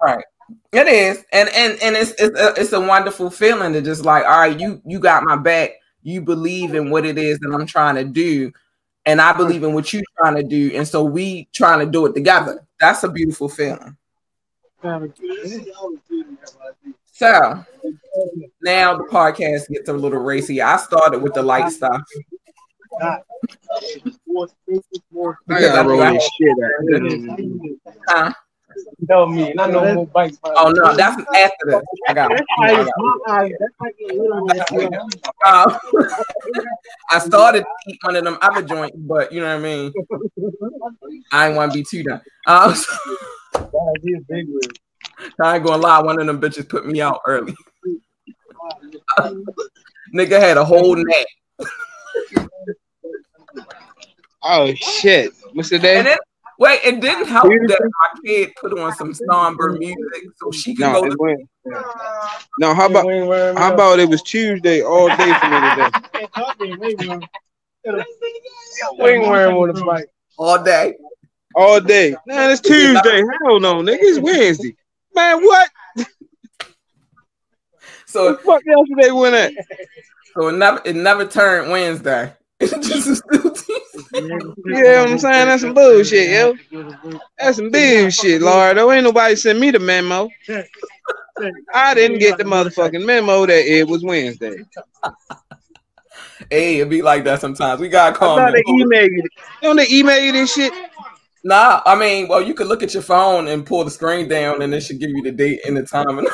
all 0.00 0.16
right. 0.16 0.24
It 0.72 0.88
is, 0.88 1.24
and 1.32 1.48
and 1.50 1.78
and 1.82 1.96
it's 1.96 2.10
it's 2.18 2.38
a, 2.38 2.54
it's 2.60 2.72
a 2.72 2.80
wonderful 2.80 3.30
feeling 3.30 3.72
to 3.72 3.80
just 3.80 4.04
like, 4.04 4.24
all 4.24 4.40
right, 4.40 4.58
you 4.58 4.82
you 4.84 4.98
got 4.98 5.22
my 5.22 5.36
back. 5.36 5.70
You 6.02 6.20
believe 6.20 6.74
in 6.74 6.90
what 6.90 7.06
it 7.06 7.16
is 7.16 7.38
that 7.38 7.54
I'm 7.54 7.64
trying 7.66 7.94
to 7.94 8.04
do, 8.04 8.52
and 9.06 9.20
I 9.20 9.32
believe 9.32 9.62
in 9.62 9.74
what 9.74 9.92
you're 9.92 10.02
trying 10.18 10.36
to 10.36 10.42
do, 10.42 10.72
and 10.74 10.86
so 10.86 11.04
we 11.04 11.48
trying 11.52 11.80
to 11.80 11.86
do 11.86 12.06
it 12.06 12.14
together. 12.14 12.66
That's 12.80 13.02
a 13.04 13.08
beautiful 13.08 13.48
feeling. 13.48 13.96
So 17.12 17.64
now 18.62 18.96
the 18.96 19.04
podcast 19.10 19.68
gets 19.68 19.88
a 19.88 19.92
little 19.92 20.20
racy. 20.20 20.60
I 20.60 20.76
started 20.76 21.22
with 21.22 21.34
the 21.34 21.42
light 21.42 21.70
stuff. 21.70 22.00
I 23.00 23.20
got 25.48 25.86
roll 25.86 26.12
this 26.12 26.30
shit 26.38 26.56
Huh? 28.08 28.32
Know 29.08 29.26
me, 29.26 29.50
and 29.50 29.60
I 29.60 29.94
more 29.94 30.06
bikes. 30.06 30.38
Oh 30.44 30.70
no, 30.70 30.94
that's 30.96 31.20
after 31.34 31.66
this. 31.66 31.82
I 32.08 32.14
got. 32.14 32.30
Um, 35.46 35.78
I 37.10 37.18
started 37.18 37.64
one 38.02 38.16
of 38.16 38.24
them 38.24 38.38
other 38.40 38.62
joints, 38.62 38.96
but 38.96 39.32
you 39.32 39.40
know 39.40 39.46
what 39.46 39.56
I 39.56 39.58
mean. 39.60 39.92
I 41.32 41.48
ain't 41.48 41.56
want 41.56 41.72
to 41.72 41.78
be 41.78 41.84
too 41.88 42.02
done. 42.02 42.20
Um, 42.46 42.74
I 45.40 45.56
ain't 45.56 45.64
gonna 45.64 45.76
lie, 45.76 46.02
one 46.02 46.20
of 46.20 46.26
them 46.26 46.40
bitches 46.40 46.68
put 46.68 46.86
me 46.86 47.00
out 47.00 47.20
early. 47.26 47.54
Nigga 50.14 50.40
had 50.40 50.56
a 50.56 50.64
whole 50.64 50.96
neck. 50.96 51.26
oh 54.42 54.74
shit! 54.74 55.32
What's 55.52 55.70
the 55.70 55.78
day? 55.78 56.16
Wait, 56.58 56.80
it 56.84 57.00
didn't 57.00 57.26
help 57.26 57.48
that 57.48 57.80
my 57.80 58.20
kid 58.24 58.52
put 58.60 58.78
on 58.78 58.92
some 58.92 59.12
somber 59.12 59.72
music 59.72 60.24
so 60.36 60.50
she 60.52 60.74
could 60.74 60.82
no, 60.82 61.02
go. 61.02 61.10
To- 61.10 61.16
went, 61.18 61.48
no, 62.58 62.74
how 62.74 62.86
about 62.86 63.06
how 63.58 63.74
about 63.74 63.98
it 63.98 64.08
was 64.08 64.22
Tuesday 64.22 64.82
all 64.82 65.08
day 65.08 65.32
for 65.34 65.48
me 65.50 65.60
today? 65.70 65.90
Wing 68.98 69.22
worm 69.22 69.56
on 69.56 69.68
the 69.74 69.84
bike 69.84 70.06
all 70.38 70.62
day. 70.62 70.94
All 71.54 71.80
day. 71.80 72.14
Man, 72.26 72.50
it's 72.50 72.60
Tuesday. 72.60 73.22
Hell 73.42 73.60
no, 73.60 73.76
nigga. 73.76 73.98
It's 74.00 74.18
Wednesday. 74.18 74.76
Man, 75.14 75.42
what? 75.42 75.70
So 78.06 78.26
what 78.26 78.38
the 78.38 78.44
fuck 78.44 78.62
yesterday 78.64 79.10
went 79.10 79.34
at? 79.34 79.52
So 80.34 80.48
it 80.48 80.52
never 80.52 80.82
it 80.84 80.96
never 80.96 81.26
turned 81.26 81.70
Wednesday. 81.70 82.32
Just 82.70 83.22
yeah, 84.14 85.04
I'm 85.06 85.18
saying 85.18 85.46
that's 85.48 85.62
some 85.62 85.74
bullshit, 85.74 86.30
yo. 86.30 86.54
That's 87.38 87.56
some 87.56 87.70
bullshit, 87.70 88.42
Lord. 88.42 88.76
Though 88.76 88.92
ain't 88.92 89.04
nobody 89.04 89.36
sent 89.36 89.58
me 89.58 89.70
the 89.70 89.78
memo. 89.78 90.28
I 91.72 91.94
didn't 91.94 92.18
get 92.18 92.38
the 92.38 92.44
motherfucking 92.44 93.04
memo 93.04 93.46
that 93.46 93.66
it 93.66 93.88
was 93.88 94.04
Wednesday. 94.04 94.56
hey, 96.50 96.80
it 96.80 96.88
be 96.88 97.02
like 97.02 97.24
that 97.24 97.40
sometimes. 97.40 97.80
We 97.80 97.88
gotta 97.88 98.16
call. 98.16 98.36
They 98.52 98.62
email 98.68 99.04
you. 99.04 99.22
Don't 99.62 99.76
they 99.76 99.88
email 99.90 100.22
you 100.22 100.32
this 100.32 100.52
shit? 100.54 100.72
Nah, 101.42 101.82
I 101.84 101.94
mean, 101.94 102.28
well, 102.28 102.40
you 102.40 102.54
could 102.54 102.68
look 102.68 102.82
at 102.82 102.94
your 102.94 103.02
phone 103.02 103.48
and 103.48 103.66
pull 103.66 103.84
the 103.84 103.90
screen 103.90 104.28
down, 104.28 104.62
and 104.62 104.72
it 104.72 104.80
should 104.80 104.98
give 104.98 105.10
you 105.10 105.22
the 105.22 105.32
date 105.32 105.60
and 105.66 105.76
the 105.76 105.82
time. 105.82 106.06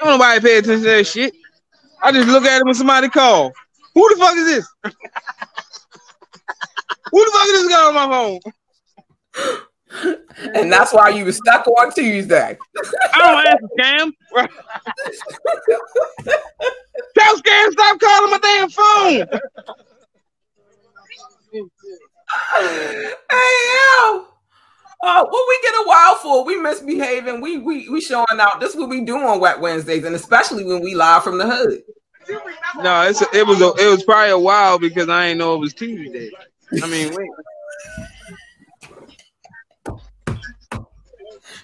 Don't 0.00 0.10
nobody 0.18 0.40
pay 0.40 0.58
attention 0.58 0.82
to 0.82 0.90
that 0.90 1.06
shit. 1.06 1.34
I 2.02 2.12
just 2.12 2.28
look 2.28 2.44
at 2.44 2.60
it 2.60 2.64
when 2.64 2.74
somebody 2.74 3.08
call. 3.08 3.52
Who 3.98 4.08
the 4.10 4.20
fuck 4.20 4.36
is 4.36 4.44
this? 4.44 4.68
Who 7.10 7.24
the 7.24 7.30
fuck 7.32 7.48
is 7.48 7.52
this 7.52 7.68
guy 7.68 7.82
on 7.82 7.94
my 7.94 8.06
phone? 8.06 8.38
And 10.54 10.72
that's 10.72 10.92
why 10.92 11.08
you 11.08 11.24
were 11.24 11.32
stuck 11.32 11.66
on 11.66 11.92
Tuesday. 11.92 12.56
I 13.12 13.18
don't 13.18 13.44
answer 13.44 13.68
Cam. 13.76 14.12
Tell 17.18 17.40
Cam 17.40 17.72
stop 17.72 17.98
calling 17.98 18.30
my 18.30 18.38
damn 18.40 18.70
phone. 18.70 19.26
hey 22.70 23.12
yo. 23.32 24.26
Uh, 25.02 25.24
what 25.24 25.48
we 25.48 25.58
get 25.62 25.74
a 25.74 25.84
while 25.88 26.14
for? 26.16 26.44
We 26.44 26.56
misbehaving. 26.56 27.40
We 27.40 27.58
we 27.58 27.88
we 27.88 28.00
showing 28.00 28.26
out. 28.38 28.60
This 28.60 28.74
is 28.74 28.76
what 28.76 28.90
we 28.90 29.00
do 29.00 29.16
on 29.16 29.40
Wet 29.40 29.60
Wednesdays, 29.60 30.04
and 30.04 30.14
especially 30.14 30.62
when 30.62 30.82
we 30.82 30.94
live 30.94 31.24
from 31.24 31.38
the 31.38 31.48
hood. 31.48 31.82
No, 32.76 33.02
it's 33.02 33.22
it 33.34 33.46
was 33.46 33.60
a, 33.60 33.72
it 33.82 33.90
was 33.90 34.04
probably 34.04 34.30
a 34.30 34.38
while 34.38 34.78
because 34.78 35.08
I 35.08 35.28
didn't 35.28 35.38
know 35.38 35.54
it 35.54 35.58
was 35.58 35.74
Tuesday. 35.74 36.30
I 36.82 36.86
mean, 36.86 37.14
wait. 37.14 37.30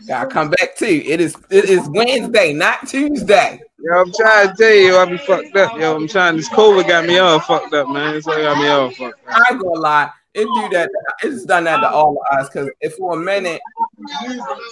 Gotta 0.07 0.27
come 0.29 0.51
back 0.51 0.77
too. 0.77 1.03
It 1.05 1.21
is 1.21 1.37
it 1.51 1.65
is 1.67 1.89
Wednesday, 1.89 2.53
not 2.53 2.87
Tuesday. 2.87 3.61
Yo, 3.79 4.01
I'm 4.01 4.13
trying 4.13 4.49
to 4.49 4.55
tell 4.55 4.75
you, 4.75 4.97
I 4.97 5.05
be 5.07 5.19
fucked 5.19 5.57
up. 5.57 5.79
Yo, 5.79 5.97
I'm 5.97 6.09
trying. 6.09 6.37
This 6.37 6.49
COVID 6.49 6.89
got 6.89 7.07
me 7.07 7.19
all 7.19 7.41
fucked 7.41 7.73
up, 7.75 7.89
man. 7.89 8.15
This 8.15 8.25
got 8.25 8.59
me 8.59 8.69
all 8.69 8.91
fucked 8.91 9.27
up. 9.27 9.35
I 9.35 9.53
ain't 9.53 9.63
gonna 9.63 9.81
lie 9.81 10.11
it 10.35 10.45
do 10.45 10.69
that. 10.77 10.91
It's 11.23 11.45
done 11.45 11.65
that 11.65 11.79
to 11.79 11.89
all 11.89 12.19
of 12.31 12.39
us. 12.39 12.49
Because 12.49 12.71
if 12.81 12.95
for 12.95 13.15
a 13.15 13.17
minute, 13.17 13.61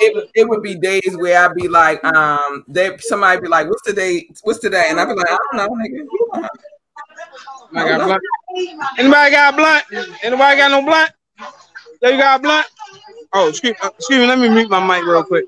it 0.00 0.30
it 0.34 0.48
would 0.48 0.62
be 0.62 0.74
days 0.74 1.16
where 1.16 1.44
I'd 1.44 1.54
be 1.54 1.68
like, 1.68 2.02
um, 2.04 2.64
they 2.68 2.96
somebody 2.98 3.40
be 3.40 3.48
like, 3.48 3.68
"What's 3.68 3.82
today? 3.82 4.28
What's 4.42 4.58
today?" 4.58 4.86
And 4.88 4.98
I'd 4.98 5.06
be 5.06 5.14
like, 5.14 5.30
"I 5.30 5.38
don't 5.52 5.56
know, 5.56 5.68
nigga." 5.76 6.48
I 7.74 7.88
got 7.88 8.06
blunt. 8.06 8.22
Anybody 8.98 9.30
got 9.30 9.56
blunt? 9.56 9.84
Anybody 10.22 10.56
got 10.58 10.70
no 10.70 10.82
blunt? 10.82 11.10
There 12.00 12.12
you 12.12 12.18
got 12.18 12.42
blunt? 12.42 12.66
Oh, 13.32 13.48
excuse, 13.48 13.76
uh, 13.82 13.90
excuse 13.96 14.18
me. 14.18 14.26
Let 14.26 14.38
me 14.38 14.48
mute 14.48 14.68
my 14.68 14.84
mic 14.84 15.06
real 15.06 15.24
quick. 15.24 15.44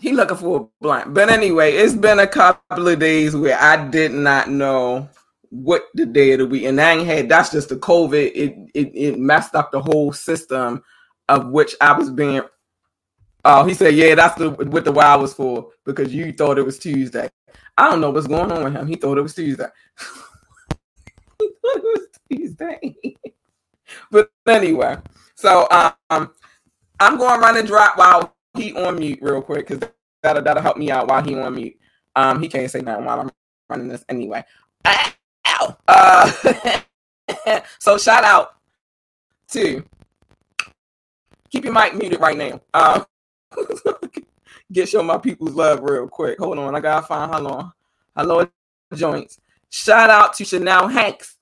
he 0.00 0.12
looking 0.12 0.36
for 0.36 0.60
a 0.60 0.66
blunt. 0.82 1.14
But 1.14 1.30
anyway, 1.30 1.72
it's 1.72 1.94
been 1.94 2.18
a 2.18 2.26
couple 2.26 2.86
of 2.88 2.98
days 2.98 3.34
where 3.34 3.58
I 3.58 3.88
did 3.88 4.12
not 4.12 4.50
know 4.50 5.08
what 5.52 5.84
the 5.94 6.06
day 6.06 6.32
of 6.32 6.40
the 6.40 6.46
week, 6.48 6.64
and 6.64 6.80
I 6.80 6.94
ain't 6.94 7.06
had 7.06 7.30
that's 7.30 7.52
just 7.52 7.70
the 7.70 7.76
COVID. 7.76 8.32
It 8.34 8.56
it 8.74 8.92
it 8.94 9.20
messed 9.20 9.54
up 9.54 9.72
the 9.72 9.82
whole 9.82 10.12
system 10.12 10.82
of 11.28 11.48
which 11.50 11.76
I 11.80 11.92
was 11.98 12.10
being 12.10 12.42
Oh, 13.44 13.64
he 13.64 13.74
said, 13.74 13.94
yeah, 13.94 14.14
that's 14.14 14.36
the 14.36 14.50
what 14.50 14.84
the 14.84 14.92
wow 14.92 15.20
was 15.20 15.34
for 15.34 15.70
because 15.84 16.14
you 16.14 16.32
thought 16.32 16.58
it 16.58 16.66
was 16.66 16.78
Tuesday. 16.78 17.28
I 17.76 17.90
don't 17.90 18.00
know 18.00 18.10
what's 18.10 18.28
going 18.28 18.52
on 18.52 18.64
with 18.64 18.74
him. 18.74 18.86
He 18.86 18.94
thought 18.96 19.18
it 19.18 19.22
was 19.22 19.34
Tuesday. 19.34 19.66
he 21.40 21.48
thought 21.62 21.76
it 21.76 21.82
was 21.82 22.08
Tuesday. 22.30 22.96
but 24.12 24.30
anyway, 24.46 24.96
so 25.34 25.66
um, 25.70 26.32
I'm 27.00 27.18
going 27.18 27.34
to 27.34 27.40
run 27.40 27.56
and 27.56 27.66
drop 27.66 27.98
while 27.98 28.34
he 28.56 28.74
on 28.74 29.00
mute 29.00 29.18
real 29.22 29.42
quick 29.42 29.66
because 29.68 29.90
that'll 30.22 30.42
that'll 30.42 30.62
help 30.62 30.76
me 30.76 30.92
out 30.92 31.08
while 31.08 31.22
he 31.22 31.34
on 31.34 31.56
mute. 31.56 31.76
Um, 32.14 32.40
he 32.40 32.48
can't 32.48 32.70
say 32.70 32.80
nothing 32.80 33.06
while 33.06 33.20
I'm 33.20 33.30
running 33.68 33.88
this 33.88 34.04
anyway. 34.08 34.44
Ow. 35.52 35.76
Uh, 35.88 36.80
so 37.78 37.98
shout 37.98 38.24
out 38.24 38.56
to 39.48 39.84
keep 41.50 41.64
your 41.64 41.72
mic 41.72 41.94
muted 41.94 42.20
right 42.20 42.36
now. 42.36 42.60
Um, 42.74 43.04
get 44.72 44.88
show 44.88 45.02
my 45.02 45.18
people's 45.18 45.54
love 45.54 45.80
real 45.82 46.08
quick. 46.08 46.38
Hold 46.38 46.58
on, 46.58 46.74
I 46.74 46.80
gotta 46.80 47.06
find 47.06 47.32
how 47.32 47.40
long. 47.40 47.72
Hello, 48.16 48.46
joints. 48.94 49.38
Shout 49.70 50.10
out 50.10 50.34
to 50.34 50.44
Chanel 50.44 50.88
Hanks. 50.88 51.36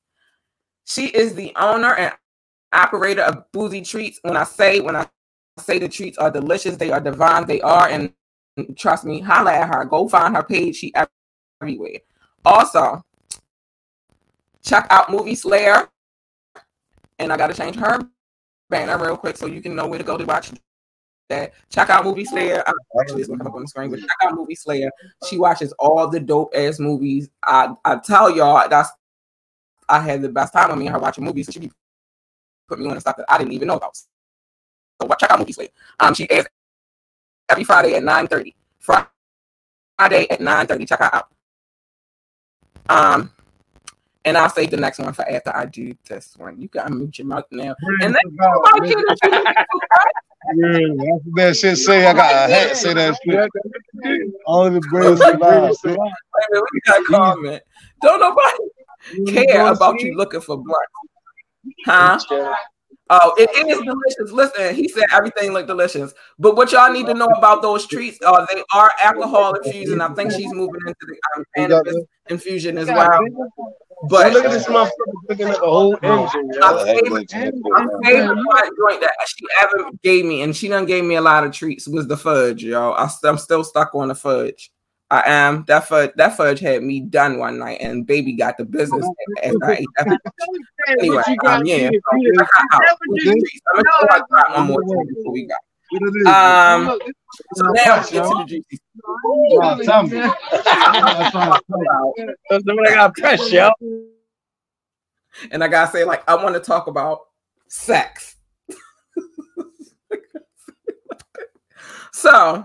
She 0.87 1.07
is 1.07 1.35
the 1.35 1.53
owner 1.57 1.95
and 1.95 2.13
operator 2.73 3.23
of 3.23 3.51
Boozy 3.53 3.83
Treats. 3.83 4.19
When 4.23 4.37
I 4.37 4.45
say 4.45 4.81
when 4.81 4.97
I 4.97 5.07
say 5.59 5.79
the 5.79 5.89
treats 5.89 6.19
are 6.19 6.31
delicious, 6.31 6.77
they 6.77 6.91
are 6.91 7.01
divine, 7.01 7.47
they 7.47 7.61
are, 7.61 7.89
and 7.89 8.13
trust 8.77 9.05
me, 9.05 9.21
holla 9.21 9.53
at 9.53 9.69
her. 9.75 9.85
Go 9.85 10.09
find 10.09 10.35
her 10.35 10.43
page. 10.43 10.77
She 10.77 10.93
everywhere. 11.61 11.99
Also, 12.45 13.05
check 14.63 14.87
out 14.91 15.11
Movie 15.11 15.35
Slayer. 15.35 15.89
And 17.19 17.33
I 17.33 17.37
gotta 17.37 17.55
change 17.55 17.77
her 17.77 18.01
banner 18.71 18.99
real 18.99 19.17
quick 19.17 19.37
so 19.37 19.47
you 19.47 19.61
can 19.61 19.75
know 19.75 19.87
where 19.87 19.99
to 19.99 20.05
go 20.05 20.17
to 20.17 20.25
watch 20.25 20.53
that. 21.29 21.53
Check 21.69 21.91
out 21.91 22.05
Movie 22.05 22.25
Slayer. 22.25 22.63
Actually, 23.01 23.21
it's 23.21 23.29
gonna 23.29 23.39
come 23.39 23.49
up 23.49 23.55
on 23.55 23.63
the 23.63 23.69
screen, 23.69 23.91
but 23.91 24.01
check 24.01 24.09
out 24.23 24.35
Movie 24.35 24.55
Slayer. 24.55 24.91
She 25.29 25.39
watches 25.39 25.73
all 25.79 26.09
the 26.09 26.21
dope 26.21 26.53
ass 26.55 26.79
movies. 26.79 27.29
I 27.45 27.75
I 27.85 27.97
tell 27.97 28.35
y'all 28.35 28.69
that's 28.69 28.91
I 29.89 30.01
had 30.01 30.23
the 30.23 30.29
best 30.29 30.53
time 30.53 30.71
with 30.71 30.79
me 30.79 30.87
and 30.87 30.95
her 30.95 31.01
watching 31.01 31.25
movies. 31.25 31.51
She 31.53 31.71
put 32.69 32.79
me 32.79 32.89
on 32.89 32.97
a 32.97 33.01
stuff 33.01 33.17
that 33.17 33.27
I 33.29 33.39
didn't 33.39 33.53
even 33.53 33.69
know 33.69 33.77
about. 33.77 33.97
So 33.97 35.09
check 35.19 35.31
out 35.31 35.39
Movie 35.39 35.53
Slayer. 35.53 35.69
Um, 35.99 36.15
she 36.15 36.31
airs 36.31 36.47
every 37.49 37.65
Friday 37.65 37.95
at 37.95 38.03
9:30. 38.03 38.55
Friday 38.79 40.31
at 40.31 40.41
9:30. 40.41 40.87
Check 40.87 41.01
her 41.01 41.15
out. 41.15 41.29
Um, 42.89 43.31
and 44.25 44.37
I'll 44.37 44.51
save 44.51 44.71
the 44.71 44.77
next 44.77 44.99
one 44.99 45.13
for 45.13 45.29
after 45.31 45.55
I 45.55 45.67
do 45.67 45.95
this 46.09 46.35
one. 46.37 46.61
You 46.61 46.69
gotta 46.69 46.91
mute 46.91 47.19
your 47.19 47.27
mouth 47.27 47.45
now. 47.51 47.75
And 48.01 48.15
then 48.15 48.21
Yeah, 50.57 50.73
that's 50.73 51.25
what 51.25 51.37
that 51.37 51.57
shit 51.57 51.77
say. 51.77 52.07
I 52.07 52.15
got 52.15 52.51
a 52.51 52.53
hat 52.53 52.77
say 52.77 52.95
that 52.95 53.19
shit. 53.25 53.51
All 54.47 54.71
the 54.71 54.81
brains 54.81 55.21
survive. 55.21 55.75
We 55.85 56.81
got 56.87 57.05
comment. 57.07 57.63
Don't 58.03 58.21
nobody 58.21 59.37
care 59.37 59.71
about 59.71 60.01
you 60.01 60.17
looking 60.17 60.41
for 60.41 60.57
blood. 60.57 60.79
Huh? 61.85 62.19
Oh, 63.13 63.35
it 63.37 63.51
is 63.51 63.79
delicious. 63.79 64.33
Listen, 64.33 64.75
he 64.75 64.89
said 64.89 65.05
everything 65.13 65.53
looked 65.53 65.67
delicious. 65.67 66.15
But 66.39 66.57
what 66.57 66.71
y'all 66.71 66.93
need 66.93 67.07
to 67.07 67.15
know 67.15 67.27
about 67.27 67.61
those 67.61 67.87
treats 67.87 68.23
are 68.23 68.43
uh, 68.43 68.47
they 68.55 68.63
are 68.73 68.91
alcohol 69.03 69.55
infused, 69.55 69.93
and 69.93 70.01
I 70.01 70.09
think 70.15 70.31
she's 70.31 70.55
moving 70.55 70.81
into 70.87 71.07
the 71.07 71.17
um, 71.37 71.45
cannabis 71.57 71.97
infusion 72.29 72.79
as 72.79 72.87
well. 72.87 73.21
But 74.09 74.33
look 74.33 74.45
at 74.45 74.51
this 74.51 74.67
motherfucker 74.67 74.91
looking 75.29 75.49
at 75.49 75.61
the 75.61 75.67
whole 75.67 75.99
engine. 76.03 76.49
My 76.59 76.85
favorite, 76.85 77.33
my 77.33 77.87
favorite 78.05 78.71
joint 78.79 79.01
that 79.03 79.15
she 79.27 79.47
ever 79.63 79.91
gave 80.03 80.25
me, 80.25 80.43
and 80.43 80.57
she 80.57 80.69
done 80.69 80.87
gave 80.87 81.05
me 81.05 81.17
a 81.17 81.21
lot 81.21 81.45
of 81.45 81.53
treats, 81.53 81.87
was 81.87 82.07
the 82.07 82.17
fudge, 82.17 82.65
y'all. 82.65 82.95
I, 82.95 83.11
I'm 83.29 83.39
still 83.39 83.63
stuck 83.63 83.95
on 83.95 84.09
the 84.09 84.15
fudge. 84.15 84.71
I 85.11 85.23
am. 85.27 85.65
That 85.67 85.89
fudge, 85.89 86.13
that 86.17 86.37
fudge 86.37 86.61
had 86.61 86.83
me 86.83 87.01
done 87.01 87.39
one 87.39 87.59
night, 87.59 87.79
and 87.81 88.07
baby 88.07 88.33
got 88.35 88.57
the 88.57 88.65
business 88.65 89.07
after 89.43 89.65
I 89.65 89.73
ate 89.75 89.87
that. 89.99 90.19
Anyway, 90.89 91.23
um, 91.47 91.67
yeah. 91.67 91.91
One 94.51 94.67
more 94.67 95.05
before 95.05 95.33
we 95.33 95.47
got. 95.47 95.59
Um, 96.27 96.99
so 97.55 97.65
now 97.65 98.03
get 98.03 98.07
to 98.09 98.21
the 98.21 98.45
juicy. 98.47 98.79
Oh, 99.05 99.83
tell 99.83 100.05
me. 100.05 100.21
I 100.23 101.61
got 102.95 103.15
press, 103.15 103.51
yo. 103.51 103.71
And 105.51 105.65
I 105.65 105.69
gotta 105.69 105.91
say, 105.91 106.05
like, 106.05 106.29
I 106.29 106.35
want 106.37 106.55
to 106.55 106.61
talk 106.61 106.87
about 106.87 107.21
sex. 107.69 108.37
so 112.13 112.65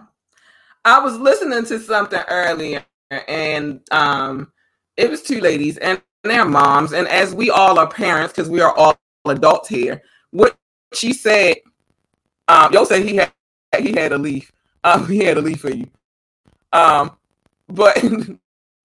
I 0.84 1.00
was 1.00 1.18
listening 1.18 1.66
to 1.66 1.80
something 1.80 2.22
earlier, 2.28 2.86
and 3.28 3.82
um, 3.92 4.52
it 4.98 5.10
was 5.10 5.22
two 5.22 5.42
ladies 5.42 5.78
and 5.78 6.02
their 6.24 6.46
moms, 6.46 6.94
and 6.94 7.08
as 7.08 7.34
we 7.34 7.50
all 7.50 7.80
are 7.80 7.88
parents, 7.88 8.34
because 8.34 8.50
we 8.50 8.62
are 8.62 8.76
all 8.76 8.98
adults 9.26 9.70
here, 9.70 10.02
what 10.32 10.56
she 10.94 11.14
said, 11.14 11.58
um, 12.48 12.72
Yo 12.74 12.84
said 12.84 13.04
he 13.04 13.16
had 13.18 13.32
he 13.80 13.92
had 13.94 14.12
a 14.12 14.18
leaf. 14.18 14.52
Um, 14.84 15.08
he 15.08 15.24
had 15.24 15.38
a 15.38 15.42
leaf 15.42 15.62
for 15.62 15.72
you. 15.72 15.88
Um, 16.72 17.18
but 17.68 17.96
this 18.02 18.38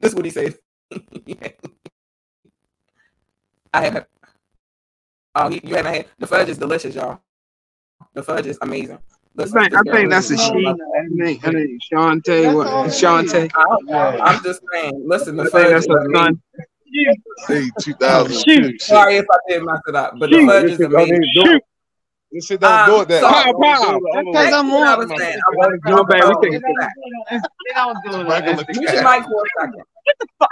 is 0.02 0.14
what 0.14 0.24
he 0.24 0.30
said. 0.30 0.58
I 3.72 3.84
have. 3.84 4.06
Oh, 5.34 5.48
you 5.48 5.74
haven't 5.76 5.94
had 5.94 6.06
the 6.18 6.26
fudge 6.26 6.48
is 6.48 6.58
delicious, 6.58 6.94
y'all. 6.94 7.20
The 8.14 8.22
fudge 8.22 8.46
is 8.46 8.58
amazing. 8.62 8.98
I 9.38 9.44
think, 9.44 9.74
I 9.74 9.82
think 9.82 10.10
that's 10.10 10.30
a 10.30 10.36
she. 10.36 10.66
I 10.66 10.74
think, 11.16 11.46
I 11.46 11.52
think 11.52 11.80
Shantae. 11.92 12.52
What? 12.54 12.66
Shantae. 12.88 13.50
I'm 14.20 14.42
just 14.42 14.60
saying. 14.72 15.04
Listen, 15.06 15.36
the 15.36 15.44
fudge 15.46 15.70
that's 15.70 15.86
a 15.86 15.96
son. 16.12 16.42
Say 17.46 17.70
2002. 17.80 18.78
Sorry 18.80 19.16
if 19.16 19.26
I 19.30 19.36
did 19.48 19.62
mess 19.62 19.78
it 19.86 19.94
up, 19.94 20.18
but 20.18 20.30
the 20.30 20.44
fudge 20.44 20.70
is 20.70 20.80
amazing. 20.80 21.60
This 22.32 22.46
shit 22.46 22.60
don't 22.60 22.84
do 22.84 23.00
it 23.00 23.08
that. 23.08 23.22
Pow, 23.24 23.52
pow. 23.60 24.00
Because 24.32 24.52
I'm 24.52 24.70
on. 24.70 24.82
I 24.86 24.96
was 24.96 25.08
saying, 25.16 25.38
I 25.46 25.50
was 25.56 25.80
No, 25.86 26.04
man, 26.04 26.28
we 26.28 26.34
take 26.48 26.54
it. 26.54 26.62
Mute 28.70 28.92
your 28.92 29.02
mic 29.02 29.24
for 29.24 29.42
a 29.44 29.60
second. 29.60 29.82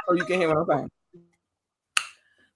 So 0.08 0.14
you 0.14 0.24
can 0.24 0.40
hear 0.40 0.48
what 0.48 0.58
I'm 0.58 0.66
saying. 0.66 0.90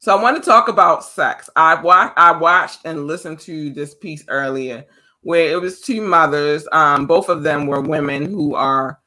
So 0.00 0.16
I 0.16 0.20
want 0.22 0.36
to 0.36 0.42
talk 0.42 0.68
about 0.68 1.04
sex. 1.04 1.48
I 1.54 1.80
wa- 1.80 2.12
I 2.16 2.32
watched 2.32 2.80
and 2.84 3.06
listened 3.06 3.38
to 3.40 3.70
this 3.70 3.94
piece 3.94 4.24
earlier 4.28 4.84
where 5.22 5.50
it 5.52 5.60
was 5.60 5.80
two 5.80 6.00
mothers. 6.00 6.66
Um, 6.72 7.06
both 7.06 7.28
of 7.28 7.44
them 7.44 7.66
were 7.68 7.80
women 7.80 8.26
who 8.26 8.54
are, 8.56 8.98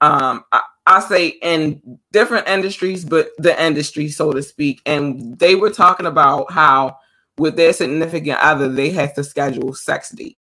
um, 0.00 0.44
I, 0.52 0.62
I 0.86 1.00
say 1.00 1.28
in 1.42 2.00
different 2.12 2.48
industries, 2.48 3.04
but 3.04 3.30
the 3.38 3.60
industry, 3.62 4.08
so 4.08 4.32
to 4.32 4.42
speak. 4.42 4.80
And 4.86 5.38
they 5.38 5.54
were 5.54 5.70
talking 5.70 6.06
about 6.06 6.50
how 6.50 6.98
with 7.38 7.56
their 7.56 7.72
significant 7.72 8.38
other, 8.40 8.68
they 8.68 8.90
have 8.90 9.14
to 9.14 9.24
schedule 9.24 9.74
sex 9.74 10.10
dates. 10.10 10.38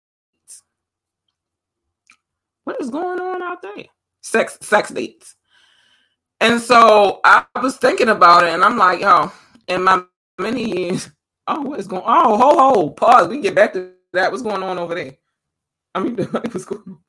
What 2.63 2.79
is 2.79 2.89
going 2.89 3.19
on 3.19 3.41
out 3.41 3.61
there? 3.61 3.85
Sex 4.21 4.57
sex 4.61 4.89
dates. 4.89 5.35
And 6.39 6.59
so 6.59 7.21
I 7.23 7.45
was 7.61 7.77
thinking 7.77 8.09
about 8.09 8.43
it, 8.43 8.53
and 8.53 8.63
I'm 8.63 8.77
like, 8.77 9.01
oh, 9.03 9.31
in 9.67 9.83
my 9.83 10.03
many 10.39 10.63
years, 10.63 11.09
oh, 11.47 11.61
what 11.61 11.79
is 11.79 11.87
going? 11.87 12.03
Oh, 12.05 12.37
ho 12.37 12.73
ho, 12.73 12.89
pause. 12.89 13.27
We 13.27 13.41
get 13.41 13.55
back 13.55 13.73
to 13.73 13.91
that. 14.13 14.31
What's 14.31 14.43
going 14.43 14.63
on 14.63 14.79
over 14.79 14.95
there? 14.95 15.17
I 15.93 15.99
mean, 15.99 16.15
what's 16.31 16.65
going 16.65 16.83
on? 16.87 16.99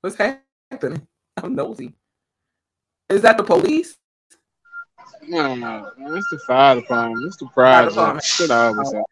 What's 0.00 0.16
happening? 0.16 1.06
I'm 1.36 1.54
nosy. 1.54 1.94
Is 3.08 3.22
that 3.22 3.36
the 3.36 3.44
police? 3.44 3.96
No, 5.28 5.54
no, 5.54 5.90
no, 5.98 6.14
it's 6.14 6.28
the 6.30 6.38
fire 6.46 6.76
department. 6.76 7.26
It's 7.26 7.36
the 7.36 7.46
project. 7.46 8.24
Shit 8.24 8.50
always 8.50 8.88
happen. 8.92 9.04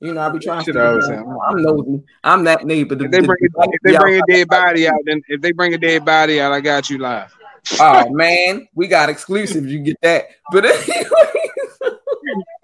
You 0.00 0.14
know, 0.14 0.20
I 0.20 0.28
be 0.30 0.38
trying 0.40 0.64
Shit 0.64 0.74
to. 0.74 0.88
always 0.88 1.06
happen. 1.08 1.36
I'm 1.46 1.62
nosy. 1.62 2.02
I'm 2.24 2.44
that 2.44 2.64
neighbor. 2.66 2.94
If 2.94 3.10
they 3.10 3.20
bring 3.20 3.38
a, 3.42 3.62
if 3.70 3.80
they 3.84 3.96
bring 3.96 4.20
a 4.20 4.22
dead 4.28 4.48
body 4.48 4.88
out, 4.88 4.98
then 5.04 5.22
if 5.28 5.40
they 5.40 5.52
bring 5.52 5.74
a 5.74 5.78
dead 5.78 6.04
body 6.04 6.40
out, 6.40 6.52
I 6.52 6.60
got 6.60 6.90
you 6.90 6.98
live. 6.98 7.32
Oh 7.78 8.10
man, 8.10 8.66
we 8.74 8.88
got 8.88 9.08
exclusive. 9.08 9.66
You 9.66 9.78
get 9.78 9.96
that, 10.02 10.26
but 10.50 10.64
anyway, 10.66 11.08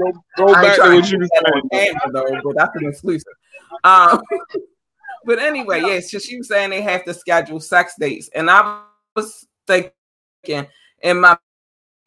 Go, 0.00 0.12
go 0.36 0.52
back 0.54 0.76
to 0.76 0.82
what 0.94 1.10
you 1.10 1.18
that 1.18 1.62
saying. 1.72 1.94
though, 2.12 2.40
but 2.44 2.56
that's 2.56 2.76
an 2.76 2.88
exclusive. 2.88 3.32
Um, 3.84 4.20
but 5.24 5.38
anyway, 5.38 5.80
yes, 5.80 6.10
so 6.10 6.18
she 6.18 6.38
was 6.38 6.48
saying 6.48 6.70
they 6.70 6.82
have 6.82 7.04
to 7.04 7.14
schedule 7.14 7.60
sex 7.60 7.94
dates, 7.98 8.28
and 8.34 8.50
I 8.50 8.82
was 9.16 9.46
thinking 9.66 10.66
in 11.02 11.20
my 11.20 11.36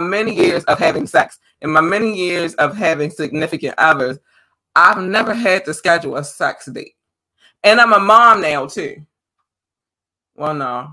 many 0.01 0.35
years 0.35 0.63
of 0.65 0.79
having 0.79 1.07
sex, 1.07 1.39
in 1.61 1.71
my 1.71 1.81
many 1.81 2.15
years 2.15 2.53
of 2.55 2.75
having 2.75 3.09
significant 3.09 3.75
others, 3.77 4.17
I've 4.75 5.01
never 5.01 5.33
had 5.33 5.65
to 5.65 5.73
schedule 5.73 6.17
a 6.17 6.23
sex 6.23 6.65
date, 6.65 6.95
and 7.63 7.79
I'm 7.79 7.93
a 7.93 7.99
mom 7.99 8.41
now 8.41 8.67
too. 8.67 9.05
Well, 10.35 10.53
no. 10.53 10.89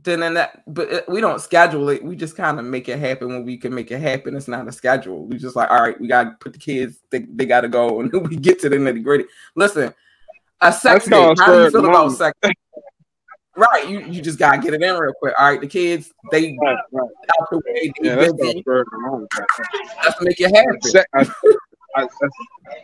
Then 0.00 0.22
in 0.22 0.34
that, 0.34 0.62
but 0.66 0.92
it, 0.92 1.08
we 1.08 1.20
don't 1.20 1.40
schedule 1.40 1.88
it. 1.88 2.04
We 2.04 2.14
just 2.14 2.36
kind 2.36 2.58
of 2.58 2.64
make 2.64 2.88
it 2.88 3.00
happen 3.00 3.28
when 3.28 3.44
we 3.44 3.56
can 3.56 3.74
make 3.74 3.90
it 3.90 4.00
happen. 4.00 4.36
It's 4.36 4.46
not 4.46 4.68
a 4.68 4.72
schedule. 4.72 5.26
We 5.26 5.38
just 5.38 5.56
like, 5.56 5.70
all 5.70 5.82
right, 5.82 6.00
we 6.00 6.06
gotta 6.06 6.36
put 6.38 6.52
the 6.52 6.58
kids. 6.58 7.00
They, 7.10 7.20
they 7.20 7.46
gotta 7.46 7.68
go, 7.68 8.00
and 8.00 8.12
we 8.28 8.36
get 8.36 8.60
to 8.60 8.68
the 8.68 8.76
nitty 8.76 9.02
gritty. 9.02 9.24
Listen, 9.56 9.92
a 10.60 10.72
sex 10.72 11.06
That's 11.06 11.08
date. 11.08 11.38
How 11.38 11.52
do 11.52 11.64
you 11.64 11.70
feel 11.70 11.86
about 11.86 12.12
sex? 12.12 12.38
Right, 13.58 13.88
you, 13.88 13.98
you 14.02 14.22
just 14.22 14.38
gotta 14.38 14.58
get 14.58 14.72
it 14.72 14.82
in 14.84 14.94
real 14.96 15.12
quick. 15.14 15.34
All 15.36 15.50
right, 15.50 15.60
the 15.60 15.66
kids 15.66 16.12
they 16.30 16.56
right, 16.62 16.76
right. 16.92 17.08
out 17.40 17.50
the 17.50 17.56
way. 17.56 17.92
They 18.00 18.08
yeah, 18.08 18.14
that's, 18.14 18.32
that's 20.04 20.18
to 20.18 20.24
make 20.24 20.38
you 20.38 20.46
happy. 20.46 21.26
A, 21.96 22.02
a, 22.02 22.08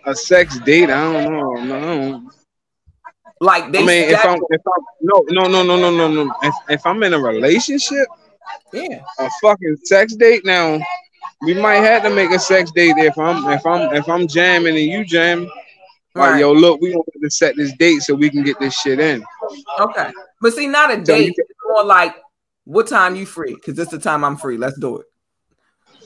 a, 0.07 0.17
sex 0.17 0.59
date, 0.61 0.91
I 0.91 1.13
don't 1.13 1.33
know. 1.33 1.53
No. 1.63 2.31
Like 3.41 3.71
they 3.71 3.85
I 3.85 3.87
mean, 3.87 4.11
if 4.11 4.25
I'm, 4.25 4.41
if 4.51 4.63
I'm 4.67 4.85
no, 5.01 5.25
no, 5.29 5.47
no, 5.47 5.63
no, 5.63 5.77
no, 5.77 5.91
no, 5.93 6.25
no. 6.25 6.35
If, 6.43 6.55
if 6.69 6.87
I'm 6.87 7.01
in 7.05 7.15
a 7.15 7.21
relationship, 7.21 8.09
yeah, 8.73 9.01
a 9.21 9.31
fucking 9.43 9.77
sex 9.85 10.17
date. 10.17 10.45
Now, 10.45 10.81
we 11.43 11.55
might 11.55 11.85
have 11.85 12.03
to 12.03 12.11
make 12.11 12.33
a 12.33 12.39
sex 12.41 12.73
date 12.73 12.97
if 12.97 13.17
I'm 13.17 13.49
if 13.53 13.65
I'm 13.65 13.95
if 13.95 14.09
I'm 14.09 14.27
jamming 14.27 14.77
and 14.77 14.87
you 14.87 15.05
jam. 16.15 16.23
Right. 16.23 16.33
Like, 16.33 16.41
yo, 16.41 16.53
look, 16.53 16.81
we 16.81 16.95
want 16.95 17.09
to 17.23 17.31
set 17.31 17.57
this 17.57 17.73
date 17.75 18.03
so 18.03 18.15
we 18.15 18.31
can 18.31 18.43
get 18.43 18.59
this 18.59 18.79
shit 18.79 19.01
in. 19.01 19.25
Okay. 19.79 20.11
But 20.41 20.55
see, 20.55 20.67
not 20.67 20.93
a 20.93 21.01
date. 21.01 21.35
It's 21.37 21.51
more 21.69 21.85
like 21.85 22.17
what 22.65 22.87
time 22.87 23.17
you 23.17 23.27
free? 23.27 23.55
Because 23.55 23.75
this 23.75 23.93
is 23.93 23.99
the 23.99 23.99
time 23.99 24.25
I'm 24.25 24.37
free. 24.37 24.57
Let's 24.57 24.79
do 24.79 24.99
it. 24.99 25.07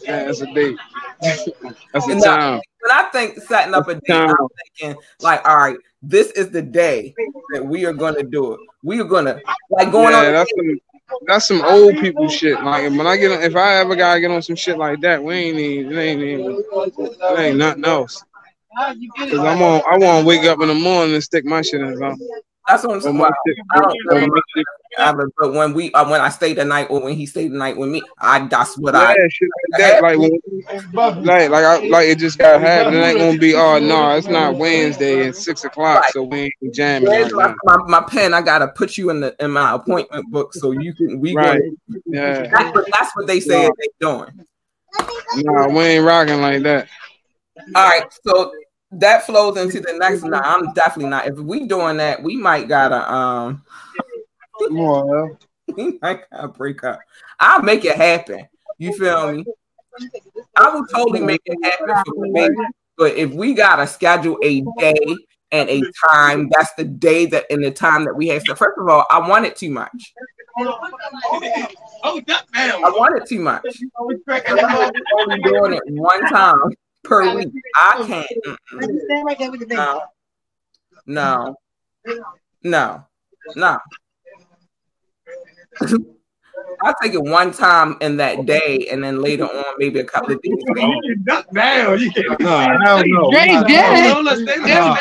Yeah, 0.02 0.24
that's 0.24 0.40
a 0.40 0.52
date. 0.54 0.76
that's 1.20 2.08
a 2.08 2.20
time. 2.20 2.60
When 2.80 2.92
I 2.92 3.08
think 3.12 3.38
setting 3.42 3.74
up 3.74 3.88
a 3.88 3.94
date, 3.94 4.10
I'm 4.10 4.34
thinking 4.78 5.00
like, 5.20 5.46
all 5.46 5.56
right, 5.56 5.76
this 6.02 6.30
is 6.32 6.50
the 6.50 6.62
day 6.62 7.14
that 7.52 7.64
we 7.64 7.84
are 7.84 7.92
gonna 7.92 8.22
do 8.22 8.54
it. 8.54 8.60
We 8.82 9.00
are 9.00 9.04
gonna 9.04 9.40
like 9.70 9.90
going 9.90 10.12
yeah, 10.12 10.26
on. 10.26 10.32
That's 10.32 10.50
some, 10.56 10.80
that's 11.26 11.48
some 11.48 11.62
old 11.62 11.96
people 11.98 12.28
shit. 12.28 12.62
Like 12.62 12.84
when 12.90 13.06
I 13.06 13.16
get, 13.16 13.32
on, 13.32 13.42
if 13.42 13.56
I 13.56 13.76
ever 13.76 13.96
gotta 13.96 14.20
get 14.20 14.30
on 14.30 14.42
some 14.42 14.56
shit 14.56 14.78
like 14.78 15.00
that, 15.00 15.22
we 15.22 15.34
ain't 15.34 15.58
even, 15.58 15.92
it 15.92 16.00
ain't 16.00 16.22
even, 16.22 16.64
it 16.86 17.38
ain't 17.38 17.56
nothing 17.56 17.84
else. 17.84 18.24
Cause 18.78 19.38
I'm 19.40 19.62
on, 19.62 19.82
I 19.90 19.98
want 19.98 20.22
to 20.22 20.26
wake 20.26 20.44
up 20.44 20.60
in 20.60 20.68
the 20.68 20.74
morning 20.74 21.14
and 21.14 21.24
stick 21.24 21.44
my 21.44 21.62
shit 21.62 21.80
in 21.80 21.88
his 21.88 22.00
mouth. 22.00 22.18
That's 22.68 22.84
what 22.84 22.94
I'm 22.94 23.00
saying. 23.00 23.18
Well, 23.18 23.30
I 23.74 23.80
don't 23.80 23.96
remember, 24.10 25.30
but 25.38 25.54
when 25.54 25.72
we 25.72 25.90
uh, 25.92 26.08
when 26.08 26.20
I 26.20 26.28
stayed 26.28 26.58
the 26.58 26.64
night 26.64 26.88
or 26.90 27.00
when 27.00 27.14
he 27.14 27.24
stayed 27.24 27.50
the 27.52 27.56
night 27.56 27.78
with 27.78 27.88
me, 27.88 28.02
I 28.18 28.46
that's 28.46 28.76
what 28.76 28.94
yeah, 28.94 29.00
I 29.00 29.14
shit 29.30 29.48
like 29.72 29.80
that. 29.80 30.02
Like, 30.02 30.18
when, 30.18 31.24
like 31.24 31.50
like 31.50 31.64
I, 31.64 31.88
like 31.88 32.08
it 32.08 32.18
just 32.18 32.36
got 32.36 32.60
happened. 32.60 32.96
It 32.96 33.00
ain't 33.00 33.18
gonna 33.18 33.38
be 33.38 33.54
oh 33.54 33.78
no, 33.78 34.10
it's 34.16 34.28
not 34.28 34.56
Wednesday 34.56 35.24
and 35.24 35.34
six 35.34 35.64
o'clock, 35.64 36.02
right. 36.02 36.12
so 36.12 36.24
we 36.24 36.38
ain't 36.62 36.74
jamming. 36.74 37.08
Right 37.08 37.32
my, 37.32 37.54
my, 37.64 37.76
my, 38.00 38.06
pen, 38.06 38.34
I 38.34 38.42
gotta 38.42 38.68
put 38.68 38.98
you 38.98 39.08
in 39.10 39.20
the 39.20 39.34
in 39.40 39.50
my 39.50 39.74
appointment 39.74 40.30
book 40.30 40.52
so 40.52 40.72
you 40.72 40.94
can 40.94 41.20
we 41.20 41.34
right. 41.34 41.62
yeah. 42.04 42.48
That's 42.50 42.74
what, 42.74 42.86
that's 42.92 43.16
what 43.16 43.26
they 43.26 43.40
say 43.40 43.66
they 43.78 43.88
doing. 43.98 44.44
Nah, 45.36 45.68
we 45.68 45.80
ain't 45.84 46.04
rocking 46.04 46.42
like 46.42 46.62
that. 46.64 46.88
All 47.74 47.88
right, 47.88 48.04
so 48.26 48.52
that 48.92 49.26
flows 49.26 49.56
into 49.56 49.80
the 49.80 49.94
next. 49.98 50.22
Nah, 50.22 50.40
I'm 50.42 50.72
definitely 50.72 51.10
not. 51.10 51.26
If 51.26 51.38
we 51.38 51.66
doing 51.66 51.98
that, 51.98 52.22
we 52.22 52.36
might 52.36 52.68
gotta 52.68 53.12
um. 53.12 53.62
More. 54.70 55.38
we 55.76 55.98
might 56.02 56.28
gotta 56.30 56.48
break 56.48 56.82
up. 56.84 57.00
I'll 57.38 57.62
make 57.62 57.84
it 57.84 57.96
happen. 57.96 58.48
You 58.78 58.96
feel 58.96 59.32
me? 59.32 59.44
I 60.56 60.70
will 60.70 60.86
totally 60.86 61.20
make 61.20 61.40
it 61.44 61.58
happen 61.62 62.02
for 62.14 62.26
me. 62.26 62.48
But 62.96 63.14
if 63.16 63.32
we 63.32 63.54
gotta 63.54 63.86
schedule 63.86 64.38
a 64.42 64.62
day 64.78 65.16
and 65.52 65.68
a 65.68 65.82
time, 66.10 66.48
that's 66.50 66.72
the 66.74 66.84
day 66.84 67.26
that 67.26 67.44
in 67.50 67.60
the 67.60 67.70
time 67.70 68.04
that 68.04 68.14
we 68.14 68.28
have. 68.28 68.42
So 68.46 68.54
first 68.54 68.78
of 68.78 68.88
all, 68.88 69.06
I 69.10 69.26
want 69.26 69.46
it 69.46 69.56
too 69.56 69.70
much. 69.70 70.14
Oh, 70.60 70.78
I 72.04 72.90
want 72.90 73.16
it 73.16 73.28
too 73.28 73.40
much. 73.40 73.64
I'm 74.00 74.58
only 75.20 75.40
doing 75.42 75.74
it 75.74 75.82
one 75.88 76.20
time 76.28 76.72
per 77.04 77.34
week. 77.34 77.48
I 77.74 78.04
can't. 78.06 78.26
No. 79.68 80.02
No. 81.06 81.56
No. 82.62 83.04
No. 83.56 83.78
I'll 86.80 86.94
take 87.02 87.14
it 87.14 87.22
one 87.22 87.52
time 87.52 87.96
in 88.00 88.18
that 88.18 88.46
day, 88.46 88.86
and 88.90 89.02
then 89.02 89.20
later 89.20 89.44
on, 89.44 89.64
maybe 89.78 90.00
a 90.00 90.04
couple 90.04 90.34
of 90.34 90.42
days. 90.42 90.54
Now 91.52 91.92
you 91.94 92.10
can't. 92.12 92.40
No, 92.40 92.66
no, 92.76 93.02
no. 93.04 93.30
Jay 93.32 93.60
did 93.66 93.70
it. 93.70 94.12
No, 94.12 94.22
no, 94.22 94.34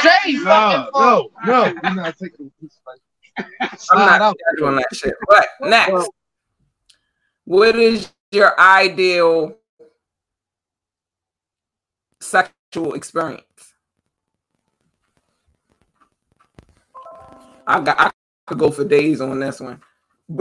Jay. 0.01 0.33
No, 0.33 0.89
no, 0.93 1.29
no. 1.45 1.65
You're 1.65 1.95
not 1.95 2.17
taking 2.17 2.51
I'm 3.91 4.19
not 4.19 4.35
doing 4.57 4.75
that 4.77 4.87
shit. 4.93 5.15
But 5.27 5.47
next, 5.61 6.09
what 7.45 7.75
is 7.75 8.11
your 8.31 8.59
ideal 8.59 9.55
sexual 12.19 12.93
experience. 12.93 13.43
I 17.65 17.81
got 17.81 17.99
I 17.99 18.11
could 18.45 18.59
go 18.59 18.71
for 18.71 18.85
days 18.85 19.21
on 19.21 19.39
this 19.39 19.59
one. 19.59 19.81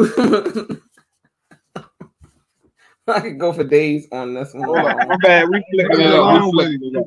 I 3.09 3.21
could 3.21 3.39
go 3.39 3.53
for 3.53 3.65
days 3.65 4.09
on 4.13 4.35
this 4.35 4.55
one. 4.55 4.65
Hold 4.65 4.79
on, 4.79 5.09
my 5.09 5.17
bad. 5.23 5.49
We 5.49 5.65
flicking 5.73 6.01
it 6.01 6.13
up. 6.13 6.33
We 6.33 6.51
flicking 6.53 6.95
it 6.95 6.99
up. 6.99 7.05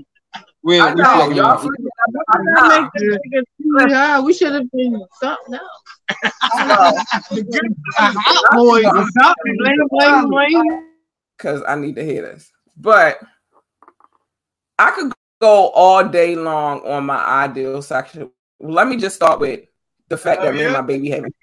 We, 0.61 0.79
I 0.79 0.93
know, 0.93 1.29
we 1.29 1.35
y'all 1.35 1.69
yeah, 3.89 4.19
we 4.19 4.33
should 4.33 4.53
have 4.53 4.69
been 4.71 5.01
something 5.21 5.53
else. 5.53 5.83
Because 11.37 11.63
I 11.67 11.75
need 11.75 11.95
to 11.95 12.03
hear 12.03 12.23
this. 12.23 12.51
But 12.75 13.19
I 14.79 14.91
could 14.91 15.11
go 15.41 15.69
all 15.69 16.07
day 16.07 16.35
long 16.35 16.81
on 16.87 17.05
my 17.05 17.17
ideal 17.17 17.81
section. 17.81 18.31
Let 18.59 18.87
me 18.87 18.97
just 18.97 19.15
start 19.15 19.39
with 19.39 19.65
the 20.07 20.17
fact 20.17 20.41
oh, 20.41 20.45
that 20.45 20.55
me 20.55 20.63
and 20.63 20.73
my 20.73 20.81
baby 20.81 21.09
having 21.09 21.33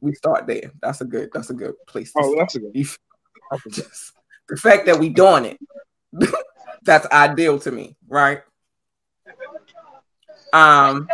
we 0.00 0.14
start 0.14 0.46
there. 0.46 0.70
That's 0.80 1.00
a 1.00 1.04
good 1.04 1.30
that's 1.32 1.50
a 1.50 1.54
good 1.54 1.74
place. 1.86 2.12
oh, 2.16 2.36
that's 2.38 2.54
a 2.54 2.60
good. 2.60 2.74
Just, 2.74 4.12
the 4.48 4.56
fact 4.56 4.86
that 4.86 4.98
we 4.98 5.08
doing 5.08 5.46
it, 5.46 5.58
that's 6.82 7.06
ideal 7.10 7.58
to 7.60 7.72
me, 7.72 7.96
right? 8.06 8.42
Um, 10.52 11.08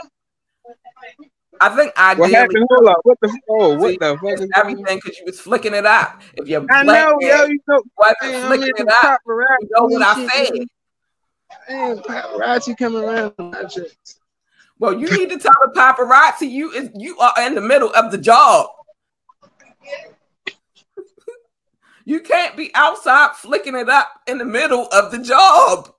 I 1.60 1.68
think 1.74 1.96
ideally. 1.96 2.20
What 2.20 2.30
happened? 2.32 2.66
Hold 2.70 2.88
up. 2.88 2.98
What 3.04 3.18
the? 3.22 3.40
Oh, 3.48 3.76
what 3.76 3.98
the? 3.98 4.18
Fuck 4.18 4.48
everything 4.56 5.00
because 5.02 5.18
you 5.18 5.24
was 5.24 5.40
flicking 5.40 5.74
it 5.74 5.86
up. 5.86 6.20
If 6.34 6.48
you're 6.48 6.66
I 6.70 6.82
know, 6.82 7.16
yo, 7.20 7.44
you 7.46 7.60
know, 7.66 7.82
wasn't 7.96 8.46
flicking 8.46 8.74
it 8.76 8.88
up, 9.04 9.20
you 9.26 9.68
know 9.70 9.84
what 9.84 10.02
I 10.02 10.26
said. 10.26 10.66
Paparazzi 11.70 12.76
coming 12.76 13.02
around. 13.02 13.32
Well, 14.78 14.98
you 14.98 15.10
need 15.10 15.30
to 15.30 15.38
tell 15.38 15.52
the 15.62 15.72
paparazzi 15.74 16.50
you 16.50 16.70
is 16.72 16.90
you 16.94 17.16
are 17.18 17.32
in 17.40 17.54
the 17.54 17.60
middle 17.60 17.92
of 17.94 18.10
the 18.10 18.18
job. 18.18 18.66
you 22.04 22.20
can't 22.20 22.56
be 22.56 22.70
outside 22.74 23.30
flicking 23.36 23.76
it 23.76 23.88
up 23.88 24.08
in 24.26 24.38
the 24.38 24.44
middle 24.44 24.88
of 24.92 25.12
the 25.12 25.18
job. 25.18 25.90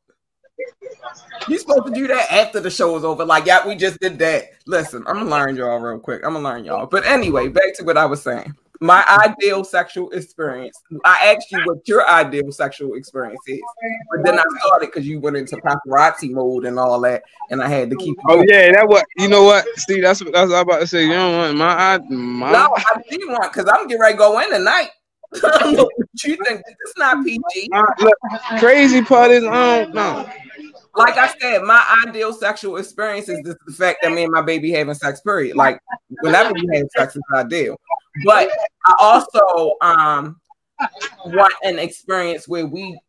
You're 1.47 1.59
supposed 1.59 1.87
to 1.87 1.93
do 1.93 2.07
that 2.07 2.31
after 2.31 2.59
the 2.59 2.69
show 2.69 2.95
is 2.97 3.03
over. 3.03 3.25
Like, 3.25 3.45
yeah, 3.45 3.67
we 3.67 3.75
just 3.75 3.99
did 3.99 4.19
that. 4.19 4.45
Listen, 4.65 5.03
I'm 5.07 5.15
gonna 5.15 5.29
learn 5.29 5.55
y'all 5.55 5.79
real 5.79 5.99
quick. 5.99 6.21
I'm 6.25 6.33
gonna 6.33 6.47
learn 6.47 6.65
y'all. 6.65 6.87
But 6.87 7.05
anyway, 7.05 7.49
back 7.49 7.75
to 7.75 7.83
what 7.83 7.97
I 7.97 8.05
was 8.05 8.21
saying 8.21 8.55
my 8.81 9.03
ideal 9.25 9.63
sexual 9.63 10.09
experience. 10.11 10.81
I 11.03 11.33
asked 11.35 11.51
you 11.51 11.59
what 11.65 11.87
your 11.87 12.07
ideal 12.07 12.51
sexual 12.51 12.95
experience 12.95 13.39
is, 13.47 13.61
but 14.11 14.25
then 14.25 14.39
I 14.39 14.43
started 14.59 14.87
because 14.87 15.07
you 15.07 15.19
went 15.19 15.37
into 15.37 15.57
paparazzi 15.57 16.31
mode 16.31 16.65
and 16.65 16.79
all 16.79 16.99
that, 17.01 17.23
and 17.49 17.61
I 17.61 17.67
had 17.67 17.89
to 17.89 17.95
keep. 17.95 18.17
Oh 18.27 18.43
yeah, 18.47 18.71
that 18.71 18.87
what 18.87 19.05
you 19.17 19.27
know 19.27 19.43
what? 19.43 19.65
Steve, 19.75 20.03
that's 20.03 20.23
what 20.23 20.33
that's 20.33 20.49
what 20.49 20.55
I 20.55 20.59
was 20.59 20.63
about 20.63 20.79
to 20.79 20.87
say. 20.87 21.05
You 21.05 21.13
don't 21.13 21.37
want 21.37 21.57
my 21.57 21.97
my. 22.09 22.51
No, 22.51 22.73
I 22.75 23.01
do 23.09 23.17
you 23.19 23.29
want 23.29 23.53
because 23.53 23.69
I'm 23.71 23.87
getting 23.87 24.01
ready 24.01 24.13
to 24.13 24.17
go 24.17 24.39
in 24.39 24.51
tonight. 24.51 24.89
you 25.33 26.37
think 26.45 26.61
it's 26.67 26.97
not 26.97 27.25
PG? 27.25 27.69
Uh, 27.73 27.83
look, 27.99 28.13
crazy 28.59 29.01
part 29.01 29.31
is 29.31 29.43
I 29.43 29.83
don't 29.83 29.93
know 29.93 30.29
like 30.95 31.17
I 31.17 31.33
said, 31.39 31.63
my 31.63 31.83
ideal 32.07 32.33
sexual 32.33 32.77
experience 32.77 33.29
is 33.29 33.41
the 33.43 33.57
fact 33.73 33.99
that 34.01 34.11
me 34.11 34.23
and 34.23 34.31
my 34.31 34.41
baby 34.41 34.71
having 34.71 34.93
sex. 34.93 35.21
Period. 35.21 35.55
Like 35.55 35.79
whenever 36.21 36.53
we 36.53 36.67
have 36.77 36.87
sex, 36.95 37.15
is 37.15 37.21
ideal. 37.33 37.79
But 38.23 38.49
I 38.85 38.95
also 38.99 39.75
um 39.81 40.39
want 41.25 41.53
an 41.63 41.79
experience 41.79 42.47
where 42.47 42.65
we 42.65 42.99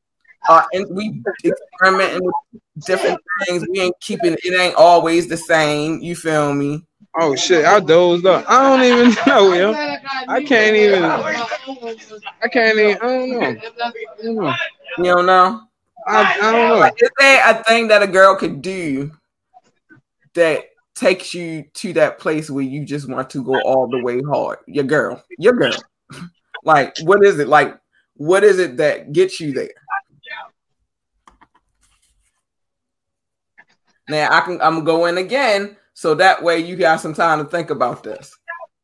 are 0.48 0.66
and 0.72 0.86
we 0.90 1.22
experimenting 1.44 2.24
with 2.24 2.62
different 2.86 3.20
things. 3.46 3.66
We 3.70 3.80
ain't 3.80 4.00
keeping 4.00 4.36
it 4.42 4.60
ain't 4.60 4.74
always 4.74 5.28
the 5.28 5.36
same. 5.36 6.00
You 6.00 6.16
feel 6.16 6.52
me? 6.54 6.84
Oh 7.18 7.34
shit, 7.34 7.64
I 7.64 7.80
dozed 7.80 8.26
up. 8.26 8.44
I 8.48 8.62
don't 8.62 8.84
even 8.84 9.14
know. 9.26 9.72
I 10.28 10.42
can't 10.42 10.76
even. 10.76 11.04
I 11.04 12.48
can't 12.52 12.78
even. 12.78 12.96
I 12.96 12.98
don't 12.98 13.30
know. 13.30 13.40
I 13.40 14.22
don't 14.22 14.36
know. 14.36 14.54
You 14.98 15.04
don't 15.04 15.26
know? 15.26 15.62
I, 16.06 16.34
I 16.34 16.52
don't 16.52 16.52
know. 16.52 16.84
Is 16.84 17.10
there 17.18 17.50
a 17.50 17.64
thing 17.64 17.88
that 17.88 18.02
a 18.02 18.06
girl 18.06 18.36
could 18.36 18.62
do 18.62 19.12
that 20.34 20.66
takes 20.94 21.34
you 21.34 21.64
to 21.74 21.92
that 21.94 22.18
place 22.18 22.48
where 22.48 22.64
you 22.64 22.84
just 22.84 23.08
want 23.08 23.30
to 23.30 23.42
go 23.42 23.60
all 23.62 23.88
the 23.88 24.02
way 24.02 24.22
hard? 24.22 24.58
Your 24.66 24.84
girl, 24.84 25.22
your 25.38 25.54
girl. 25.54 25.76
like, 26.64 26.96
what 27.00 27.24
is 27.24 27.38
it? 27.38 27.48
Like, 27.48 27.78
what 28.14 28.44
is 28.44 28.58
it 28.58 28.76
that 28.78 29.12
gets 29.12 29.40
you 29.40 29.52
there? 29.52 29.70
Now 34.08 34.28
I 34.30 34.40
can 34.42 34.60
I'm 34.60 34.84
going 34.84 35.18
again, 35.18 35.76
so 35.94 36.14
that 36.14 36.42
way 36.42 36.60
you 36.60 36.76
got 36.76 37.00
some 37.00 37.14
time 37.14 37.44
to 37.44 37.50
think 37.50 37.70
about 37.70 38.04
this. 38.04 38.36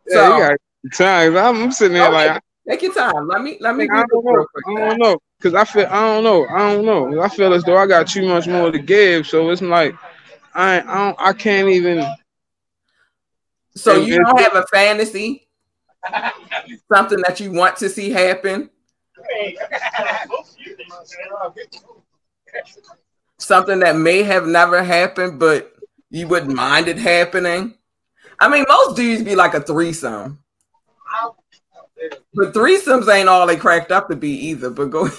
Yeah, 0.08 0.48
so, 0.48 0.56
Times 0.92 1.36
I'm 1.36 1.70
sitting 1.70 1.94
there 1.94 2.08
okay. 2.08 2.32
like 2.32 2.42
take 2.68 2.82
your 2.82 2.94
time. 2.94 3.28
Let 3.28 3.42
me 3.42 3.56
let 3.60 3.76
me. 3.76 3.88
I 3.92 4.04
don't 4.10 4.24
know. 4.24 4.46
I 4.66 4.88
don't 4.88 4.98
know 4.98 5.18
because 5.38 5.54
I 5.54 5.64
feel 5.64 5.86
I 5.86 6.00
don't 6.00 6.24
know. 6.24 6.46
I 6.48 6.72
don't 6.72 6.84
know. 6.84 7.20
I 7.20 7.28
feel 7.28 7.52
as 7.52 7.64
though 7.64 7.76
I 7.76 7.86
got 7.86 8.08
too 8.08 8.26
much 8.26 8.46
more 8.46 8.70
to 8.70 8.78
give. 8.78 9.26
So 9.26 9.50
it's 9.50 9.62
like 9.62 9.94
I 10.54 10.80
I 10.80 11.04
don't 11.04 11.16
I 11.18 11.32
can't 11.32 11.68
even. 11.68 12.04
So 13.74 13.96
you 13.96 14.18
don't 14.22 14.38
have 14.38 14.54
a 14.54 14.66
fantasy, 14.66 15.48
something 16.92 17.22
that 17.26 17.40
you 17.40 17.52
want 17.52 17.76
to 17.78 17.88
see 17.88 18.10
happen. 18.10 18.68
Something 23.38 23.80
that 23.80 23.96
may 23.96 24.22
have 24.22 24.46
never 24.46 24.82
happened, 24.82 25.38
but 25.40 25.72
you 26.10 26.28
wouldn't 26.28 26.54
mind 26.54 26.88
it 26.88 26.98
happening. 26.98 27.74
I 28.38 28.48
mean, 28.48 28.64
most 28.68 28.96
dudes 28.96 29.22
be 29.22 29.34
like 29.34 29.54
a 29.54 29.60
threesome. 29.60 30.38
But 32.34 32.54
threesomes 32.54 33.12
ain't 33.12 33.28
all 33.28 33.46
they 33.46 33.56
cracked 33.56 33.92
up 33.92 34.08
to 34.08 34.16
be 34.16 34.30
either. 34.30 34.70
But 34.70 34.86
go. 34.86 35.08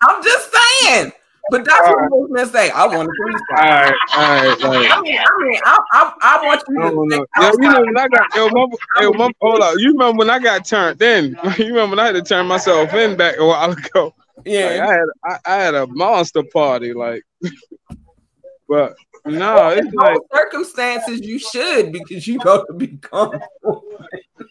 I'm 0.00 0.22
just 0.22 0.52
saying. 0.52 1.12
But 1.50 1.64
that's 1.64 1.80
all 1.86 1.92
what 1.92 1.96
right. 1.96 2.06
I 2.06 2.16
was 2.16 2.30
gonna 2.34 2.46
say. 2.46 2.70
I 2.70 2.86
want 2.86 3.08
to 3.08 3.14
please. 3.22 3.40
All 3.50 3.56
right, 3.56 3.94
all 4.16 4.22
right, 4.22 4.64
all 4.64 4.70
right. 4.72 4.90
I 4.90 5.00
mean, 5.02 5.18
I 5.18 5.44
mean, 5.44 5.60
I, 5.64 5.78
I, 5.92 6.12
I 6.22 6.46
want 6.46 6.62
you 6.68 6.74
to. 6.74 7.16
Know. 7.16 7.26
Yeah, 7.38 7.52
you 7.52 7.70
know 7.70 7.80
when 7.82 7.98
I 7.98 8.08
got 8.08 8.34
yo, 8.34 8.48
mom, 8.48 8.70
yo, 9.00 9.12
mom, 9.12 9.32
hold 9.42 9.60
up. 9.60 9.74
You 9.76 9.92
remember 9.92 10.20
when 10.20 10.30
I 10.30 10.38
got 10.38 10.64
turned 10.64 11.02
in? 11.02 11.38
You 11.58 11.66
remember 11.66 11.96
when 11.96 11.98
I 11.98 12.06
had 12.06 12.14
to 12.14 12.22
turn 12.22 12.46
myself 12.46 12.94
in 12.94 13.16
back 13.16 13.36
a 13.38 13.46
while 13.46 13.72
ago? 13.72 14.14
Yeah, 14.46 14.68
like, 14.68 14.80
I 14.80 14.92
had 14.92 15.04
I, 15.24 15.38
I, 15.44 15.56
had 15.56 15.74
a 15.74 15.86
monster 15.86 16.42
party, 16.50 16.94
like. 16.94 17.22
but 18.68 18.94
no, 19.26 19.68
it's 19.70 19.94
like 19.94 20.18
circumstances 20.32 21.20
you 21.20 21.38
should 21.38 21.92
because 21.92 22.26
you 22.26 22.38
got 22.38 22.66
to 22.66 22.74
be 22.74 22.88
comfortable. 22.98 23.84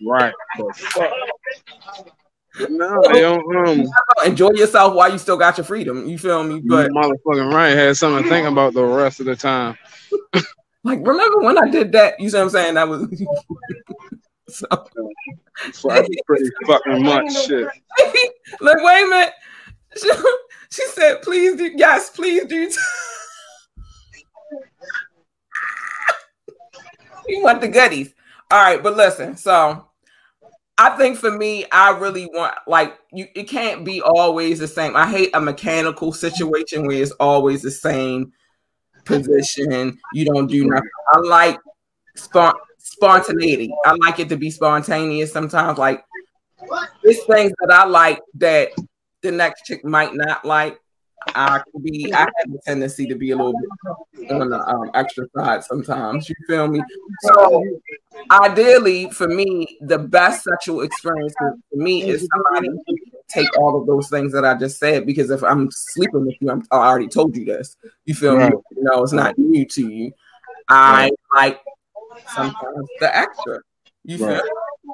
right. 0.06 0.34
No, 2.70 3.02
yo, 3.14 3.40
um, 3.66 3.86
enjoy 4.26 4.52
yourself 4.52 4.94
while 4.94 5.12
you 5.12 5.18
still 5.18 5.38
got 5.38 5.58
your 5.58 5.66
freedom. 5.66 6.08
You 6.08 6.18
feel 6.18 6.44
me? 6.44 6.62
But 6.62 6.92
motherfucking 6.92 7.52
right 7.52 7.76
had 7.76 7.98
something 7.98 8.24
to 8.24 8.30
think 8.30 8.48
about 8.48 8.74
the 8.74 8.84
rest 8.84 9.20
of 9.20 9.26
the 9.26 9.36
time. 9.36 9.78
like, 10.84 11.00
remember 11.06 11.42
when 11.42 11.58
I 11.58 11.70
did 11.70 11.92
that? 11.94 12.20
You 12.20 12.30
see 12.30 12.38
what 12.38 12.44
I'm 12.44 12.50
saying? 12.50 12.74
That 12.76 12.88
was 12.88 13.08
so. 14.50 14.68
so 15.72 15.92
I 15.92 16.06
pretty 16.26 16.50
fucking 16.68 17.04
much 17.04 17.46
shit. 17.46 17.68
like, 18.62 18.78
wait 18.84 19.04
a 19.04 19.08
minute. 19.08 19.34
She, 19.98 20.10
she 20.72 20.88
said, 20.88 21.22
"Please 21.22 21.56
do, 21.56 21.72
yes, 21.76 22.10
please 22.12 22.46
do." 22.46 22.72
You 27.28 27.44
want 27.44 27.62
the 27.62 27.68
goodies, 27.68 28.14
all 28.52 28.62
right? 28.62 28.82
But 28.82 28.96
listen, 28.96 29.38
so 29.38 29.88
I 30.78 30.90
think 30.98 31.18
for 31.18 31.32
me, 31.32 31.66
I 31.72 31.92
really 31.92 32.26
want 32.28 32.56
like 32.68 32.98
you. 33.12 33.28
It 33.36 33.44
can't 33.44 33.86
be 33.86 34.02
always 34.02 34.60
the 34.60 34.68
same. 34.68 34.96
I 34.96 35.10
hate 35.10 35.30
a 35.34 35.42
mechanical 35.42 36.12
situation 36.12 36.88
where 36.88 37.02
it's 37.02 37.12
always 37.12 37.62
the 37.62 37.72
same 37.72 38.34
position. 39.06 39.98
You 40.14 40.26
don't 40.26 40.48
do 40.48 40.66
nothing. 40.66 40.90
I 41.14 41.20
like 41.20 41.60
spont- 42.18 42.60
spontaneity. 42.80 43.74
I 43.86 43.96
like 44.02 44.20
it 44.20 44.30
to 44.30 44.38
be 44.38 44.50
spontaneous. 44.50 45.32
Sometimes, 45.32 45.78
like 45.78 46.04
there's 47.04 47.24
things 47.26 47.54
that 47.60 47.72
I 47.72 47.86
like 47.86 48.22
that 48.36 48.72
the 49.22 49.32
next 49.32 49.66
chick 49.66 49.86
might 49.86 50.16
not 50.16 50.44
like. 50.44 50.80
I 51.36 51.62
can 51.72 51.82
be. 51.82 52.14
I 52.14 52.20
have 52.20 52.30
a 52.54 52.58
tendency 52.66 53.08
to 53.08 53.16
be 53.16 53.32
a 53.32 53.36
little 53.36 53.54
bit 53.54 54.32
on 54.32 54.50
the 54.50 54.60
um, 54.60 54.92
extra 54.94 55.26
side 55.36 55.64
sometimes. 55.64 56.30
You 56.30 56.36
feel 56.48 56.68
me? 56.68 56.82
So, 57.22 57.64
ideally, 58.32 59.10
for 59.10 59.28
me, 59.28 59.78
the 59.82 59.98
best 59.98 60.44
sexual 60.44 60.82
experience 60.82 61.34
for 61.38 61.58
me 61.74 62.04
is 62.04 62.28
somebody 62.34 62.78
take 63.30 63.58
all 63.58 63.80
of 63.80 63.88
those 63.88 64.10
things 64.10 64.34
that 64.34 64.46
I 64.46 64.56
just 64.56 64.80
said. 64.80 65.06
Because 65.06 65.30
if 65.30 65.44
I'm 65.44 65.70
sleeping 65.72 66.26
with 66.26 66.36
you, 66.40 66.52
I'm, 66.52 66.64
I 66.72 66.88
already 66.88 67.08
told 67.08 67.36
you 67.36 67.46
this. 67.46 67.78
You 68.06 68.16
feel 68.16 68.36
right. 68.36 68.52
me? 68.52 68.58
You 68.76 68.84
know, 68.84 69.04
it's 69.04 69.14
not 69.14 69.38
new 69.38 69.66
to 69.66 69.90
you. 69.90 70.12
I 70.68 71.12
like 71.34 71.62
sometimes 72.36 72.88
the 73.00 73.16
extra. 73.16 73.60
You 74.04 74.18
feel? 74.18 74.42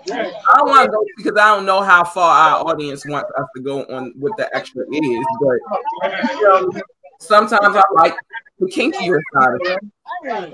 I 0.07 0.63
want 0.63 0.85
to 0.85 0.91
go 0.91 1.05
because 1.17 1.37
I 1.37 1.55
don't 1.55 1.65
know 1.65 1.81
how 1.81 2.03
far 2.03 2.51
our 2.51 2.67
audience 2.67 3.05
wants 3.05 3.29
us 3.37 3.45
to 3.55 3.61
go 3.61 3.83
on 3.85 4.13
what 4.17 4.35
the 4.37 4.53
extra 4.55 4.83
is, 4.91 5.25
but 5.41 6.11
know, 6.41 6.71
sometimes 7.19 7.75
I 7.75 7.83
like 7.93 8.15
the 8.59 8.67
kinkier 8.67 9.19
side 9.33 9.53
of 9.53 9.61
it. 9.63 10.53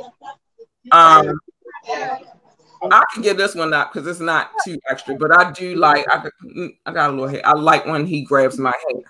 Um, 0.91 1.39
I 2.91 3.03
can 3.13 3.23
get 3.23 3.37
this 3.37 3.55
one 3.55 3.73
up 3.73 3.91
because 3.91 4.07
it's 4.07 4.19
not 4.19 4.51
too 4.63 4.77
extra, 4.89 5.15
but 5.15 5.37
I 5.37 5.51
do 5.51 5.75
like 5.75 6.05
I, 6.09 6.29
mm, 6.45 6.69
I 6.85 6.91
got 6.91 7.09
a 7.09 7.13
little 7.13 7.27
hair. 7.27 7.41
I 7.45 7.53
like 7.53 7.85
when 7.85 8.05
he 8.05 8.23
grabs 8.23 8.57
my 8.57 8.73
hair. 8.89 9.01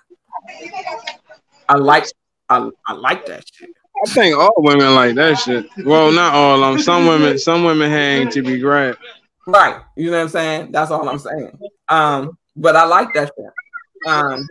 I 1.68 1.76
like 1.76 2.04
I, 2.48 2.70
I 2.86 2.92
like 2.92 3.26
that 3.26 3.44
shit. 3.52 3.70
I 4.04 4.10
think 4.10 4.36
all 4.36 4.52
women 4.58 4.94
like 4.94 5.14
that 5.16 5.38
shit. 5.38 5.66
Well, 5.84 6.12
not 6.12 6.34
all 6.34 6.62
of 6.62 6.74
them. 6.74 6.82
Some 6.82 7.06
women, 7.06 7.38
some 7.38 7.64
women 7.64 7.90
hang 7.90 8.28
to 8.30 8.42
be 8.42 8.58
grabbed. 8.58 8.98
Right. 9.46 9.80
You 9.96 10.10
know 10.10 10.18
what 10.18 10.24
I'm 10.24 10.28
saying? 10.28 10.72
That's 10.72 10.90
all 10.90 11.08
I'm 11.08 11.18
saying. 11.18 11.58
Um, 11.88 12.36
but 12.56 12.74
I 12.74 12.84
like 12.84 13.14
that 13.14 13.30
shit. 13.36 13.46
Um, 14.06 14.46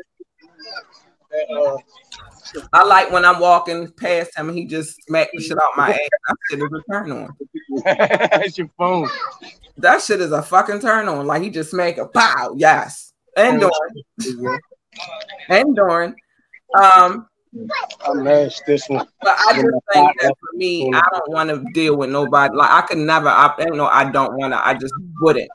I 2.72 2.84
like 2.84 3.12
when 3.12 3.26
I'm 3.26 3.39
walking 3.39 3.91
past 3.91 4.38
him 4.38 4.50
and 4.50 4.58
he 4.58 4.66
just 4.66 5.04
smacked 5.04 5.32
the 5.34 5.41
shit 5.41 5.58
out 5.58 5.76
my 5.76 5.91
ass. 5.91 6.00
That 6.28 6.38
shit 6.50 6.60
is 6.60 6.70
a 6.72 6.91
turn 6.91 7.12
on. 7.12 7.30
That's 7.84 8.58
your 8.58 8.70
phone. 8.78 9.10
That 9.78 10.02
shit 10.02 10.22
is 10.22 10.32
a 10.32 10.41
fucking 10.41 10.80
turn 10.80 11.10
on. 11.10 11.28
Like 11.28 11.41
he 11.41 11.50
just 11.50 11.72
smacked 11.72 12.00
a 12.00 12.08
pow. 12.08 12.54
Yes. 12.56 13.12
And 13.36 13.60
Dorn. 13.60 14.60
and 15.50 15.76
Dorn. 15.76 16.16
Um, 16.80 17.28
I 18.06 18.14
mashed 18.14 18.64
this 18.66 18.88
one. 18.89 19.08
But 19.22 19.36
I 19.38 19.53
just 19.53 19.68
think 19.93 20.22
that 20.22 20.34
for 20.39 20.58
me, 20.58 20.91
I 20.93 21.01
don't 21.12 21.32
want 21.32 21.49
to 21.49 21.64
deal 21.74 21.95
with 21.97 22.10
nobody. 22.10 22.56
Like 22.56 22.72
I 22.72 22.82
could 22.82 22.97
never. 22.97 23.30
I 23.30 23.53
you 23.60 23.76
know 23.76 23.88
I 23.88 24.10
don't 24.10 24.38
want 24.38 24.53
to. 24.53 24.66
I 24.66 24.74
just 24.74 24.93
wouldn't. 25.22 25.49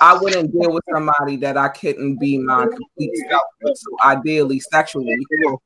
I 0.00 0.16
wouldn't 0.16 0.52
deal 0.52 0.72
with 0.72 0.82
somebody 0.92 1.36
that 1.36 1.58
I 1.58 1.68
couldn't 1.68 2.16
be 2.16 2.38
my 2.38 2.64
complete 2.64 3.10
self 3.28 3.42
with. 3.60 3.76
So 3.76 3.90
ideally, 4.02 4.58
sexually, 4.58 5.14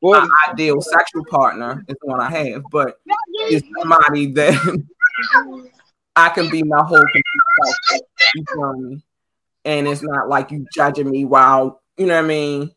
my 0.02 0.26
ideal 0.48 0.80
sexual 0.80 1.24
partner 1.26 1.84
is 1.88 1.96
the 2.00 2.08
one 2.08 2.20
I 2.20 2.30
have, 2.30 2.64
but 2.72 2.98
it's 3.34 3.66
somebody 3.78 4.32
that 4.32 4.82
I 6.16 6.28
can 6.30 6.50
be 6.50 6.62
my 6.64 6.82
whole 6.82 6.98
complete 6.98 7.76
self. 7.88 8.00
You 8.34 8.44
feel 8.52 8.72
me? 8.74 9.02
And 9.64 9.88
it's 9.88 10.02
not 10.02 10.28
like 10.28 10.50
you 10.50 10.66
judging 10.74 11.10
me 11.10 11.24
while 11.24 11.80
you 11.96 12.06
know 12.06 12.16
what 12.16 12.24
I 12.24 12.28
mean. 12.28 12.70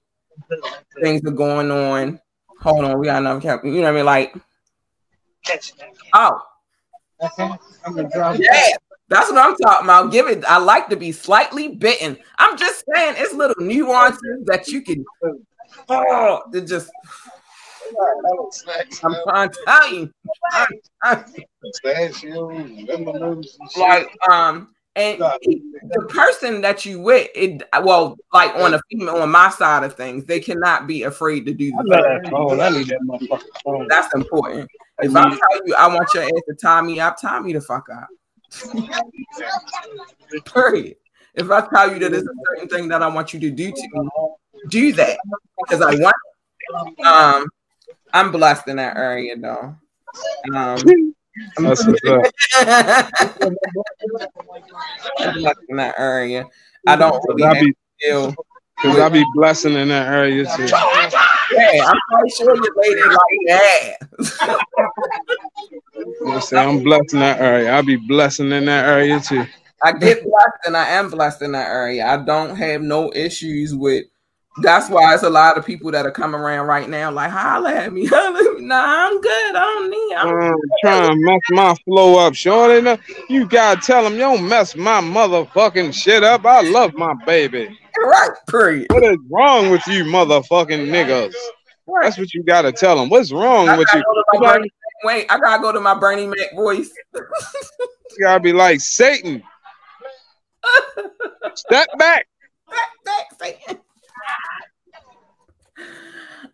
Things 1.01 1.21
are 1.25 1.31
going 1.31 1.71
on 1.71 2.19
Hold 2.61 2.85
on, 2.85 2.99
we 2.99 3.05
got 3.05 3.19
another 3.19 3.39
camera. 3.39 3.65
You 3.65 3.81
know 3.81 3.83
what 3.83 3.89
I 3.89 3.95
mean? 3.95 4.05
Like, 4.05 4.35
oh, 6.13 6.41
yeah, 8.37 8.71
that's 9.07 9.31
what 9.31 9.37
I'm 9.37 9.55
talking 9.55 9.85
about. 9.85 10.11
Give 10.11 10.27
it. 10.27 10.43
I 10.45 10.57
like 10.57 10.89
to 10.89 10.95
be 10.95 11.11
slightly 11.11 11.69
bitten. 11.69 12.17
I'm 12.37 12.57
just 12.57 12.83
saying, 12.93 13.15
it's 13.17 13.33
little 13.33 13.55
nuances 13.59 14.45
that 14.45 14.67
you 14.67 14.81
can. 14.81 15.05
Oh, 15.87 16.41
it 16.53 16.67
just. 16.67 16.91
I'm 19.03 19.15
trying 19.23 19.49
to 19.49 19.59
tell 19.65 19.93
you. 19.93 20.13
like 23.77 24.09
um 24.29 24.75
and 24.95 25.19
the 25.19 26.05
person 26.09 26.61
that 26.61 26.85
you 26.85 26.99
with, 26.99 27.29
it 27.35 27.63
well, 27.83 28.17
like 28.33 28.53
on 28.55 28.73
a 28.73 28.81
female 28.89 29.17
on 29.17 29.31
my 29.31 29.49
side 29.49 29.83
of 29.83 29.93
things, 29.95 30.25
they 30.25 30.39
cannot 30.39 30.87
be 30.87 31.03
afraid 31.03 31.45
to 31.45 31.53
do 31.53 31.71
that. 31.71 32.27
That's 33.89 34.13
important. 34.15 34.69
If 35.01 35.15
I 35.15 35.23
tell 35.29 35.65
you 35.65 35.75
I 35.75 35.87
want 35.87 36.09
your 36.13 36.23
ass 36.23 36.31
to 36.47 36.55
tie 36.55 36.81
me 36.81 36.99
up, 36.99 37.21
tie 37.21 37.39
me 37.39 37.53
the 37.53 37.61
fuck 37.61 37.87
up. 37.89 38.07
Period. 40.53 40.95
If 41.35 41.51
I 41.51 41.67
tell 41.67 41.93
you 41.93 41.99
that 41.99 42.11
there's 42.11 42.23
a 42.23 42.33
certain 42.49 42.67
thing 42.67 42.87
that 42.89 43.03
I 43.03 43.07
want 43.07 43.33
you 43.33 43.39
to 43.39 43.51
do 43.51 43.71
to 43.71 43.87
me, 43.93 44.09
do 44.69 44.91
that 44.93 45.19
because 45.63 45.81
I 45.81 45.95
want. 45.95 46.15
It. 46.97 47.05
Um, 47.05 47.47
I'm 48.11 48.31
blessed 48.31 48.67
in 48.67 48.77
that 48.77 48.97
area 48.97 49.37
though. 49.37 49.75
Um, 50.53 51.13
that's 51.57 51.85
what's 51.85 52.05
up. 52.05 52.25
in 55.69 55.77
that 55.77 55.95
area. 55.97 56.45
I 56.87 56.95
don't 56.95 57.23
really 57.27 57.43
I 57.43 57.61
be, 57.61 57.73
feel 58.01 58.35
because 58.81 58.99
I 58.99 59.09
be 59.09 59.25
blessing 59.35 59.73
in 59.73 59.89
that 59.89 60.07
area 60.13 60.45
too. 60.55 60.63
Yeah, 60.63 61.85
I'm 61.85 61.99
quite 62.09 62.31
sure 62.31 62.55
you 62.55 62.73
lady 62.77 63.01
like 63.01 63.19
that. 63.47 63.97
Say 66.43 66.57
I'm 66.57 66.83
blessed 66.83 67.13
in 67.13 67.19
that 67.19 67.39
area. 67.39 67.75
I 67.75 67.81
be 67.81 67.97
blessing 67.97 68.51
in 68.51 68.65
that 68.65 68.85
area 68.85 69.19
too. 69.19 69.45
I 69.83 69.93
get 69.93 70.23
blessed 70.23 70.59
and 70.65 70.75
I 70.77 70.89
am 70.89 71.09
blessed 71.09 71.41
in 71.41 71.53
that 71.53 71.67
area. 71.67 72.05
I 72.05 72.17
don't 72.17 72.55
have 72.55 72.81
no 72.81 73.11
issues 73.13 73.75
with 73.75 74.05
That's 74.57 74.89
why 74.89 75.13
it's 75.13 75.23
a 75.23 75.29
lot 75.29 75.57
of 75.57 75.65
people 75.65 75.91
that 75.91 76.05
are 76.05 76.11
coming 76.11 76.39
around 76.39 76.67
right 76.67 76.89
now, 76.89 77.11
like 77.11 77.31
holla 77.31 77.71
at 77.71 77.93
me. 77.93 78.05
holla 78.11 78.39
at 78.39 78.59
me. 78.59 78.65
nah, 78.65 79.07
I'm 79.07 79.21
good. 79.21 79.55
I 79.55 79.59
don't 79.59 79.89
need. 79.89 80.15
I'm 80.15 80.53
uh, 80.53 80.57
trying 80.81 81.11
to 81.11 81.15
mess 81.15 81.41
my 81.51 81.75
flow 81.85 82.19
up, 82.19 82.35
Shorty. 82.35 83.01
You 83.29 83.47
gotta 83.47 83.79
tell 83.79 84.03
them 84.03 84.13
you 84.13 84.19
don't 84.19 84.47
mess 84.47 84.75
my 84.75 85.01
motherfucking 85.01 85.93
shit 85.93 86.23
up. 86.23 86.45
I 86.45 86.61
love 86.61 86.93
my 86.95 87.13
baby. 87.25 87.77
Right, 87.97 88.31
period. 88.47 88.87
What 88.91 89.03
is 89.03 89.17
wrong 89.29 89.71
with 89.71 89.85
you, 89.87 90.03
motherfucking 90.05 90.87
niggas? 90.87 91.33
Right. 91.87 92.03
That's 92.03 92.17
what 92.17 92.33
you 92.33 92.43
gotta 92.43 92.71
tell 92.71 92.97
them. 92.97 93.09
What's 93.09 93.31
wrong 93.31 93.77
with 93.77 93.87
you? 93.93 94.03
Bernie, 94.39 94.71
wait, 95.03 95.25
I 95.29 95.39
gotta 95.39 95.61
go 95.61 95.71
to 95.71 95.79
my 95.79 95.97
Bernie 95.97 96.27
Mac 96.27 96.53
voice. 96.55 96.91
you 97.13 97.23
gotta 98.21 98.39
be 98.39 98.53
like 98.53 98.81
Satan. 98.81 99.41
Step 101.55 101.87
back. 101.97 102.27
Step 102.67 102.87
back, 103.05 103.25
Satan. 103.41 103.81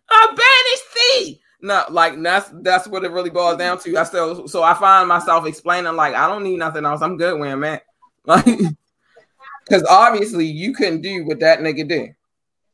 I 0.08 0.26
banish 0.28 0.82
thee. 0.94 1.40
No, 1.62 1.84
like 1.90 2.20
that's 2.22 2.50
that's 2.62 2.86
what 2.86 3.04
it 3.04 3.10
really 3.10 3.30
boils 3.30 3.56
down 3.56 3.78
to. 3.80 3.96
I 3.96 4.04
still 4.04 4.46
so 4.46 4.62
I 4.62 4.74
find 4.74 5.08
myself 5.08 5.46
explaining 5.46 5.96
like 5.96 6.14
I 6.14 6.28
don't 6.28 6.44
need 6.44 6.58
nothing 6.58 6.84
else. 6.84 7.02
I'm 7.02 7.16
good 7.16 7.38
where 7.38 7.52
I'm 7.52 7.64
at. 7.64 7.82
Like 8.28 8.44
because 9.68 9.84
obviously 9.88 10.46
you 10.46 10.72
couldn't 10.72 11.00
do 11.00 11.24
what 11.24 11.40
that 11.40 11.60
nigga 11.60 11.86
did. 11.88 12.10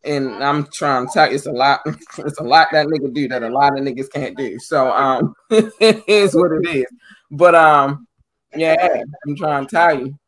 And 0.04 0.42
I'm 0.42 0.66
trying 0.72 1.06
to 1.06 1.12
tell 1.12 1.28
you 1.28 1.34
it's 1.34 1.46
a 1.46 1.52
lot, 1.52 1.80
it's 1.86 2.38
a 2.38 2.42
lot 2.42 2.68
that 2.72 2.86
nigga 2.86 3.12
do 3.12 3.28
that 3.28 3.42
a 3.42 3.48
lot 3.48 3.78
of 3.78 3.84
niggas 3.84 4.10
can't 4.10 4.36
do. 4.36 4.58
So 4.58 4.90
um 4.90 5.34
it 5.50 6.02
is 6.08 6.34
what 6.34 6.52
it 6.52 6.74
is. 6.74 6.86
But 7.30 7.54
um 7.54 8.06
yeah, 8.54 9.02
I'm 9.26 9.36
trying 9.36 9.66
to 9.66 9.70
tell 9.70 9.98
you. 9.98 10.18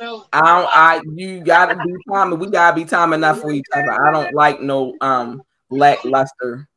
I 0.00 0.40
don't 0.40 0.68
I 0.72 1.00
you 1.14 1.40
gotta 1.40 1.76
be 1.76 1.94
time 2.08 2.38
we 2.38 2.48
gotta 2.48 2.76
be 2.76 2.84
time 2.84 3.12
enough 3.12 3.40
for 3.40 3.50
each 3.50 3.66
other. 3.74 3.92
I 3.92 4.12
don't 4.12 4.34
like 4.34 4.60
no 4.60 4.94
um 5.00 5.42
lackluster 5.70 6.68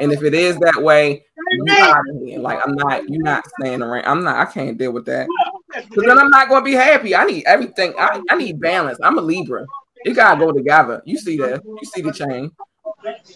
and 0.00 0.12
if 0.12 0.22
it 0.22 0.34
is 0.34 0.58
that 0.58 0.82
way, 0.82 1.24
you. 1.50 2.38
Like 2.38 2.60
I'm 2.64 2.74
not, 2.74 3.08
you're 3.08 3.22
not 3.22 3.44
staying 3.58 3.82
around. 3.82 4.06
I'm 4.06 4.24
not. 4.24 4.36
I 4.36 4.50
can't 4.50 4.78
deal 4.78 4.92
with 4.92 5.04
that. 5.06 5.26
Because 5.74 6.04
then 6.06 6.18
I'm 6.18 6.30
not 6.30 6.48
gonna 6.48 6.64
be 6.64 6.72
happy. 6.72 7.14
I 7.14 7.24
need 7.24 7.44
everything. 7.44 7.94
I, 7.98 8.20
I 8.30 8.36
need 8.36 8.60
balance. 8.60 8.98
I'm 9.02 9.18
a 9.18 9.22
Libra. 9.22 9.66
You 10.04 10.14
gotta 10.14 10.38
go 10.40 10.52
together. 10.52 11.02
You 11.04 11.18
see 11.18 11.36
that? 11.38 11.62
You 11.64 11.84
see 11.84 12.02
the 12.02 12.12
chain? 12.12 12.50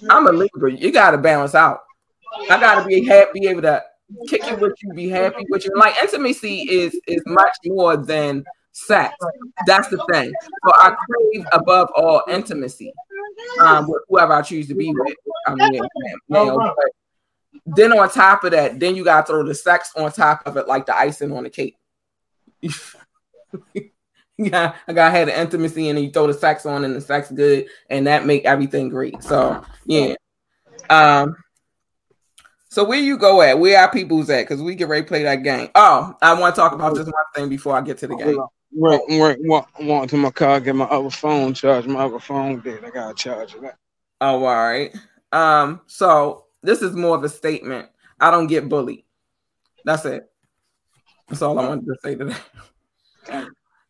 I'm 0.08 0.26
a 0.26 0.32
Libra. 0.32 0.72
You 0.72 0.90
gotta 0.92 1.18
balance 1.18 1.54
out. 1.54 1.80
I 2.50 2.58
gotta 2.58 2.86
be 2.86 3.04
happy, 3.04 3.40
be 3.40 3.46
able 3.48 3.62
to 3.62 3.82
kick 4.28 4.48
you 4.48 4.56
with 4.56 4.74
you, 4.82 4.92
be 4.94 5.08
happy 5.08 5.44
with 5.50 5.64
you. 5.64 5.72
Like 5.76 5.94
intimacy 6.02 6.60
is 6.62 6.98
is 7.06 7.22
much 7.26 7.56
more 7.64 7.96
than 7.96 8.44
sex. 8.72 9.14
That's 9.66 9.88
the 9.88 10.04
thing. 10.10 10.32
So 10.42 10.72
I 10.74 10.94
crave 10.94 11.46
above 11.52 11.88
all 11.96 12.22
intimacy 12.28 12.92
um, 13.60 13.88
with 13.88 14.02
whoever 14.08 14.34
I 14.34 14.42
choose 14.42 14.68
to 14.68 14.74
be 14.74 14.92
with. 14.92 15.14
I 15.46 15.54
mean, 15.54 15.82
male, 16.28 16.74
then 17.64 17.98
on 17.98 18.10
top 18.10 18.44
of 18.44 18.52
that, 18.52 18.78
then 18.78 18.94
you 18.94 19.04
gotta 19.04 19.26
throw 19.26 19.42
the 19.42 19.54
sex 19.54 19.92
on 19.96 20.12
top 20.12 20.42
of 20.46 20.56
it, 20.56 20.68
like 20.68 20.86
the 20.86 20.96
icing 20.96 21.32
on 21.32 21.44
the 21.44 21.50
cake. 21.50 21.76
yeah, 24.38 24.74
I 24.86 24.92
got 24.92 25.12
had 25.12 25.18
have 25.18 25.26
the 25.28 25.40
intimacy, 25.40 25.88
and 25.88 25.96
then 25.96 26.04
you 26.04 26.10
throw 26.10 26.26
the 26.26 26.34
sex 26.34 26.66
on, 26.66 26.84
and 26.84 26.94
the 26.94 27.00
sex 27.00 27.30
good, 27.30 27.66
and 27.88 28.06
that 28.06 28.26
make 28.26 28.44
everything 28.44 28.88
great. 28.88 29.22
So 29.22 29.64
yeah. 29.84 30.14
Um. 30.90 31.36
So 32.76 32.84
where 32.84 33.00
you 33.00 33.16
go 33.16 33.40
at? 33.40 33.58
Where 33.58 33.80
our 33.80 33.90
people's 33.90 34.28
at? 34.28 34.42
Because 34.42 34.60
we 34.60 34.74
get 34.74 34.88
ready 34.88 35.00
to 35.00 35.08
play 35.08 35.22
that 35.22 35.36
game. 35.36 35.70
Oh, 35.74 36.14
I 36.20 36.38
want 36.38 36.54
to 36.54 36.60
talk 36.60 36.72
about 36.72 36.94
this 36.94 37.06
one 37.06 37.14
thing 37.34 37.48
before 37.48 37.74
I 37.74 37.80
get 37.80 37.96
to 37.96 38.06
the 38.06 38.14
game. 38.14 38.38
Right, 38.76 39.00
right. 39.18 39.38
Want, 39.40 39.66
want 39.80 40.10
to 40.10 40.18
my 40.18 40.30
car, 40.30 40.60
get 40.60 40.76
my 40.76 40.84
other 40.84 41.08
phone 41.08 41.54
charged. 41.54 41.88
My 41.88 42.00
other 42.00 42.18
phone 42.18 42.60
dead. 42.60 42.84
I 42.84 42.90
gotta 42.90 43.14
charge 43.14 43.54
it. 43.54 43.74
Oh, 44.20 44.44
all 44.44 44.68
right. 44.68 44.94
Um, 45.32 45.80
so 45.86 46.48
this 46.62 46.82
is 46.82 46.94
more 46.94 47.16
of 47.16 47.24
a 47.24 47.30
statement. 47.30 47.88
I 48.20 48.30
don't 48.30 48.46
get 48.46 48.68
bullied. 48.68 49.04
That's 49.86 50.04
it. 50.04 50.30
That's 51.28 51.40
all 51.40 51.58
I 51.58 51.66
wanted 51.66 51.86
to 51.86 51.96
say 52.02 52.14
today. 52.14 52.36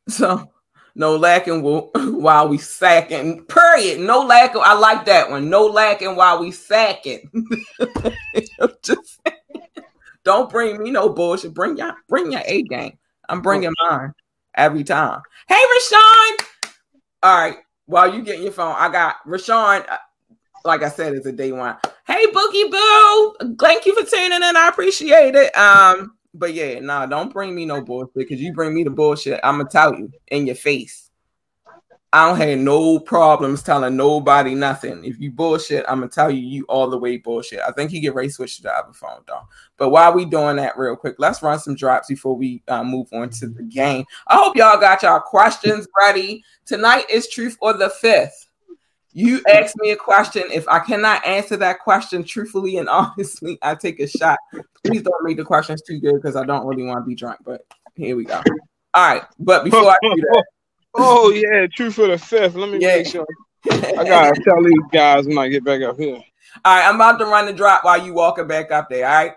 So 0.07 0.49
no 0.97 1.15
lacking 1.17 1.63
while 2.21 2.49
we 2.49 2.59
sacking. 2.59 3.45
Period. 3.45 4.01
No 4.01 4.21
lacking. 4.23 4.63
I 4.65 4.75
like 4.75 5.05
that 5.05 5.31
one. 5.31 5.51
No 5.51 5.67
lacking 5.67 6.17
while 6.17 6.41
we 6.41 6.51
sacking. 6.51 7.31
Just 8.83 9.21
don't 10.25 10.51
bring 10.51 10.83
me 10.83 10.91
no 10.91 11.11
bullshit. 11.11 11.55
Bring 11.55 11.77
your 11.77 11.95
bring 12.09 12.33
your 12.33 12.43
A 12.47 12.63
game. 12.63 12.99
I'm 13.29 13.43
bringing 13.43 13.73
mine 13.89 14.13
every 14.55 14.85
time. 14.85 15.21
Hey, 15.49 15.55
Rashawn. 15.55 16.47
All 17.23 17.39
right. 17.39 17.57
While 17.85 18.15
you 18.15 18.23
getting 18.23 18.43
your 18.43 18.53
phone, 18.53 18.75
I 18.77 18.89
got 18.89 19.17
Rashawn. 19.27 19.89
Uh, 19.89 19.99
like 20.65 20.83
I 20.83 20.89
said, 20.89 21.13
it's 21.13 21.27
a 21.27 21.33
day 21.33 21.53
one. 21.53 21.77
Hey, 22.07 22.27
Boogie 22.27 22.71
Boo. 22.71 23.57
Thank 23.61 23.87
you 23.87 23.95
for 23.95 24.09
tuning 24.09 24.43
in. 24.43 24.57
I 24.57 24.69
appreciate 24.69 25.35
it. 25.35 25.57
Um, 25.57 26.16
but 26.39 26.55
yeah, 26.55 26.78
nah, 26.80 27.07
don't 27.07 27.32
bring 27.32 27.55
me 27.55 27.64
no 27.64 27.82
bullshit 27.82 28.14
because 28.14 28.41
you 28.41 28.53
bring 28.53 28.74
me 28.74 28.84
the 28.84 28.91
bullshit. 28.91 29.41
I'm 29.43 29.59
gonna 29.59 29.68
tell 29.68 29.95
you 29.95 30.12
in 30.28 30.47
your 30.47 30.57
face. 30.57 31.11
I 32.12 32.28
don't 32.28 32.39
have 32.39 32.59
no 32.59 32.99
problems 32.99 33.62
telling 33.62 33.97
nobody 33.97 34.55
nothing. 34.55 35.05
If 35.05 35.20
you 35.20 35.30
bullshit, 35.30 35.84
I'm 35.89 35.99
gonna 35.99 36.11
tell 36.11 36.30
you 36.30 36.41
you 36.41 36.64
all 36.68 36.89
the 36.89 36.97
way 36.97 37.18
bullshit. 37.18 37.61
I 37.61 37.72
think 37.72 37.91
he 37.91 38.01
get 38.01 38.14
ready 38.14 38.28
to 38.28 38.34
switch 38.34 38.57
to 38.57 38.62
the 38.62 38.72
other 38.72 38.93
phone 38.93 39.20
though. 39.26 39.43
But 39.76 39.91
while 39.91 40.14
we 40.14 40.24
doing 40.24 40.57
that 40.57 40.78
real 40.78 40.97
quick, 40.97 41.16
let's 41.18 41.43
run 41.43 41.59
some 41.59 41.74
drops 41.74 42.09
before 42.09 42.37
we 42.37 42.62
uh, 42.68 42.84
move 42.84 43.09
on 43.12 43.30
to 43.30 43.49
the 43.49 43.64
game. 43.64 44.07
I 44.28 44.37
hope 44.37 44.57
y'all 44.57 44.80
got 44.80 45.03
y'all 45.03 45.20
questions 45.20 45.87
ready. 46.01 46.43
Tonight 46.64 47.05
is 47.11 47.28
truth 47.28 47.59
or 47.61 47.74
the 47.74 47.91
fifth. 47.91 48.46
You 49.19 49.41
ask 49.49 49.75
me 49.79 49.93
a 49.93 49.97
question. 49.97 50.43
If 50.53 50.69
I 50.69 50.79
cannot 50.79 51.25
answer 51.25 51.57
that 51.57 51.81
question 51.81 52.23
truthfully 52.23 52.77
and 52.77 52.87
honestly, 52.91 53.59
I 53.62 53.75
take 53.75 53.99
a 53.99 54.07
shot. 54.07 54.39
Please 54.85 55.01
don't 55.01 55.25
make 55.25 55.39
the 55.39 55.45
questions 55.45 55.81
too 55.81 55.99
good 55.99 56.17
because 56.17 56.37
I 56.37 56.45
don't 56.45 56.67
really 56.67 56.83
want 56.83 56.99
to 56.99 57.09
be 57.09 57.14
drunk. 57.14 57.39
But 57.43 57.62
here 57.95 58.14
we 58.14 58.27
go. 58.27 58.43
All 58.93 59.09
right. 59.09 59.23
But 59.39 59.64
before 59.64 59.89
I 59.89 59.97
do 60.03 60.17
that. 60.17 60.45
Oh 60.99 61.31
yeah, 61.31 61.67
truth 61.77 61.99
or 61.99 62.07
the 62.07 62.17
fifth. 62.17 62.55
Let 62.55 62.71
me 62.71 62.79
yeah. 62.79 62.97
make 62.97 63.07
sure. 63.07 63.27
I 63.71 64.03
gotta 64.03 64.41
tell 64.43 64.64
these 64.64 64.79
guys 64.91 65.27
when 65.27 65.37
I 65.37 65.49
get 65.49 65.62
back 65.62 65.83
up 65.83 65.99
here. 65.99 66.14
All 66.64 66.75
right, 66.75 66.89
I'm 66.89 66.95
about 66.95 67.19
to 67.19 67.27
run 67.27 67.45
the 67.45 67.53
drop 67.53 67.85
while 67.85 68.03
you 68.03 68.14
walking 68.14 68.47
back 68.47 68.71
up 68.71 68.89
there. 68.89 69.07
All 69.07 69.14
right. 69.14 69.33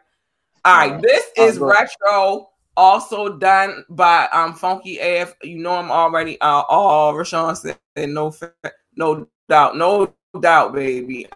All 0.63 0.77
right. 0.77 1.01
This 1.01 1.25
is 1.35 1.59
retro, 1.59 2.49
also 2.77 3.37
done 3.37 3.83
by 3.89 4.29
um 4.31 4.53
Funky 4.53 4.99
AF. 4.99 5.33
You 5.43 5.57
know 5.57 5.73
I'm 5.73 5.91
already 5.91 6.39
uh 6.39 6.63
all 6.69 7.13
Rashawn 7.13 7.57
said 7.57 7.77
no 7.97 8.33
no 8.95 9.27
doubt, 9.49 9.75
no 9.75 10.13
doubt, 10.39 10.73
baby. 10.73 11.27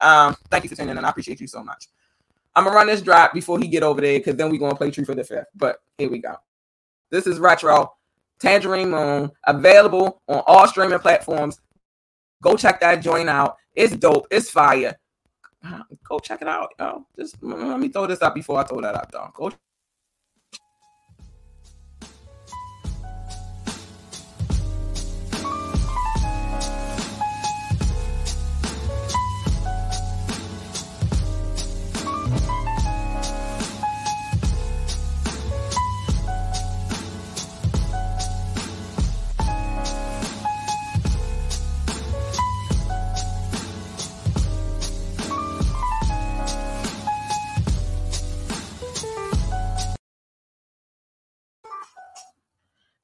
Um, 0.00 0.36
thank 0.50 0.64
you 0.64 0.70
for 0.70 0.76
tuning 0.76 0.96
in. 0.96 1.04
I 1.04 1.10
appreciate 1.10 1.40
you 1.40 1.48
so 1.48 1.64
much. 1.64 1.88
I'm 2.54 2.64
gonna 2.64 2.76
run 2.76 2.86
this 2.86 3.02
drop 3.02 3.32
before 3.32 3.58
he 3.58 3.66
get 3.66 3.82
over 3.82 4.00
there 4.00 4.18
because 4.18 4.36
then 4.36 4.50
we're 4.50 4.58
gonna 4.58 4.74
play 4.74 4.90
Truth 4.90 5.10
or 5.10 5.14
the 5.14 5.24
Fifth. 5.24 5.46
But 5.56 5.80
here 5.96 6.10
we 6.10 6.18
go. 6.18 6.36
This 7.10 7.26
is 7.26 7.38
retro 7.40 7.92
Tangerine 8.38 8.90
Moon, 8.90 9.30
available 9.46 10.22
on 10.28 10.42
all 10.46 10.66
streaming 10.68 10.98
platforms. 10.98 11.60
Go 12.42 12.56
check 12.56 12.80
that 12.80 13.02
joint 13.02 13.28
out. 13.28 13.56
It's 13.74 13.96
dope. 13.96 14.26
It's 14.30 14.50
fire. 14.50 14.96
Go 16.08 16.18
check 16.18 16.42
it 16.42 16.48
out, 16.48 16.70
yo. 16.78 17.04
Just 17.16 17.36
let 17.42 17.80
me 17.80 17.88
throw 17.88 18.06
this 18.06 18.22
up 18.22 18.34
before 18.34 18.58
I 18.58 18.64
throw 18.64 18.80
that 18.80 18.94
up, 18.94 19.10
though. 19.10 19.30
Go 19.34 19.52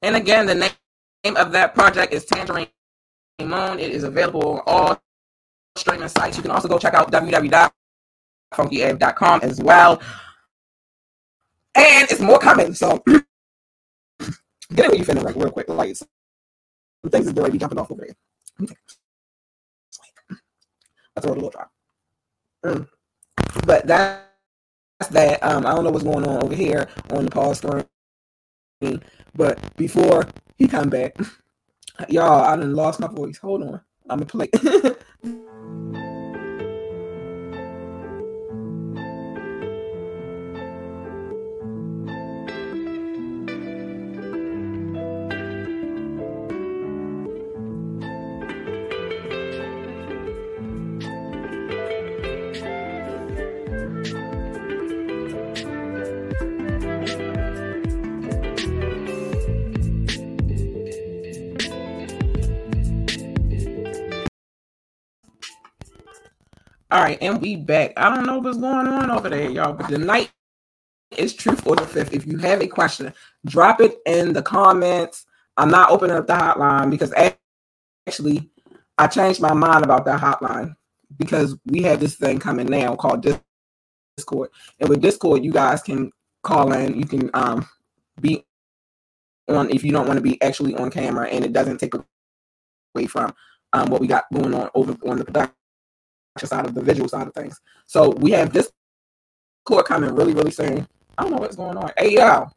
And 0.05 0.15
again, 0.15 0.45
the 0.45 0.53
name 0.53 0.69
of 1.35 1.51
that 1.53 1.73
project 1.73 2.13
is 2.13 2.25
Tangerine 2.25 2.67
Moon. 3.41 3.79
It 3.79 3.89
is 3.89 4.03
available 4.03 4.61
on 4.67 4.67
all 4.67 5.01
streaming 5.75 6.09
sites. 6.09 6.37
You 6.37 6.43
can 6.43 6.51
also 6.51 6.67
go 6.67 6.77
check 6.77 6.93
out 6.93 7.11
www.funkyaf.com 7.11 9.39
as 9.41 9.59
well. 9.59 9.99
And 11.73 12.07
it's 12.11 12.21
more 12.21 12.37
coming. 12.37 12.75
So 12.75 13.01
get 13.07 13.23
it 14.19 14.89
when 14.89 14.97
you're 14.97 15.05
feeling 15.05 15.23
like 15.23 15.35
real 15.35 15.49
quick. 15.49 15.69
Like 15.69 15.95
things 17.09 17.25
is 17.25 17.33
be 17.33 17.57
jumping 17.57 17.79
off 17.79 17.89
over 17.89 18.05
here. 18.05 18.15
I 21.17 21.21
a 21.23 21.29
little 21.29 21.49
drop. 21.49 21.71
Mm. 22.63 22.87
But 23.65 23.87
that's 23.87 24.21
that. 25.09 25.43
Um, 25.43 25.65
I 25.65 25.73
don't 25.73 25.83
know 25.83 25.89
what's 25.89 26.03
going 26.03 26.27
on 26.27 26.43
over 26.43 26.53
here 26.53 26.87
on 27.09 27.25
the 27.25 27.31
pause 27.31 27.57
screen. 27.57 27.85
But 29.35 29.75
before 29.77 30.27
he 30.57 30.67
come 30.67 30.89
back, 30.89 31.15
y'all, 32.09 32.43
I 32.43 32.55
done 32.55 32.73
lost 32.75 32.99
my 32.99 33.07
voice. 33.07 33.37
Hold 33.37 33.63
on. 33.63 33.81
I'm 34.09 34.19
gonna 34.19 34.25
play. 34.25 34.49
right, 67.05 67.17
and 67.21 67.41
we 67.41 67.55
back. 67.55 67.93
I 67.97 68.13
don't 68.13 68.25
know 68.25 68.39
what's 68.39 68.57
going 68.57 68.87
on 68.87 69.11
over 69.11 69.29
there, 69.29 69.49
y'all, 69.49 69.73
but 69.73 69.87
tonight 69.87 70.05
night 70.05 70.31
is 71.17 71.33
truth 71.33 71.65
or 71.67 71.75
the 71.75 71.85
fifth. 71.85 72.13
If 72.13 72.25
you 72.25 72.37
have 72.39 72.61
a 72.61 72.67
question, 72.67 73.13
drop 73.45 73.79
it 73.79 73.97
in 74.05 74.33
the 74.33 74.41
comments. 74.41 75.25
I'm 75.57 75.69
not 75.69 75.91
opening 75.91 76.17
up 76.17 76.27
the 76.27 76.33
hotline 76.33 76.89
because 76.89 77.13
actually 78.07 78.49
I 78.97 79.07
changed 79.07 79.39
my 79.39 79.53
mind 79.53 79.85
about 79.85 80.05
that 80.05 80.19
hotline 80.19 80.75
because 81.17 81.55
we 81.65 81.83
have 81.83 81.99
this 81.99 82.15
thing 82.15 82.39
coming 82.39 82.67
now 82.67 82.95
called 82.95 83.25
Discord. 84.17 84.49
And 84.79 84.89
with 84.89 85.01
Discord, 85.01 85.43
you 85.43 85.51
guys 85.51 85.81
can 85.83 86.11
call 86.43 86.73
in. 86.73 86.99
You 86.99 87.05
can 87.05 87.29
um 87.33 87.67
be 88.19 88.43
on 89.47 89.69
if 89.69 89.83
you 89.83 89.91
don't 89.91 90.07
want 90.07 90.17
to 90.17 90.23
be 90.23 90.41
actually 90.41 90.75
on 90.75 90.89
camera 90.89 91.27
and 91.27 91.45
it 91.45 91.53
doesn't 91.53 91.77
take 91.77 91.93
away 91.93 93.05
from 93.05 93.33
um, 93.73 93.89
what 93.89 94.01
we 94.01 94.07
got 94.07 94.25
going 94.33 94.53
on 94.55 94.69
over 94.73 94.95
on 95.07 95.19
the 95.19 95.25
production 95.25 95.53
side 96.43 96.65
of 96.65 96.75
the 96.75 96.81
visual 96.81 97.07
side 97.07 97.27
of 97.27 97.33
things. 97.33 97.59
So 97.85 98.09
we 98.11 98.31
have 98.31 98.51
this 98.51 98.71
court 99.65 99.85
coming 99.87 100.13
really, 100.15 100.33
really 100.33 100.51
soon. 100.51 100.87
I 101.17 101.23
don't 101.23 101.31
know 101.31 101.37
what's 101.39 101.55
going 101.55 101.77
on. 101.77 101.91
Hey 101.97 102.15
y'all. 102.15 102.51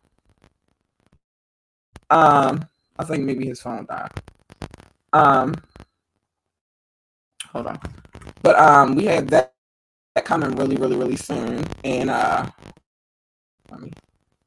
Um, 2.11 2.67
I 2.99 3.05
think 3.05 3.25
maybe 3.25 3.47
his 3.47 3.61
phone 3.61 3.87
died. 3.87 4.11
Um 5.13 5.55
hold 7.53 7.67
on. 7.69 7.79
But 8.43 8.59
um 8.59 8.95
we 8.97 9.07
have 9.07 9.29
that, 9.31 9.55
that 10.15 10.25
coming 10.25 10.53
really, 10.57 10.77
really, 10.77 10.97
really 10.97 11.17
soon. 11.17 11.65
And 11.85 12.11
uh 12.11 12.47
let 13.71 13.81
me 13.81 13.93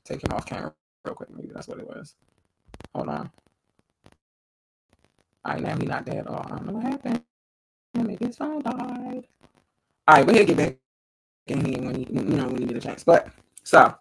take 0.06 0.24
him 0.24 0.34
off 0.34 0.46
camera 0.46 0.74
real 1.06 1.16
quick. 1.16 1.30
Maybe 1.36 1.50
that's 1.54 1.68
what 1.68 1.80
it 1.80 1.88
was. 1.88 2.16
Hold 2.96 3.10
on. 3.10 3.32
All 5.46 5.54
right, 5.54 5.62
now 5.64 5.78
he's 5.78 5.90
not 5.90 6.06
dead. 6.06 6.26
Oh, 6.28 6.42
I 6.46 6.50
don't 6.50 6.68
know 6.68 6.74
what 6.74 6.84
happened. 6.84 7.24
Maybe 7.94 8.26
his 8.26 8.38
phone 8.38 8.62
died. 8.62 9.28
All 10.08 10.16
right, 10.16 10.26
but 10.26 10.36
he'll 10.36 10.46
get 10.46 10.58
back 10.58 10.78
in 11.48 11.66
here 11.66 11.82
when 11.82 11.96
he, 11.96 12.08
you 12.12 12.22
know, 12.22 12.48
when 12.48 12.62
you 12.62 12.68
get 12.68 12.78
a 12.78 12.82
chance. 12.82 13.04
But 13.04 13.28
so 13.64 13.94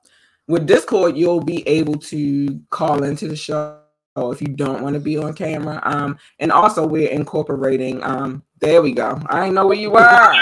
with 0.49 0.67
Discord, 0.67 1.17
you'll 1.17 1.43
be 1.43 1.67
able 1.69 1.97
to 1.97 2.61
call 2.71 3.03
into 3.05 3.29
the 3.29 3.37
show 3.37 3.79
if 4.17 4.41
you 4.43 4.49
don't 4.49 4.83
want 4.83 4.95
to 4.95 5.01
be 5.01 5.17
on 5.17 5.33
camera. 5.35 5.81
Um, 5.85 6.19
and 6.39 6.53
also 6.53 6.87
we're 6.87 7.11
incorporating. 7.11 8.03
Um, 8.03 8.43
there 8.61 8.83
we 8.83 8.93
go. 8.93 9.21
I 9.27 9.49
know 9.51 9.67
where 9.67 9.79
you 9.79 9.95
are. 9.95 10.35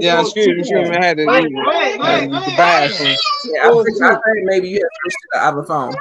Yeah, 0.00 0.20
excuse 0.20 0.46
me, 0.46 0.58
excuse 0.60 0.88
me. 0.88 0.96
I 0.96 1.04
had 1.04 1.16
to 1.18 1.26
leave 1.26 1.44
the 1.44 2.54
bathroom. 2.56 3.16
Yeah, 3.44 3.68
I 3.68 3.82
think, 3.84 4.02
I 4.02 4.14
think 4.14 4.44
maybe 4.44 4.68
you 4.68 4.80
had 4.80 4.88
switched 5.00 5.20
to 5.20 5.28
the 5.32 5.44
other 5.44 5.62
phone. 5.62 5.94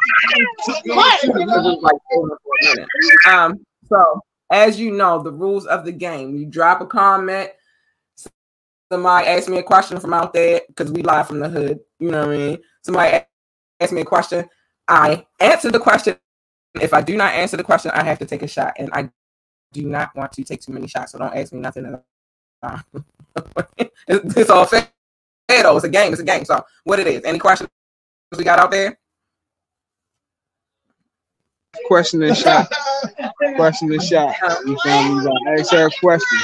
Um, 3.29 3.59
so 3.87 4.21
as 4.52 4.80
you 4.80 4.91
know, 4.91 5.24
the 5.24 5.32
rules 5.32 5.66
of 5.66 5.86
the 5.86 5.91
game. 5.91 6.36
You 6.36 6.45
drop 6.45 6.82
a 6.82 6.86
comment. 6.86 7.49
Somebody 8.91 9.28
ask 9.28 9.47
me 9.47 9.58
a 9.58 9.64
question 9.64 9.99
from 9.99 10.14
out 10.14 10.34
there 10.34 10.62
because 10.68 10.91
we 10.91 11.02
live 11.02 11.28
from 11.28 11.39
the 11.39 11.47
hood. 11.47 11.80
You 11.99 12.12
know 12.12 12.28
what 12.28 12.36
I 12.36 12.38
mean? 12.38 12.58
Somebody 12.84 13.24
ask 13.80 13.93
me 13.93 14.02
a 14.02 14.06
question. 14.06 14.47
I 14.88 15.26
answer 15.39 15.72
the 15.72 15.80
question. 15.80 16.18
If 16.82 16.93
I 16.93 17.02
do 17.02 17.16
not 17.16 17.34
answer 17.34 17.56
the 17.56 17.64
question, 17.64 17.91
I 17.91 18.04
have 18.04 18.20
to 18.20 18.26
take 18.26 18.43
a 18.43 18.47
shot, 18.47 18.74
and 18.78 18.89
I 18.91 19.10
do 19.72 19.84
not 19.84 20.14
want 20.16 20.34
to 20.34 20.43
take 20.43 20.62
too 20.62 20.74
many 20.74 20.88
shots. 20.88 21.14
So 21.14 21.20
don't 21.20 21.34
ask 21.34 21.54
me 21.54 21.60
nothing. 21.62 21.97
it's, 23.78 24.38
it's 24.38 24.49
all 24.49 24.66
fair. 24.66 24.88
Though. 25.47 25.76
It's 25.76 25.86
a 25.86 25.89
game. 25.89 26.14
It's 26.14 26.22
a 26.22 26.26
game. 26.26 26.45
So 26.45 26.64
what 26.86 26.99
it 26.99 27.08
is? 27.08 27.24
Any 27.24 27.39
questions 27.39 27.70
we 28.38 28.43
got 28.43 28.60
out 28.60 28.72
there? 28.72 28.97
Question 31.88 32.24
and 32.24 32.36
shot. 32.38 32.72
question 33.55 33.91
and 33.91 34.03
shot. 34.03 34.36
You 34.65 34.78
feel 34.84 35.03
me? 35.03 35.22
Like, 35.22 35.59
ask 35.59 35.72
her 35.72 35.88
a 35.88 35.91
question. 35.99 36.39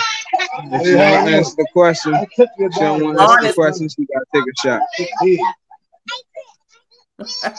If 0.72 0.86
she 0.86 0.92
don't 0.94 1.28
answer 1.34 1.56
the 1.58 1.68
question, 1.74 2.14
she 2.36 2.46
don't 2.80 3.04
want 3.04 3.18
to 3.18 3.24
answer 3.24 3.48
the 3.48 3.54
question, 3.54 3.90
she 3.90 4.06
gotta 4.06 4.26
take 4.34 4.44
a 4.44 4.56
shot. 4.62 4.82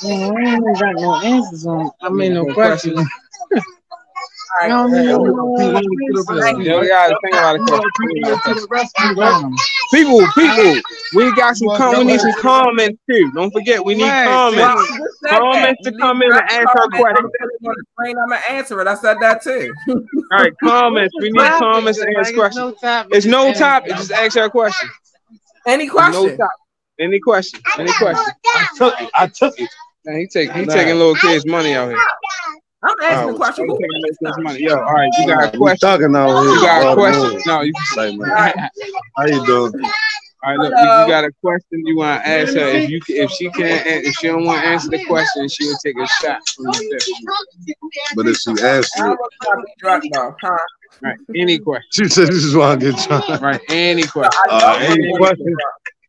Yeah, 0.02 0.30
I 0.30 0.40
ain't 0.40 0.78
got 0.78 0.94
no 0.94 1.20
answers 1.22 1.66
on. 1.66 1.90
I 2.00 2.08
mean, 2.08 2.34
no 2.34 2.52
questions. 2.54 2.96
All 2.98 4.68
No, 4.68 4.86
right. 4.88 5.04
no, 5.04 5.24
no, 5.24 5.70
You 6.58 6.88
gotta 6.88 7.16
think 7.22 7.34
about 7.34 7.56
it. 7.56 7.62
People, 9.92 10.20
people, 10.34 10.74
we 11.14 11.34
got 11.34 11.56
some 11.56 11.68
com- 11.76 11.98
we 11.98 12.04
need 12.04 12.20
some 12.20 12.32
comments 12.34 12.98
too. 13.08 13.30
Don't 13.32 13.50
forget, 13.52 13.82
we 13.84 13.94
need 13.94 14.02
Right. 14.04 14.26
comments. 14.26 14.58
Well, 14.60 14.78
I 14.78 14.82
said 14.82 14.98
that. 15.22 15.38
Comments 15.40 15.82
to 15.84 15.92
come 15.98 16.22
in 16.22 16.30
and 16.32 16.48
to 16.48 16.54
answer 16.54 16.66
comment. 16.74 16.94
a 16.94 16.98
question. 16.98 17.16
I'm 17.24 17.30
really 17.40 17.68
on 17.68 17.74
the 17.74 17.84
screen, 17.94 18.16
I'm 18.18 18.28
gonna 18.28 18.40
answer 18.50 18.80
it. 18.82 18.86
I 18.86 18.94
said 18.94 19.16
that 19.20 19.42
too. 19.42 19.72
All 19.88 20.02
right, 20.32 20.52
comments. 20.62 21.14
We 21.20 21.30
need 21.30 21.38
comments 21.58 21.98
to 22.00 22.14
ask 22.18 22.34
questions. 22.34 22.74
It's 23.12 23.26
no 23.26 23.52
topic. 23.54 23.90
Just 23.96 24.12
ask 24.12 24.36
her 24.36 24.44
a 24.44 24.50
question. 24.50 24.88
Any 25.66 25.86
No 25.86 25.92
question? 25.92 26.30
topic. 26.36 26.48
Any 27.00 27.20
question? 27.20 27.60
Any 27.78 27.92
question? 27.92 28.32
I 28.46 28.68
took 28.76 29.00
it. 29.00 29.10
I 29.14 29.26
took 29.28 29.58
it. 29.60 29.70
Man, 30.04 30.18
he 30.18 30.26
take 30.26 30.50
he 30.52 30.66
taking 30.66 30.96
little 30.96 31.14
kids' 31.14 31.46
money 31.46 31.74
out 31.74 31.88
here. 31.88 31.98
I'm 32.82 32.94
asking 33.02 33.28
Oh, 33.28 33.32
the 33.32 33.38
question. 33.38 33.68
he 33.68 34.22
taking 34.22 34.44
money. 34.44 34.60
Yo, 34.62 34.76
all 34.76 34.92
right, 34.94 35.10
you 35.18 35.26
got 35.26 35.54
a 35.54 35.58
question? 35.58 35.78
talking 35.88 36.14
out 36.16 36.42
here. 36.42 36.50
You 36.52 36.60
got 36.60 36.92
a 36.92 36.94
question? 36.94 37.40
No, 37.46 37.60
you 37.62 37.72
can 37.72 37.84
Say, 37.94 38.16
man. 38.16 38.30
All 38.30 38.36
right. 38.36 38.54
How 39.16 39.26
you 39.26 39.44
doing? 39.46 39.72
All 40.44 40.50
right, 40.50 40.58
look, 40.60 40.72
if 40.72 40.80
you 40.80 41.12
got 41.12 41.24
a 41.24 41.32
question 41.42 41.82
you 41.84 41.96
want 41.96 42.22
to 42.22 42.28
ask 42.28 42.54
her. 42.54 42.60
If 42.60 42.88
you 42.88 43.00
if 43.08 43.30
she 43.32 43.50
can't 43.50 43.84
if 43.86 44.14
she 44.14 44.28
don't 44.28 44.44
want 44.44 44.62
to 44.62 44.68
answer 44.68 44.88
the 44.90 45.04
question, 45.06 45.48
she 45.48 45.66
will 45.66 45.76
take 45.84 45.96
a 45.98 46.06
shot 46.06 46.40
from 46.54 46.66
the. 46.66 47.74
But 48.14 48.28
if 48.28 48.36
she 48.36 48.50
asks 48.62 49.00
I 49.00 49.06
you, 49.06 49.10
was 49.10 49.30
trying 49.42 49.60
to 49.60 49.64
be 49.66 49.72
drunk 49.78 50.04
though, 50.12 50.36
huh? 50.40 50.56
Right, 51.02 51.18
any 51.36 51.58
question. 51.58 51.88
she 51.92 52.08
said 52.08 52.28
this 52.28 52.44
is 52.44 52.54
why 52.54 52.72
I 52.72 52.76
get 52.76 52.96
drunk. 53.08 53.40
Right, 53.42 53.60
any 53.68 54.04
question. 54.04 54.40
Uh, 54.48 54.78
any 54.80 55.16
question? 55.16 55.56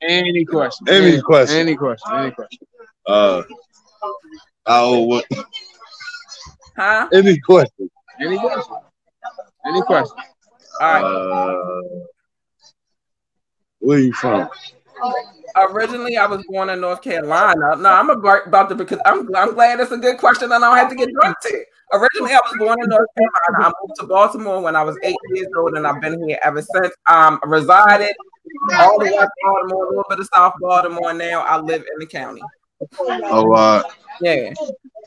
Any 0.03 0.45
question. 0.45 0.87
Any 0.87 1.21
question. 1.21 1.57
Any 1.57 1.75
question. 1.75 2.15
Any 2.15 2.31
question. 2.31 2.59
Uh, 3.07 3.41
how 4.67 4.83
old? 4.85 5.09
What? 5.09 5.25
Huh? 6.79 7.09
Any 7.11 7.37
question? 7.41 7.89
Any 8.21 8.39
question. 8.39 8.77
Any 9.65 9.81
question. 9.81 10.15
All 10.79 10.93
right. 10.93 11.03
Uh, 11.03 12.05
where 13.79 13.99
you 13.99 14.13
from? 14.13 14.47
Originally, 15.57 16.15
I 16.15 16.25
was 16.25 16.41
born 16.47 16.69
in 16.69 16.79
North 16.79 17.01
Carolina. 17.01 17.75
No, 17.75 17.89
I'm 17.89 18.09
about 18.09 18.69
to 18.69 18.75
because 18.75 18.99
I'm 19.05 19.27
I'm 19.35 19.55
glad 19.55 19.81
it's 19.81 19.91
a 19.91 19.97
good 19.97 20.19
question 20.19 20.53
and 20.53 20.63
I 20.63 20.69
don't 20.69 20.77
have 20.77 20.89
to 20.89 20.95
get 20.95 21.09
drunk 21.11 21.35
to. 21.41 21.65
Originally, 21.91 22.31
I 22.31 22.39
was 22.45 22.55
born 22.57 22.77
in 22.81 22.89
North 22.89 23.09
Carolina. 23.17 23.67
I 23.67 23.81
moved 23.81 23.99
to 23.99 24.05
Baltimore 24.05 24.61
when 24.61 24.77
I 24.77 24.83
was 24.83 24.97
eight 25.03 25.17
years 25.33 25.47
old, 25.57 25.73
and 25.73 25.85
I've 25.85 25.99
been 25.99 26.25
here 26.29 26.39
ever 26.43 26.61
since. 26.61 26.93
Um, 27.07 27.41
resided 27.43 28.15
all 28.77 28.99
the 28.99 29.05
way 29.05 29.11
West 29.17 29.31
Baltimore, 29.43 29.85
a 29.85 29.89
little 29.89 30.05
bit 30.07 30.19
of 30.19 30.29
South 30.33 30.53
Baltimore. 30.61 31.13
Now 31.13 31.41
I 31.41 31.59
live 31.59 31.81
in 31.81 31.99
the 31.99 32.05
county. 32.05 32.41
Oh, 32.99 33.51
uh, 33.53 33.83
Yeah. 34.21 34.53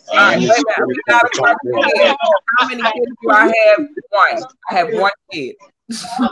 All 0.09 0.17
right, 0.17 0.39
wait 0.39 0.49
a 0.49 0.49
minute. 0.49 0.65
We 0.87 1.03
got 1.09 1.25
a 1.25 1.29
question. 1.39 2.17
How 2.59 2.69
many 2.69 2.83
kids 2.83 3.13
do 3.23 3.31
I 3.31 3.45
have? 3.45 3.79
One. 3.79 4.45
I 4.71 4.75
have 4.75 4.89
one 4.95 5.13
kid. 5.31 5.57
I 5.91 6.29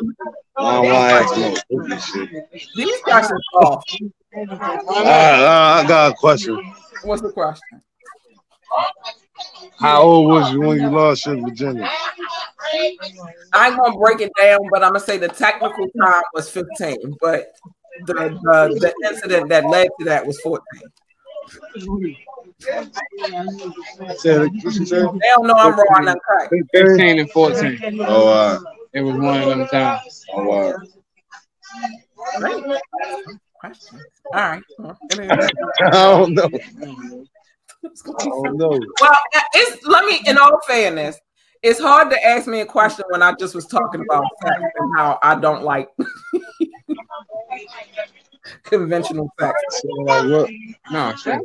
don't 0.57 0.85
want 0.85 0.85
to 0.85 0.95
ask 0.95 1.37
no 1.37 1.55
stupid 1.55 2.03
shit. 2.03 2.51
These 2.77 3.01
questions 3.03 3.41
off. 3.55 3.85
All 4.37 4.45
right, 4.45 5.43
uh, 5.43 5.83
I 5.83 5.89
got 5.89 6.13
a 6.13 6.15
question. 6.15 6.73
What's 7.03 7.23
the 7.23 7.31
question? 7.33 7.83
How 9.79 10.03
old 10.03 10.29
was 10.29 10.53
you 10.53 10.61
when 10.61 10.81
you 10.81 10.91
lost 10.91 11.27
your 11.27 11.41
virginity? 11.41 11.89
I 13.53 13.69
ain't 13.69 13.77
gonna 13.77 13.99
break 13.99 14.21
it 14.21 14.31
down, 14.39 14.61
but 14.71 14.83
I'm 14.83 14.91
gonna 14.93 15.01
say 15.01 15.17
the 15.19 15.29
technical 15.29 15.89
time 15.99 16.23
was 16.35 16.51
15, 16.51 17.17
but 17.21 17.53
the 18.07 18.15
the, 18.15 18.79
the 18.81 19.09
incident 19.09 19.49
that 19.49 19.65
led 19.67 19.89
to 19.99 20.05
that 20.05 20.27
was 20.27 20.39
14. 20.41 20.61
Said 22.61 24.43
it- 24.43 24.53
what 24.65 24.75
you 24.75 24.87
said? 24.87 25.07
They 25.15 25.29
don't 25.29 25.47
know 25.47 25.55
I'm 25.55 25.73
raw 25.79 25.97
and 25.97 26.09
uncut. 26.09 26.51
15 26.73 27.19
and 27.21 27.31
14. 27.31 28.01
Oh, 28.07 28.29
uh, 28.29 28.59
It 28.93 29.01
was 29.03 29.17
one 29.17 29.41
of 29.43 29.49
them 29.49 29.67
times. 29.69 30.25
oh, 30.35 30.51
uh, 30.51 30.79
Question. 33.61 34.01
All 34.33 34.41
right. 34.41 34.63
Well, 34.79 34.99
I 35.13 35.91
don't 35.91 36.35
know. 36.35 36.49
I 36.49 38.25
don't 38.25 38.57
know. 38.57 38.81
Well, 39.01 39.17
it's 39.55 39.87
let 39.87 40.05
me. 40.07 40.21
In 40.27 40.39
all 40.39 40.59
fairness, 40.67 41.19
it's 41.63 41.79
hard 41.81 42.11
to 42.11 42.25
ask 42.27 42.47
me 42.47 42.61
a 42.61 42.67
question 42.67 43.05
when 43.11 43.23
I 43.23 43.33
just 43.39 43.55
was 43.55 43.67
talking 43.67 44.01
about 44.01 44.25
sex 44.43 44.61
and 44.79 44.93
how 44.97 45.19
I 45.23 45.35
don't 45.39 45.63
like 45.63 45.89
conventional 48.63 49.31
sex. 49.39 49.55
So, 49.83 50.49
No, 50.91 51.15
sure. 51.17 51.41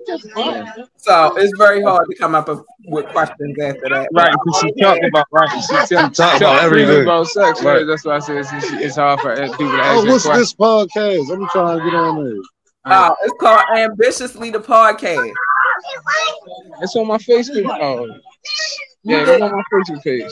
so 0.98 1.36
it's 1.38 1.54
very 1.58 1.82
hard 1.82 2.08
to 2.10 2.16
come 2.18 2.36
up 2.36 2.50
with 2.86 3.06
questions 3.08 3.58
after 3.62 3.90
that. 3.90 4.10
Right, 4.14 4.32
because 4.32 4.62
she 4.62 4.82
talked 4.82 5.04
about 5.06 5.26
right. 5.32 5.50
She 5.50 5.96
talked 5.96 6.20
about 6.20 6.38
about 6.38 6.64
everything. 6.64 7.04
about 7.04 7.28
sex. 7.28 7.64
Right. 7.64 7.78
Right. 7.78 7.86
That's 7.88 8.06
why 8.06 8.16
I 8.16 8.20
said 8.20 8.38
it's, 8.38 8.50
it's 8.54 8.96
hard 8.96 9.20
for 9.22 9.36
people 9.36 9.58
to 9.58 9.66
ask 9.66 9.98
Oh, 9.98 10.06
what's 10.12 10.26
questions. 10.26 10.50
this 10.50 10.54
podcast? 10.56 11.34
I'm 11.34 11.48
trying 11.50 11.80
to 11.80 11.86
get 11.86 11.94
on 11.96 12.24
there. 12.24 12.34
Uh, 12.86 13.16
it's 13.24 13.34
called 13.40 13.64
Ambitiously 13.76 14.52
the 14.52 14.60
Podcast. 14.60 15.32
It's 16.82 16.96
on 16.96 17.08
my 17.08 17.18
Facebook. 17.18 17.78
Oh, 17.82 18.08
yeah, 19.04 19.24
it's 19.28 19.42
on 19.42 19.52
my 19.52 19.64
Facebook 19.74 20.04
page. 20.04 20.32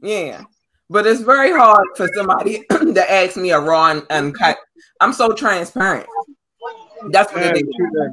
Yeah. 0.00 0.42
But 0.88 1.06
it's 1.06 1.20
very 1.20 1.50
hard 1.50 1.84
for 1.96 2.08
somebody 2.14 2.64
to 2.70 3.12
ask 3.12 3.36
me 3.36 3.50
a 3.50 3.58
raw 3.60 3.90
and 3.90 4.06
uncut. 4.10 4.56
I'm 5.00 5.12
so 5.12 5.32
transparent. 5.32 6.06
That's 7.10 7.32
what 7.32 7.42
Yeah, 7.42 7.52
it 7.54 7.56
is. 7.58 7.64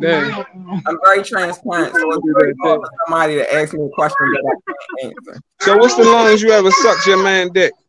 that. 0.02 0.46
I'm 0.86 1.00
very 1.06 1.24
transparent. 1.24 1.96
So 1.96 2.12
it's 2.12 2.22
very 2.38 2.54
hard 2.62 2.82
for 2.82 2.90
somebody 3.06 3.36
to 3.36 3.54
ask 3.54 3.74
me 3.74 3.86
a 3.86 3.90
question 3.90 4.32
that 4.34 4.44
I 4.46 5.02
can't 5.02 5.16
answer. 5.28 5.42
So, 5.62 5.78
what's 5.78 5.96
the 5.96 6.04
longest 6.04 6.44
you 6.44 6.52
ever 6.52 6.70
sucked 6.70 7.08
your 7.08 7.24
man 7.24 7.50
dick? 7.50 7.74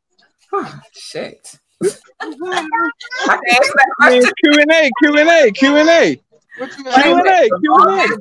Ah, 0.57 0.81
shit. 0.93 1.59
I 1.83 2.27
can 2.27 2.31
answer 2.31 3.73
that 3.75 3.87
I 4.01 4.11
mean, 4.11 4.23
question. 4.23 4.33
Q 4.45 4.61
and 4.61 4.71
A, 4.71 4.91
Q 5.01 5.17
and 5.19 5.29
A, 5.29 5.51
Q 5.51 5.77
and 5.77 5.89
A, 5.89 6.17
Q 6.17 6.87
and 6.87 7.27
A, 7.27 7.49
Q 7.59 7.77
and 7.77 8.13
A. 8.13 8.17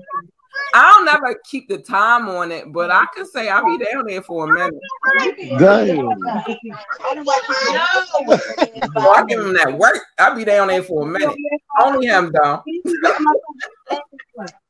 I'll 0.76 1.06
never 1.06 1.40
keep 1.50 1.68
the 1.68 1.78
time 1.78 2.28
on 2.30 2.52
it, 2.52 2.72
but 2.72 2.90
I 2.92 3.06
can 3.16 3.26
say 3.26 3.50
I'll 3.50 3.66
be 3.66 3.84
down 3.84 4.06
there 4.08 4.22
for 4.22 4.50
a 4.50 4.54
minute. 4.54 4.82
Damn. 5.60 5.98
So 8.94 9.12
I 9.12 9.24
give 9.28 9.40
him 9.40 9.54
that 9.54 9.76
work. 9.78 10.00
I'll 10.20 10.36
be 10.36 10.46
down 10.46 10.68
there 10.68 10.84
for 10.84 11.04
a 11.04 11.06
minute. 11.06 11.36
Only 11.82 12.08
him 12.08 12.32
though. 12.34 12.64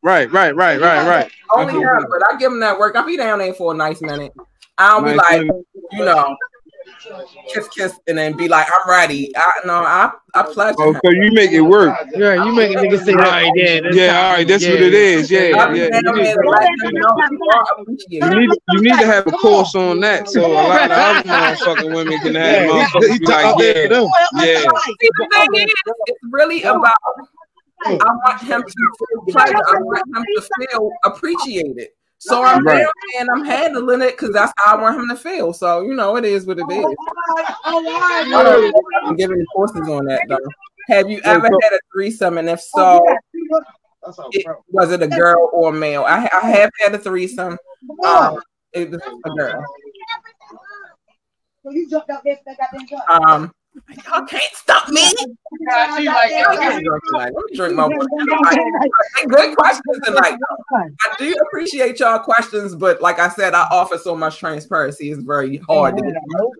Right, 0.01 0.29
right, 0.31 0.55
right, 0.55 0.79
right, 0.79 1.07
right. 1.07 1.31
Only 1.55 1.73
him, 1.75 2.05
but 2.09 2.21
I 2.29 2.38
give 2.38 2.51
him 2.51 2.59
that 2.59 2.77
work. 2.77 2.95
I'll 2.95 3.05
be 3.05 3.17
down 3.17 3.39
there 3.39 3.53
for 3.53 3.73
a 3.73 3.75
nice 3.75 4.01
minute. 4.01 4.34
I'll 4.77 5.01
be 5.01 5.15
Nice 5.15 5.17
like, 5.17 5.41
minute. 5.41 5.65
you 5.91 6.05
know, 6.05 6.36
kiss, 7.53 7.67
kiss, 7.69 7.99
and 8.07 8.17
then 8.17 8.36
be 8.36 8.47
like, 8.47 8.67
I'm 8.67 8.89
ready. 8.89 9.31
I 9.36 9.51
no, 9.65 9.73
I, 9.73 10.11
I 10.34 10.43
pleasure 10.43 10.75
Oh, 10.79 10.93
so 10.93 11.11
you 11.11 11.31
make 11.31 11.51
it 11.51 11.61
work? 11.61 11.95
Yeah, 12.15 12.43
you 12.45 12.53
make 12.53 12.75
a 12.75 12.79
nigga 12.79 13.03
say, 13.03 13.13
all 13.13 13.19
right, 13.19 13.51
yeah, 13.55 13.79
Yeah, 13.91 14.21
all 14.21 14.34
right, 14.34 14.47
that's 14.47 14.63
Yeah. 14.63 14.71
what 14.71 14.81
it 14.81 14.93
is. 14.93 15.31
Yeah, 15.31 15.39
I'll 15.57 15.75
yeah. 15.75 15.86
You 15.86 16.13
need, 16.13 16.34
to 16.34 16.49
let 16.49 16.63
him 16.63 16.77
know 16.81 17.15
you 17.31 17.39
are 17.53 17.65
appreciated. 17.79 18.57
you 18.71 18.81
need, 18.81 18.99
to 18.99 19.05
have 19.05 19.27
a 19.27 19.31
course 19.31 19.75
on 19.75 19.99
that, 20.01 20.29
so 20.29 20.45
a 20.45 20.51
lot 20.51 20.91
of 20.91 20.97
other 20.97 21.29
motherfucking 21.29 21.95
women 21.95 22.19
can 22.19 22.36
have 22.36 22.69
motherfuckers 22.69 23.11
He 23.11 23.19
be 23.19 23.25
took 23.25 23.36
like, 23.36 23.45
out 23.45 23.57
there 23.59 23.88
for 23.88 24.09
yeah, 24.36 24.43
yeah. 24.43 24.69
See, 24.86 24.95
the 24.99 25.27
thing 25.31 25.61
is, 25.63 25.73
it's 26.07 26.19
really 26.31 26.63
about. 26.63 26.97
I 27.86 27.93
want 27.95 28.41
him 28.41 28.63
to 28.63 28.69
feel 28.69 29.34
pleasure. 29.34 29.55
I 29.55 29.79
want 29.81 30.03
him 30.15 30.23
to 30.23 30.67
feel 30.69 30.89
appreciated. 31.03 31.89
So 32.26 32.41
I'm 32.41 32.63
Right. 32.63 32.78
there 32.78 32.89
and 33.19 33.30
I'm 33.30 33.43
handling 33.43 34.01
it 34.01 34.11
because 34.11 34.32
that's 34.32 34.53
how 34.57 34.78
I 34.78 34.82
want 34.82 34.97
him 34.97 35.09
to 35.09 35.15
feel. 35.15 35.51
So 35.51 35.82
you 35.82 35.93
know, 35.93 36.15
it 36.15 36.24
is 36.24 36.45
what 36.45 36.57
it 36.57 36.71
is. 36.71 36.86
I 37.67 37.82
don't 38.32 38.45
know 38.45 38.67
if 38.69 38.86
I'm 39.05 39.15
giving 39.17 39.45
courses 39.53 39.89
on 39.89 40.05
that 40.05 40.21
though. 40.30 40.38
Have 40.88 41.09
you 41.09 41.19
ever 41.26 41.47
had 41.47 41.74
a 41.74 41.80
threesome, 41.93 42.38
and 42.38 42.49
if 42.49 42.61
so, 42.61 43.03
it, 44.32 44.47
was 44.69 44.91
it 44.93 45.01
a 45.01 45.07
girl 45.07 45.49
or 45.51 45.69
a 45.69 45.74
male? 45.74 46.05
I, 46.07 46.30
I 46.32 46.49
have 46.51 46.69
had 46.80 46.95
a 46.95 46.97
threesome. 46.97 47.57
Um, 48.05 48.39
it 48.71 48.89
was 48.89 49.01
a 49.26 49.30
girl. 49.30 49.65
Um, 53.09 53.51
y'all 54.07 54.26
can't 54.26 54.43
stop 54.53 54.89
me. 54.89 55.01
Y'all 55.01 55.97
can't 55.97 56.84
drink 56.84 57.03
tonight. 57.07 57.32
Let 57.36 57.45
me 57.49 57.55
drink 57.55 57.76
my 57.76 57.88
water. 57.88 58.07
Good 59.28 59.55
questions 59.57 59.99
tonight. 60.03 60.38
I 60.76 60.89
do 61.17 61.34
appreciate 61.47 61.99
y'all 61.99 62.19
questions, 62.19 62.76
but 62.76 63.01
like 63.01 63.19
I 63.19 63.30
said, 63.30 63.53
I 63.53 63.67
offer 63.71 63.97
so 63.97 64.15
much 64.15 64.38
transparency. 64.39 65.11
It's 65.11 65.21
very 65.24 65.57
hard 65.57 65.97
to 65.97 66.03
get. 66.03 66.13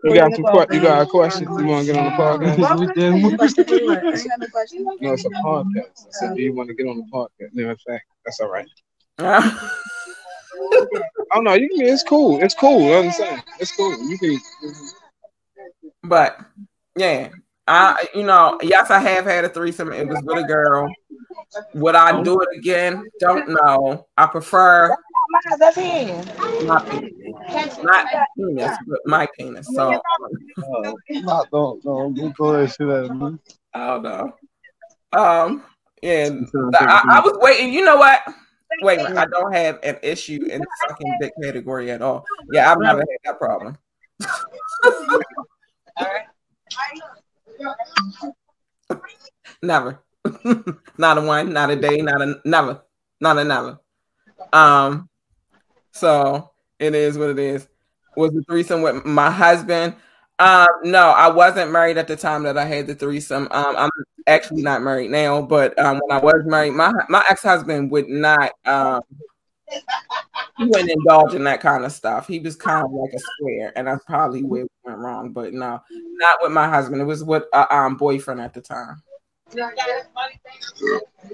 You 0.04 0.16
got 0.16 0.34
some 0.34 0.44
que- 0.46 0.76
You 0.76 0.82
got 0.82 1.02
a 1.02 1.06
question? 1.06 1.44
You 1.44 1.66
want 1.66 1.86
to 1.88 1.94
get 1.94 2.00
on 2.00 2.06
the 2.06 2.12
podcast? 2.12 2.58
No, 5.02 5.14
it's 5.14 5.26
a 5.26 5.30
podcast. 5.30 6.08
I 6.08 6.12
said, 6.12 6.36
do 6.36 6.42
you 6.42 6.54
want 6.54 6.70
to 6.70 6.76
get 6.76 6.88
on 6.88 6.98
the 6.98 7.06
podcast? 7.12 7.50
No, 7.54 7.70
in 7.70 7.78
fact, 7.88 8.06
that's 8.26 8.40
all 8.40 8.50
right. 8.50 8.68
Oh 11.36 11.42
no, 11.42 11.54
you 11.54 11.68
can. 11.70 11.82
It's 11.82 12.04
cool. 12.04 12.42
It's 12.42 12.54
cool. 12.54 12.94
I'm 12.94 13.12
saying 13.12 13.42
it's 13.60 13.76
cool. 13.76 13.92
You 14.08 14.18
can. 14.18 14.40
but 16.04 16.40
yeah, 16.96 17.30
I 17.68 18.08
you 18.14 18.24
know, 18.24 18.60
yes, 18.62 18.92
I 18.92 19.00
have 19.00 19.26
had 19.26 19.46
a 19.46 19.50
threesome. 19.50 19.94
It 19.94 20.08
was 20.08 20.22
with 20.24 20.44
a 20.44 20.48
girl. 20.48 20.92
Would 21.76 21.96
I 21.96 22.22
do 22.24 22.42
it 22.42 22.50
again? 22.58 23.04
Don't 23.20 23.50
know. 23.50 24.08
I 24.18 24.26
prefer 24.26 24.96
my 26.66 26.82
penis, 26.84 27.78
not 27.84 28.08
penis, 28.38 28.78
but 28.88 29.00
my 29.06 29.28
penis. 29.38 29.68
So 29.74 30.02
Oh, 30.64 30.98
no, 31.10 31.46
don't, 31.52 31.84
don't, 31.84 32.14
don't 32.16 32.36
throw 32.36 32.54
that 32.54 32.70
shit 32.70 32.88
at 32.88 33.16
me. 33.16 33.38
I 33.74 33.88
don't 33.88 34.04
know. 34.04 34.34
Um, 35.14 35.64
and 36.02 36.48
I, 36.76 37.04
I 37.10 37.20
was 37.22 37.38
waiting. 37.42 37.74
You 37.74 37.86
know 37.86 37.98
what? 37.98 38.22
Wait, 38.82 39.00
I 39.00 39.26
don't 39.26 39.54
have 39.54 39.80
an 39.84 39.98
issue 40.02 40.46
in 40.50 40.62
the 40.62 40.68
sucking 40.88 41.18
dick 41.22 41.34
category 41.42 41.92
at 41.92 42.02
all. 42.02 42.26
Yeah, 42.52 42.72
I've 42.72 42.80
never 42.80 43.00
had 43.00 43.08
that 43.26 43.40
problem. 43.40 43.78
never. 49.62 50.00
not 50.98 51.18
a 51.18 51.22
one, 51.22 51.54
not 51.54 51.70
a 51.70 51.76
day, 51.76 51.98
not 52.02 52.22
a 52.22 52.40
never, 52.46 52.82
not 53.20 53.38
a 53.38 53.44
never. 53.44 53.80
Um, 54.52 55.10
so 55.92 56.52
it 56.80 56.96
is 56.96 57.18
what 57.18 57.30
it 57.30 57.40
is. 57.40 57.68
Was 58.16 58.32
the 58.32 58.44
threesome 58.44 58.82
with 58.82 59.06
my 59.06 59.32
husband? 59.32 59.96
Um, 60.40 60.68
no, 60.84 61.10
I 61.10 61.30
wasn't 61.30 61.72
married 61.72 61.98
at 61.98 62.08
the 62.08 62.16
time 62.16 62.44
that 62.44 62.58
I 62.58 62.66
had 62.66 62.88
the 62.88 62.96
threesome. 62.96 63.48
Um, 63.52 63.76
I'm 63.78 63.90
actually 64.28 64.62
not 64.62 64.82
married 64.82 65.12
now, 65.12 65.42
but 65.42 65.78
um, 65.80 66.00
when 66.00 66.18
I 66.18 66.22
was 66.22 66.44
married, 66.46 66.72
my 66.72 66.92
my 67.10 67.24
ex 67.30 67.44
husband 67.44 67.92
would 67.92 68.10
not 68.10 68.52
um 68.66 69.02
he 70.58 70.66
wouldn't 70.66 70.92
indulge 70.92 71.34
in 71.34 71.44
that 71.46 71.62
kind 71.62 71.84
of 71.86 71.92
stuff. 71.92 72.28
He 72.28 72.40
was 72.40 72.56
kind 72.56 72.86
of 72.86 72.92
like 72.92 73.14
a 73.14 73.20
square, 73.20 73.74
and 73.76 73.88
that's 73.88 74.04
probably 74.06 74.44
where 74.44 74.64
we 74.64 74.70
went 74.84 75.00
wrong. 75.00 75.32
But 75.32 75.54
no, 75.54 75.82
not 75.92 76.40
with 76.42 76.52
my 76.52 76.68
husband. 76.68 77.02
It 77.02 77.06
was 77.06 77.24
with 77.24 77.44
a 77.54 77.76
um 77.76 77.96
boyfriend 77.98 78.42
at 78.42 78.54
the 78.54 78.62
time. 78.62 79.02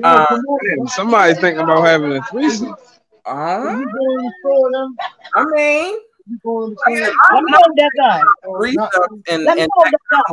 Um, 0.03 0.87
somebody's 0.87 1.39
thinking 1.39 1.61
about 1.61 1.85
having 1.85 2.13
a 2.13 2.21
threesome. 2.23 2.75
um, 3.25 3.85
I 5.35 5.45
mean, 5.55 5.97
Let 6.29 7.43
me 7.43 7.51
hold 7.53 7.77
that 7.77 7.91
gun. 7.97 8.23
threesome 8.57 9.23
and, 9.29 9.43
Let 9.43 9.55
me 9.57 9.61
and 9.63 9.71
hold 9.73 9.87
that 9.87 9.99
gun. 10.11 10.23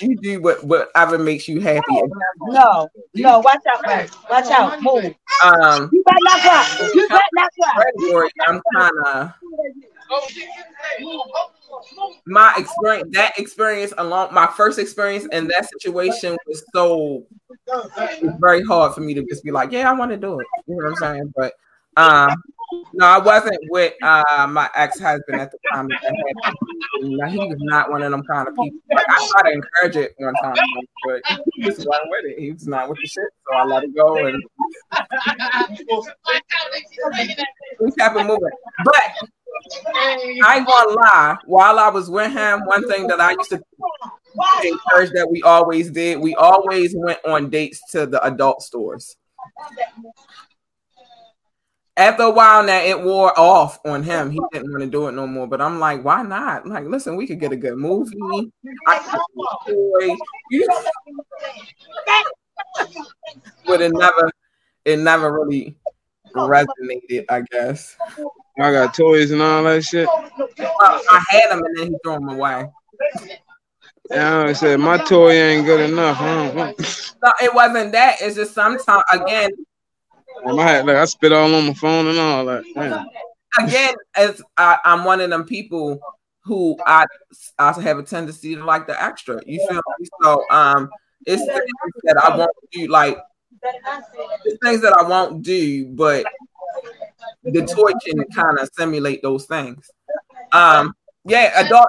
you 0.00 0.16
do 0.16 0.40
what 0.42 0.64
whatever 0.64 1.18
makes 1.18 1.48
you 1.48 1.60
happy. 1.60 1.82
No, 2.42 2.88
no, 3.14 3.38
watch 3.40 3.60
out, 3.72 3.86
man. 3.86 4.08
Watch 4.30 4.50
out. 4.50 4.82
Move. 4.82 5.14
Um, 5.44 5.90
You 5.92 6.02
better 6.04 6.18
not 6.22 6.40
cry. 6.40 6.90
You 6.94 7.08
better 7.08 7.22
not 7.34 7.50
cry. 7.60 7.84
category, 7.84 8.30
I'm 8.46 8.60
kind 8.74 8.92
of 9.06 9.32
my 12.26 12.54
experience. 12.56 13.08
That 13.12 13.38
experience 13.38 13.92
along 13.98 14.34
my 14.34 14.46
first 14.46 14.78
experience 14.78 15.26
in 15.32 15.48
that 15.48 15.68
situation 15.70 16.36
was 16.46 16.64
so 16.74 17.24
was 17.66 18.36
very 18.40 18.62
hard 18.62 18.94
for 18.94 19.00
me 19.00 19.14
to 19.14 19.24
just 19.24 19.44
be 19.44 19.50
like, 19.50 19.72
yeah, 19.72 19.90
I 19.90 19.94
want 19.94 20.10
to 20.10 20.16
do 20.16 20.40
it. 20.40 20.46
You 20.66 20.76
know 20.76 20.84
what 20.84 20.90
I'm 20.90 20.96
saying? 20.96 21.32
But 21.36 21.54
um, 21.96 22.30
no, 22.94 23.06
I 23.06 23.18
wasn't 23.18 23.58
with 23.70 23.94
uh 24.02 24.46
my 24.48 24.68
ex 24.74 24.98
husband 24.98 25.40
at 25.40 25.50
the 25.50 25.58
time. 25.72 25.88
That 25.88 26.00
that 26.02 26.14
happened. 26.44 26.56
No, 27.02 27.26
he 27.26 27.38
was 27.38 27.58
not 27.60 27.90
one 27.90 28.02
of 28.02 28.10
them 28.10 28.22
kind 28.24 28.48
of 28.48 28.54
people. 28.54 28.78
Like, 28.92 29.04
I 29.08 29.28
tried 29.32 29.50
to 29.50 29.56
encourage 29.56 29.96
it 29.96 30.14
one 30.18 30.34
time, 30.34 30.56
but 31.04 31.22
he 31.54 31.62
just 31.62 31.86
wasn't 31.86 32.10
with 32.10 32.24
it. 32.26 32.38
He 32.38 32.52
was 32.52 32.66
not 32.66 32.88
with 32.88 32.98
the 33.00 33.08
shit, 33.08 33.24
so 33.48 33.56
I 33.56 33.64
let 33.64 33.84
it 33.84 33.94
go 33.94 34.26
and 34.26 34.42
we 37.80 37.90
kept 37.92 38.16
it 38.16 38.24
moving. 38.24 38.50
But 38.84 39.02
I 40.44 40.56
ain't 40.56 40.66
gonna 40.66 40.90
lie. 40.92 41.36
While 41.46 41.78
I 41.78 41.88
was 41.88 42.08
with 42.10 42.32
him, 42.32 42.60
one 42.66 42.86
thing 42.88 43.06
that 43.08 43.20
I 43.20 43.32
used 43.32 43.50
to 43.50 43.62
encourage 44.64 45.10
that 45.12 45.28
we 45.30 45.42
always 45.42 45.90
did, 45.90 46.18
we 46.18 46.34
always 46.36 46.94
went 46.96 47.18
on 47.26 47.50
dates 47.50 47.80
to 47.90 48.06
the 48.06 48.24
adult 48.24 48.62
stores. 48.62 49.16
After 51.96 52.22
a 52.22 52.30
while, 52.30 52.64
now 52.64 52.80
it 52.80 53.02
wore 53.02 53.38
off 53.38 53.78
on 53.84 54.02
him. 54.02 54.30
He 54.30 54.40
didn't 54.52 54.70
want 54.70 54.82
to 54.82 54.88
do 54.88 55.08
it 55.08 55.12
no 55.12 55.26
more. 55.26 55.46
But 55.46 55.60
I'm 55.60 55.78
like, 55.78 56.02
why 56.02 56.22
not? 56.22 56.66
Like, 56.66 56.86
listen, 56.86 57.16
we 57.16 57.26
could 57.26 57.38
get 57.38 57.52
a 57.52 57.56
good 57.56 57.76
movie. 57.76 58.16
I 58.86 58.98
could 58.98 59.20
enjoy. 59.68 60.16
You 60.50 60.68
but 63.66 63.80
it 63.80 63.92
never, 63.92 64.30
it 64.84 64.98
never 64.98 65.32
really 65.32 65.76
resonated. 66.34 67.26
I 67.28 67.42
guess. 67.50 67.96
I 68.58 68.72
got 68.72 68.94
toys 68.94 69.30
and 69.30 69.42
all 69.42 69.64
that 69.64 69.84
shit. 69.84 70.08
I 70.08 71.24
had 71.28 71.50
them 71.50 71.62
and 71.64 71.78
then 71.78 71.86
he 71.88 71.96
threw 72.02 72.14
them 72.14 72.28
away. 72.30 72.66
Yeah, 74.10 74.44
I 74.44 74.52
said 74.52 74.80
my 74.80 74.98
toy 74.98 75.30
ain't 75.32 75.66
good 75.66 75.90
enough. 75.90 76.16
Huh? 76.16 76.72
No, 77.24 77.32
it 77.42 77.54
wasn't 77.54 77.92
that. 77.92 78.16
It's 78.20 78.36
just 78.36 78.54
sometimes 78.54 79.04
again. 79.12 79.50
I 80.46 80.62
had 80.62 80.86
like 80.86 80.96
I 80.96 81.04
spit 81.04 81.32
all 81.32 81.54
on 81.54 81.66
my 81.66 81.74
phone 81.74 82.06
and 82.06 82.18
all 82.18 82.44
that. 82.46 82.64
Again, 83.58 83.94
as 84.16 84.42
I, 84.56 84.78
I'm 84.84 85.04
one 85.04 85.20
of 85.20 85.30
them 85.30 85.44
people 85.44 86.00
who 86.44 86.76
I 86.86 87.06
I 87.58 87.72
have 87.80 87.98
a 87.98 88.02
tendency 88.02 88.54
to 88.54 88.64
like 88.64 88.86
the 88.86 89.00
extra. 89.02 89.40
You 89.46 89.64
feel 89.68 89.80
me? 89.98 90.08
So 90.22 90.44
um, 90.50 90.90
it's 91.26 91.44
things 91.44 91.92
that 92.04 92.16
I 92.22 92.36
won't 92.36 92.50
do 92.72 92.88
like 92.88 93.18
it's 94.44 94.58
things 94.62 94.80
that 94.82 94.94
I 94.98 95.02
won't 95.06 95.42
do, 95.42 95.86
but 95.86 96.26
the 97.44 97.64
toy 97.64 97.92
can 98.04 98.24
kind 98.34 98.58
of 98.58 98.68
simulate 98.74 99.22
those 99.22 99.46
things. 99.46 99.90
Um, 100.52 100.94
yeah, 101.24 101.52
adult, 101.64 101.86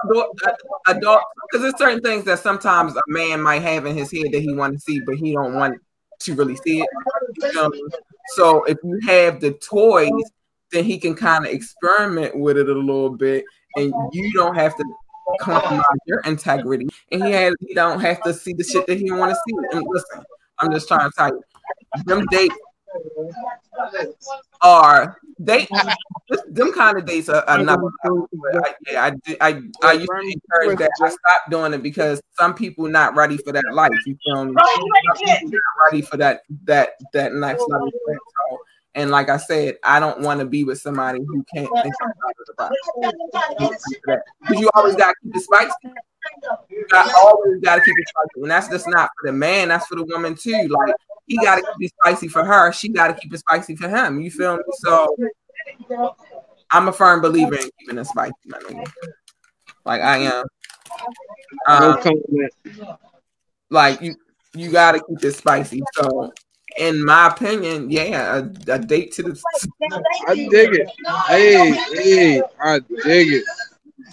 adult, 0.86 1.22
because 1.50 1.62
there's 1.62 1.78
certain 1.78 2.00
things 2.00 2.24
that 2.24 2.38
sometimes 2.38 2.94
a 2.94 3.02
man 3.08 3.42
might 3.42 3.62
have 3.62 3.86
in 3.86 3.96
his 3.96 4.12
head 4.12 4.32
that 4.32 4.40
he 4.40 4.54
want 4.54 4.74
to 4.74 4.78
see, 4.78 5.00
but 5.00 5.16
he 5.16 5.32
don't 5.32 5.54
want 5.54 5.80
to 6.20 6.34
really 6.34 6.56
see 6.56 6.80
it. 6.80 6.88
You 7.42 7.52
know? 7.54 7.72
So 8.28 8.64
if 8.64 8.78
you 8.82 8.98
have 9.06 9.40
the 9.40 9.52
toys, 9.52 10.10
then 10.72 10.84
he 10.84 10.98
can 10.98 11.14
kind 11.14 11.46
of 11.46 11.52
experiment 11.52 12.36
with 12.38 12.56
it 12.56 12.68
a 12.68 12.72
little 12.72 13.10
bit, 13.10 13.44
and 13.76 13.92
you 14.12 14.32
don't 14.32 14.54
have 14.54 14.76
to 14.76 14.84
compromise 15.40 15.82
your 16.06 16.20
integrity, 16.20 16.86
and 17.12 17.24
he 17.24 17.30
has 17.32 17.54
he 17.60 17.74
don't 17.74 18.00
have 18.00 18.22
to 18.22 18.34
see 18.34 18.52
the 18.52 18.64
shit 18.64 18.86
that 18.86 18.98
he 18.98 19.10
want 19.10 19.30
to 19.30 19.36
see. 19.46 19.54
And 19.72 19.86
listen, 19.88 20.24
I'm 20.58 20.72
just 20.72 20.88
trying 20.88 21.08
to 21.08 21.12
tell 21.16 21.28
you, 21.28 21.42
them 22.06 22.24
dates 22.30 22.56
are 24.62 25.18
they 25.38 25.66
them 26.48 26.72
kind 26.72 26.96
of 26.96 27.04
dates 27.06 27.28
are 27.28 27.44
another. 27.48 27.90
I, 28.04 28.74
yeah, 28.86 29.10
I, 29.40 29.48
I 29.48 29.62
I 29.82 29.92
used 29.92 30.08
to 30.08 30.38
encourage 30.60 30.78
that. 30.78 30.90
I 31.02 31.08
stopped 31.08 31.50
doing 31.50 31.74
it 31.74 31.82
because 31.82 32.20
some 32.38 32.54
people 32.54 32.88
not 32.88 33.16
ready 33.16 33.36
for 33.36 33.52
that 33.52 33.64
life. 33.72 33.90
You 34.06 34.16
feel 34.24 34.44
me? 34.44 34.52
Not 34.52 35.50
ready 35.86 36.02
for 36.02 36.16
that 36.18 36.42
that 36.64 36.90
that 37.12 37.34
next 37.34 37.64
level. 37.68 37.90
So, 37.90 38.58
and 38.94 39.10
like 39.10 39.28
I 39.28 39.38
said, 39.38 39.76
I 39.82 39.98
don't 39.98 40.20
want 40.20 40.40
to 40.40 40.46
be 40.46 40.62
with 40.64 40.80
somebody 40.80 41.18
who 41.18 41.44
can't 41.52 41.68
think 41.82 41.94
about 42.52 42.72
it. 42.98 43.12
Because 44.40 44.60
you 44.60 44.70
always 44.74 44.94
got 44.94 45.08
to 45.08 45.14
keep 45.24 45.36
it 45.36 45.42
spicy. 45.42 45.72
You 46.70 46.86
got, 46.90 47.12
always 47.18 47.60
got 47.60 47.76
to 47.76 47.80
keep 47.82 47.94
it 47.98 48.08
spicy, 48.08 48.42
and 48.42 48.50
that's 48.50 48.68
just 48.68 48.88
not 48.88 49.10
for 49.20 49.30
the 49.30 49.32
man. 49.32 49.68
That's 49.68 49.86
for 49.86 49.96
the 49.96 50.04
woman 50.04 50.36
too. 50.36 50.68
Like 50.68 50.94
he 51.26 51.38
got 51.38 51.56
to 51.56 51.62
keep 51.62 51.90
it 51.90 51.92
spicy 52.00 52.28
for 52.28 52.44
her. 52.44 52.72
She 52.72 52.88
got 52.88 53.08
to 53.08 53.14
keep 53.14 53.32
it 53.32 53.38
spicy 53.38 53.76
for 53.76 53.88
him. 53.88 54.20
You 54.20 54.30
feel 54.30 54.56
me? 54.56 54.62
So 54.78 55.16
I'm 56.70 56.88
a 56.88 56.92
firm 56.92 57.20
believer 57.20 57.56
in 57.56 57.70
keeping 57.78 57.98
it 57.98 58.04
spicy, 58.04 58.34
man. 58.46 58.84
Like 59.84 60.02
I 60.02 60.18
am. 60.18 60.44
Um, 61.66 61.96
like 63.70 64.00
you, 64.00 64.16
you 64.54 64.70
got 64.70 64.92
to 64.92 65.02
keep 65.08 65.24
it 65.24 65.32
spicy. 65.32 65.82
So, 65.94 66.32
in 66.78 67.04
my 67.04 67.28
opinion, 67.28 67.90
yeah, 67.90 68.38
a, 68.68 68.72
a 68.72 68.78
date 68.78 69.12
to 69.12 69.22
the. 69.22 69.42
I 70.26 70.34
dig 70.34 70.74
it. 70.74 70.88
Hey, 71.28 71.70
hey, 71.92 72.42
I 72.60 72.78
dig 72.80 73.32
it. 73.32 73.44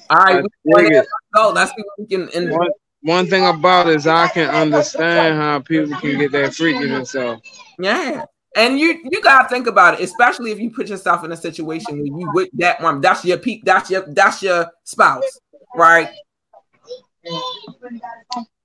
All 0.09 0.17
right, 0.17 0.43
I 0.45 0.81
dig 0.81 0.93
it. 0.93 1.07
Go. 1.33 1.51
Let's 1.51 1.71
see 1.71 1.83
what 1.83 1.99
we 1.99 2.05
can. 2.05 2.29
In- 2.29 2.57
one, 3.01 3.17
one 3.17 3.27
thing 3.27 3.45
about 3.45 3.87
it 3.87 3.95
is 3.95 4.07
I 4.07 4.27
can 4.27 4.49
understand 4.49 5.37
how 5.37 5.59
people 5.59 5.97
can 5.99 6.17
get 6.17 6.31
that 6.33 6.53
freaky 6.53 6.87
themselves. 6.87 7.41
Yeah. 7.79 8.25
And 8.55 8.77
you 8.77 8.99
you 9.09 9.21
gotta 9.21 9.47
think 9.47 9.67
about 9.67 9.93
it, 9.93 10.03
especially 10.03 10.51
if 10.51 10.59
you 10.59 10.71
put 10.71 10.89
yourself 10.89 11.23
in 11.23 11.31
a 11.31 11.37
situation 11.37 11.99
where 11.99 12.05
you 12.05 12.31
with 12.33 12.49
that 12.55 12.81
one, 12.81 12.99
that's 12.99 13.23
your 13.23 13.37
peak, 13.37 13.63
that's 13.63 13.89
your 13.89 14.03
that's 14.07 14.43
your 14.43 14.69
spouse, 14.83 15.39
right? 15.73 16.09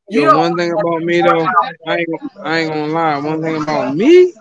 You 0.08 0.24
know, 0.24 0.38
one 0.38 0.56
thing 0.56 0.72
about 0.72 1.02
me 1.02 1.20
though, 1.20 1.46
I 1.86 1.98
ain't, 1.98 2.08
I 2.42 2.58
ain't 2.58 2.72
gonna 2.72 2.92
lie. 2.92 3.18
One 3.18 3.40
thing 3.40 3.62
about 3.62 3.94
me, 3.94 4.32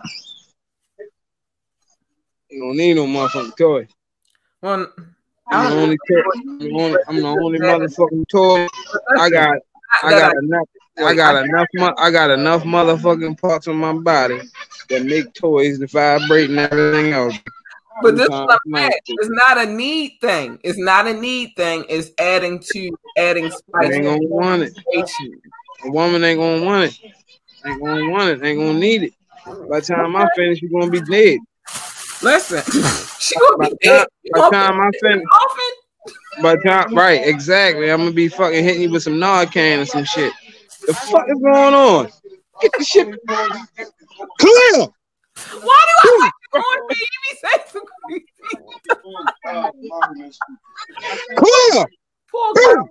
you 2.50 2.62
don't 2.62 2.78
need 2.78 2.96
no 2.96 3.06
motherfucking 3.06 3.56
toy. 3.56 3.88
Well, 4.62 4.92
I'm 5.52 5.70
the 5.70 5.78
only, 5.80 5.98
I'm 6.08 6.60
the 6.60 6.72
only, 6.72 7.00
I'm 7.08 7.16
the 7.18 7.28
only 7.28 7.60
motherfucking 7.60 8.28
toy. 8.30 8.68
I 9.20 9.30
got, 9.30 9.58
I 10.04 10.12
got 10.12 10.34
enough. 10.38 10.68
I 10.98 11.16
got 11.16 11.46
enough. 11.46 11.68
I 11.98 12.12
got 12.12 12.32
enough 12.32 12.64
motherfucking 12.64 13.40
parts 13.40 13.68
on 13.68 13.78
my 13.78 13.94
body 13.94 14.42
that 14.90 15.04
make 15.04 15.34
toys 15.34 15.80
to 15.80 15.88
vibrate 15.88 16.50
and 16.50 16.60
everything 16.60 17.14
else. 17.14 17.36
But 18.02 18.18
this 18.18 18.28
is. 18.28 18.90
It's 19.08 19.30
not 19.30 19.58
a 19.58 19.66
need 19.66 20.18
thing. 20.22 20.60
It's 20.64 20.78
not 20.78 21.08
a 21.08 21.14
need 21.14 21.54
thing. 21.56 21.86
It's 21.90 22.12
adding 22.20 22.60
to 22.72 22.98
adding 23.18 23.52
spice. 23.52 23.94
Ain't 23.94 24.04
gonna 24.04 24.20
want 24.22 24.64
it. 24.64 24.74
A 25.84 25.90
woman 25.92 26.24
ain't 26.24 26.40
gonna 26.40 26.66
want 26.66 26.86
it. 26.86 27.00
Ain't 27.66 27.82
gonna 27.82 28.10
want 28.10 28.30
it. 28.30 28.44
Ain't 28.44 28.60
gonna 28.60 28.80
need 28.80 29.04
it. 29.04 29.14
By 29.70 29.80
the 29.80 29.86
time 29.86 30.16
I 30.16 30.28
finish, 30.36 30.62
you're 30.62 30.72
gonna 30.72 30.92
be 30.92 31.02
dead. 31.02 31.40
Listen, 32.22 32.64
she 33.20 33.36
gonna 33.40 33.70
be 33.70 33.76
dead. 33.82 34.08
By 34.32 34.40
the 34.40 34.50
time 34.52 34.80
I 34.80 34.92
finish, 35.02 35.24
by 36.42 36.56
time 36.58 36.94
right, 36.96 37.26
exactly. 37.26 37.92
I'm 37.92 38.00
gonna 38.00 38.12
be 38.12 38.28
fucking 38.28 38.64
hitting 38.64 38.84
you 38.84 38.92
with 38.92 39.04
some 39.04 39.14
Narcan 39.14 39.82
or 39.82 39.86
some 39.86 40.04
shit. 40.04 40.34
The 40.88 40.94
fuck 40.94 41.26
is 41.28 41.40
going 41.42 41.74
on? 41.74 42.10
Get 42.62 42.72
the 42.78 42.84
shit 42.84 43.08
clear. 44.40 44.88
Why 45.62 45.82
do 45.86 45.94
I 46.04 46.18
like 46.22 46.64
on 46.64 46.88
me? 46.88 46.96
You 47.00 47.20
be 47.24 47.38
saying 47.44 47.66
some 47.68 47.84
creepy. 48.06 48.26
Clear. 51.36 51.86
Poor 52.32 52.54
girl, 52.54 52.90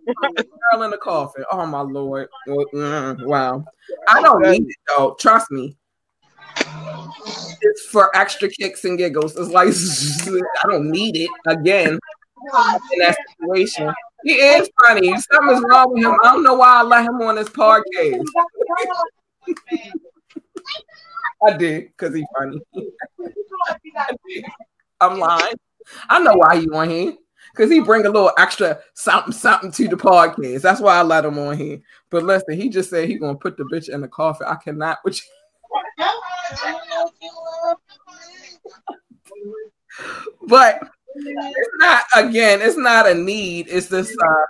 girl 0.73 0.83
in 0.85 0.91
the 0.91 0.99
coffin. 0.99 1.45
Oh 1.53 1.67
my 1.67 1.81
lord! 1.81 2.29
Mm, 2.49 3.27
wow, 3.27 3.65
I 4.09 4.23
don't 4.23 4.43
need 4.43 4.63
it 4.63 4.77
though. 4.89 5.17
Trust 5.21 5.51
me. 5.51 5.77
It's 7.61 7.87
for 7.87 8.15
extra 8.17 8.49
kicks 8.49 8.85
and 8.85 8.97
giggles. 8.97 9.37
It's 9.37 9.51
like 9.51 9.69
I 10.65 10.67
don't 10.69 10.91
need 10.91 11.17
it 11.17 11.31
again 11.47 11.99
in 12.93 12.99
that 13.01 13.17
situation. 13.31 13.93
He 14.25 14.33
is 14.33 14.69
funny. 14.83 15.15
Something's 15.33 15.65
wrong 15.69 15.93
with 15.93 16.05
him. 16.05 16.17
I 16.23 16.33
don't 16.33 16.43
know 16.43 16.55
why 16.55 16.81
I 16.81 16.83
let 16.83 17.05
him 17.05 17.21
on 17.21 17.37
this 17.37 17.49
podcast. 17.49 18.25
I 21.47 21.57
did 21.57 21.89
because 21.89 22.15
he's 22.15 22.27
funny. 22.37 22.61
I'm 25.01 25.19
lying. 25.19 25.55
I 26.09 26.19
know 26.21 26.35
why 26.35 26.61
he 26.61 26.69
on 26.71 26.89
here. 26.89 27.15
Cause 27.55 27.71
he 27.71 27.79
bring 27.79 28.05
a 28.05 28.11
little 28.11 28.33
extra 28.37 28.81
something 28.95 29.33
something 29.33 29.71
to 29.71 29.87
the 29.87 29.97
podcast. 29.97 30.63
That's 30.63 30.81
why 30.81 30.97
I 30.97 31.03
let 31.03 31.25
him 31.25 31.39
on 31.39 31.57
here. 31.57 31.81
But 32.11 32.25
listen, 32.25 32.59
he 32.59 32.69
just 32.69 32.91
said 32.91 33.09
he 33.09 33.17
gonna 33.17 33.39
put 33.39 33.57
the 33.57 33.63
bitch 33.65 33.89
in 33.89 34.01
the 34.01 34.09
coffin. 34.09 34.49
I 34.49 34.57
cannot 34.57 34.99
you. 35.07 35.13
but 40.49 40.81
it's 41.15 41.71
not 41.79 42.05
again, 42.15 42.61
it's 42.63 42.77
not 42.77 43.09
a 43.09 43.15
need. 43.15 43.67
It's 43.69 43.89
just 43.89 44.13
uh 44.21 44.47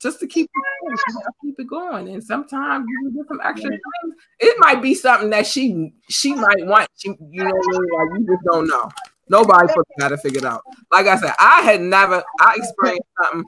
just 0.00 0.20
to 0.20 0.26
keep 0.26 0.46
it 0.46 0.86
going, 0.86 0.98
keep 1.42 1.54
it 1.58 1.66
going. 1.68 2.08
And 2.08 2.22
sometimes 2.22 2.86
you 2.88 3.10
do 3.10 3.24
some 3.26 3.40
extra 3.42 3.70
things. 3.70 4.14
It 4.38 4.56
might 4.60 4.80
be 4.80 4.94
something 4.94 5.30
that 5.30 5.46
she 5.46 5.92
she 6.08 6.34
might 6.34 6.66
want. 6.66 6.88
She, 6.96 7.08
you 7.08 7.44
know, 7.44 7.52
like 7.52 8.18
you 8.18 8.26
just 8.26 8.44
don't 8.50 8.68
know. 8.68 8.90
Nobody 9.30 9.68
got 9.98 10.08
to 10.08 10.16
figure 10.16 10.38
it 10.38 10.44
out. 10.44 10.62
Like 10.90 11.06
I 11.06 11.16
said, 11.18 11.34
I 11.38 11.60
had 11.60 11.82
never 11.82 12.22
I 12.40 12.54
experienced 12.56 13.08
something 13.22 13.44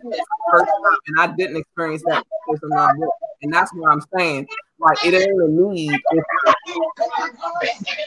first 0.51 0.67
time, 0.67 0.99
and 1.07 1.21
I 1.21 1.35
didn't 1.37 1.57
experience 1.57 2.03
that 2.07 2.25
and 3.43 3.53
that's 3.53 3.73
what 3.75 3.91
I'm 3.91 4.03
saying. 4.17 4.47
Like 4.79 5.05
it 5.05 5.15
ain't 5.15 5.43
a 5.43 5.49
need. 5.49 5.99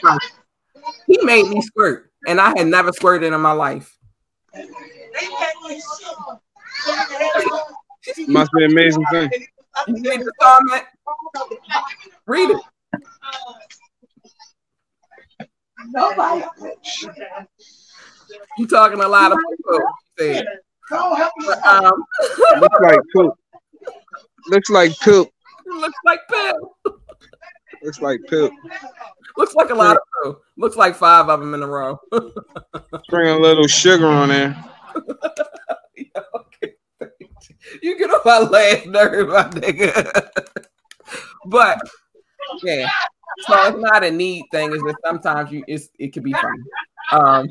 Like, 0.02 0.18
he 1.06 1.18
made 1.22 1.48
me 1.48 1.60
squirt, 1.62 2.10
and 2.26 2.40
I 2.40 2.56
had 2.56 2.66
never 2.66 2.92
squirted 2.92 3.32
in 3.32 3.40
my 3.40 3.52
life. 3.52 3.96
Must 8.28 8.52
be 8.52 8.64
an 8.64 8.70
amazing 8.70 9.04
thing. 9.10 9.30
You 9.88 9.94
read 9.94 10.20
the 10.20 10.32
comment? 10.40 10.84
Read 12.26 12.50
it. 12.50 12.60
Nobody. 15.88 16.44
You 18.58 18.66
talking 18.66 19.00
a 19.00 19.08
lot 19.08 19.32
of 19.32 19.38
people. 19.50 19.80
But, 20.16 20.46
um, 21.66 22.04
looks 22.60 22.78
like 22.82 22.98
poop. 23.14 23.34
Looks 24.48 24.70
like 24.70 24.98
poop. 25.00 25.28
Looks 25.66 25.98
like 26.04 26.20
poop. 26.28 26.96
Looks 27.82 28.00
like 28.00 28.20
poop. 28.28 28.52
Looks 29.36 29.54
like 29.54 29.70
a 29.70 29.74
lot 29.74 29.96
of. 30.24 30.36
Looks 30.56 30.76
like 30.76 30.94
five 30.94 31.28
of 31.28 31.40
them 31.40 31.54
in 31.54 31.62
a 31.62 31.66
row. 31.66 31.98
Bring 33.08 33.28
a 33.28 33.38
little 33.38 33.66
sugar 33.66 34.06
on 34.06 34.28
there. 34.28 34.64
You 37.82 37.98
get 37.98 38.10
on 38.10 38.20
my 38.24 38.38
last 38.38 38.86
nerve, 38.86 39.28
my 39.28 39.44
nigga. 39.60 40.28
but 41.46 41.78
yeah, 42.62 42.88
so 43.40 43.68
it's 43.68 43.78
not 43.78 44.04
a 44.04 44.10
need 44.10 44.44
thing. 44.50 44.72
It's 44.72 44.82
just 44.82 44.98
sometimes 45.04 45.50
you 45.50 45.64
it's 45.66 45.88
it 45.98 46.12
could 46.12 46.22
be 46.22 46.32
fun. 46.32 46.64
Um, 47.10 47.48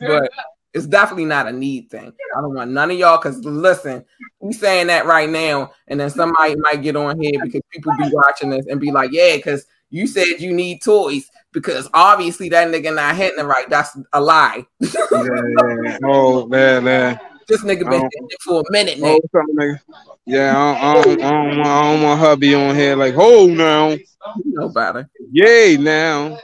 but 0.00 0.30
It's 0.72 0.86
definitely 0.86 1.24
not 1.24 1.48
a 1.48 1.52
need 1.52 1.90
thing. 1.90 2.12
I 2.36 2.40
don't 2.40 2.54
want 2.54 2.70
none 2.70 2.90
of 2.90 2.98
y'all 2.98 3.18
because 3.18 3.44
listen, 3.44 4.04
we 4.38 4.52
saying 4.52 4.86
that 4.86 5.06
right 5.06 5.28
now, 5.28 5.72
and 5.88 5.98
then 5.98 6.10
somebody 6.10 6.54
might 6.56 6.82
get 6.82 6.94
on 6.96 7.20
here 7.20 7.40
because 7.42 7.62
people 7.72 7.92
be 7.98 8.10
watching 8.12 8.50
this 8.50 8.66
and 8.66 8.80
be 8.80 8.92
like, 8.92 9.10
yeah, 9.12 9.36
because 9.36 9.66
you 9.90 10.06
said 10.06 10.40
you 10.40 10.52
need 10.52 10.82
toys 10.82 11.30
because 11.52 11.88
obviously 11.92 12.48
that 12.48 12.68
nigga 12.68 12.94
not 12.94 13.16
hitting 13.16 13.40
it 13.40 13.42
right. 13.42 13.68
That's 13.68 13.98
a 14.12 14.20
lie. 14.20 14.64
yeah, 14.80 14.90
yeah. 15.12 15.98
Oh 16.04 16.46
man, 16.46 16.84
man. 16.84 17.20
This 17.48 17.64
nigga 17.64 17.80
been 17.80 18.00
hitting 18.00 18.28
it 18.28 18.42
for 18.42 18.60
a 18.60 18.72
minute 18.72 19.00
now. 19.00 19.18
Oh, 19.34 19.42
nigga. 19.58 19.80
Yeah, 20.24 20.56
I 20.56 20.94
don't, 20.94 21.00
I, 21.00 21.02
don't, 21.02 21.22
I, 21.22 21.30
don't, 21.30 21.66
I 21.66 21.92
don't 21.92 22.02
want 22.02 22.20
hubby 22.20 22.54
on 22.54 22.76
here 22.76 22.94
like, 22.94 23.14
hold 23.14 23.50
now. 23.50 23.96
No 24.44 24.68
better. 24.68 25.10
Yay 25.32 25.76
now. 25.76 26.38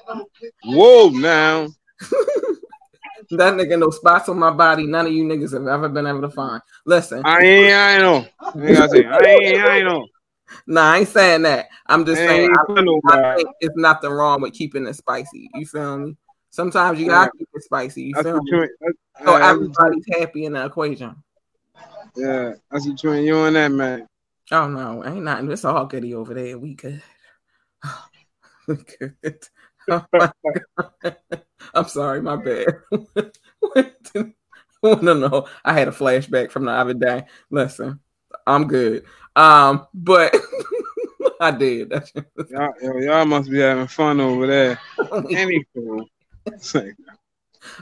Whoa 0.64 1.10
now. 1.10 1.68
that 3.30 3.54
nigga 3.54 3.78
no 3.78 3.90
spots 3.90 4.28
on 4.28 4.38
my 4.38 4.50
body. 4.50 4.86
None 4.86 5.06
of 5.06 5.12
you 5.12 5.24
niggas 5.24 5.52
have 5.52 5.68
ever 5.68 5.88
been 5.88 6.06
able 6.06 6.22
to 6.22 6.30
find. 6.30 6.60
Listen. 6.84 7.22
I 7.24 7.40
ain't 7.40 7.74
I 7.74 7.98
know. 7.98 8.26
I 8.40 8.58
ain't 8.58 9.06
I 9.06 9.28
ain't 9.28 9.64
I 9.64 9.82
know. 9.82 10.06
Nah, 10.66 10.92
I 10.92 10.98
ain't 10.98 11.08
saying 11.08 11.42
that. 11.42 11.68
I'm 11.86 12.04
just 12.04 12.20
saying 12.20 12.50
I, 12.50 12.72
I, 13.08 13.34
think 13.36 13.48
it's 13.60 13.76
nothing 13.76 14.10
wrong 14.10 14.40
with 14.40 14.52
keeping 14.54 14.86
it 14.86 14.94
spicy. 14.94 15.48
You 15.54 15.66
feel 15.66 15.98
me? 15.98 16.16
Sometimes 16.50 16.98
you 16.98 17.06
gotta 17.06 17.30
yeah. 17.34 17.38
keep 17.38 17.48
it 17.52 17.62
spicy. 17.62 18.02
You 18.04 18.22
feel 18.22 18.42
me? 18.42 18.68
so 19.24 19.36
everybody's 19.36 20.04
happy 20.18 20.44
in 20.44 20.54
the 20.54 20.64
equation. 20.64 21.16
Yeah, 22.16 22.54
that's 22.70 22.86
between 22.86 23.24
you 23.24 23.44
and 23.44 23.56
that 23.56 23.70
man. 23.70 24.06
Oh 24.50 24.68
no, 24.68 25.04
ain't 25.04 25.24
nothing. 25.24 25.50
It's 25.50 25.64
all 25.64 25.86
goody 25.86 26.14
over 26.14 26.32
there. 26.32 26.58
We 26.58 26.74
good. 26.74 27.02
we 28.68 28.76
good. 28.98 29.46
Oh 29.90 30.04
I'm 31.74 31.88
sorry, 31.88 32.22
my 32.22 32.36
bad. 32.36 32.66
no, 34.82 35.14
no, 35.14 35.46
I 35.64 35.72
had 35.72 35.88
a 35.88 35.92
flashback 35.92 36.50
from 36.50 36.64
the 36.64 36.72
other 36.72 36.94
day. 36.94 37.24
Listen, 37.50 38.00
I'm 38.46 38.66
good. 38.66 39.04
Um, 39.36 39.86
but 39.94 40.34
I 41.40 41.50
did. 41.52 41.92
y'all, 42.50 43.02
y'all 43.02 43.26
must 43.26 43.50
be 43.50 43.60
having 43.60 43.86
fun 43.86 44.20
over 44.20 44.46
there. 44.46 44.80
Any 45.30 45.64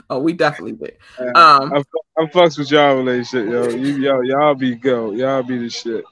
Oh, 0.09 0.19
we 0.19 0.33
definitely 0.33 0.73
did. 0.73 0.97
Um, 1.35 1.73
I, 1.73 1.83
I 2.17 2.25
fucks 2.25 2.57
with 2.57 2.71
y'all 2.71 2.97
relationship, 2.97 3.51
yo. 3.51 3.69
You, 3.69 3.95
yo, 3.97 4.21
y'all 4.21 4.55
be 4.55 4.75
go. 4.75 5.11
Y'all 5.11 5.43
be 5.43 5.59
the 5.59 5.69
shit. 5.69 6.03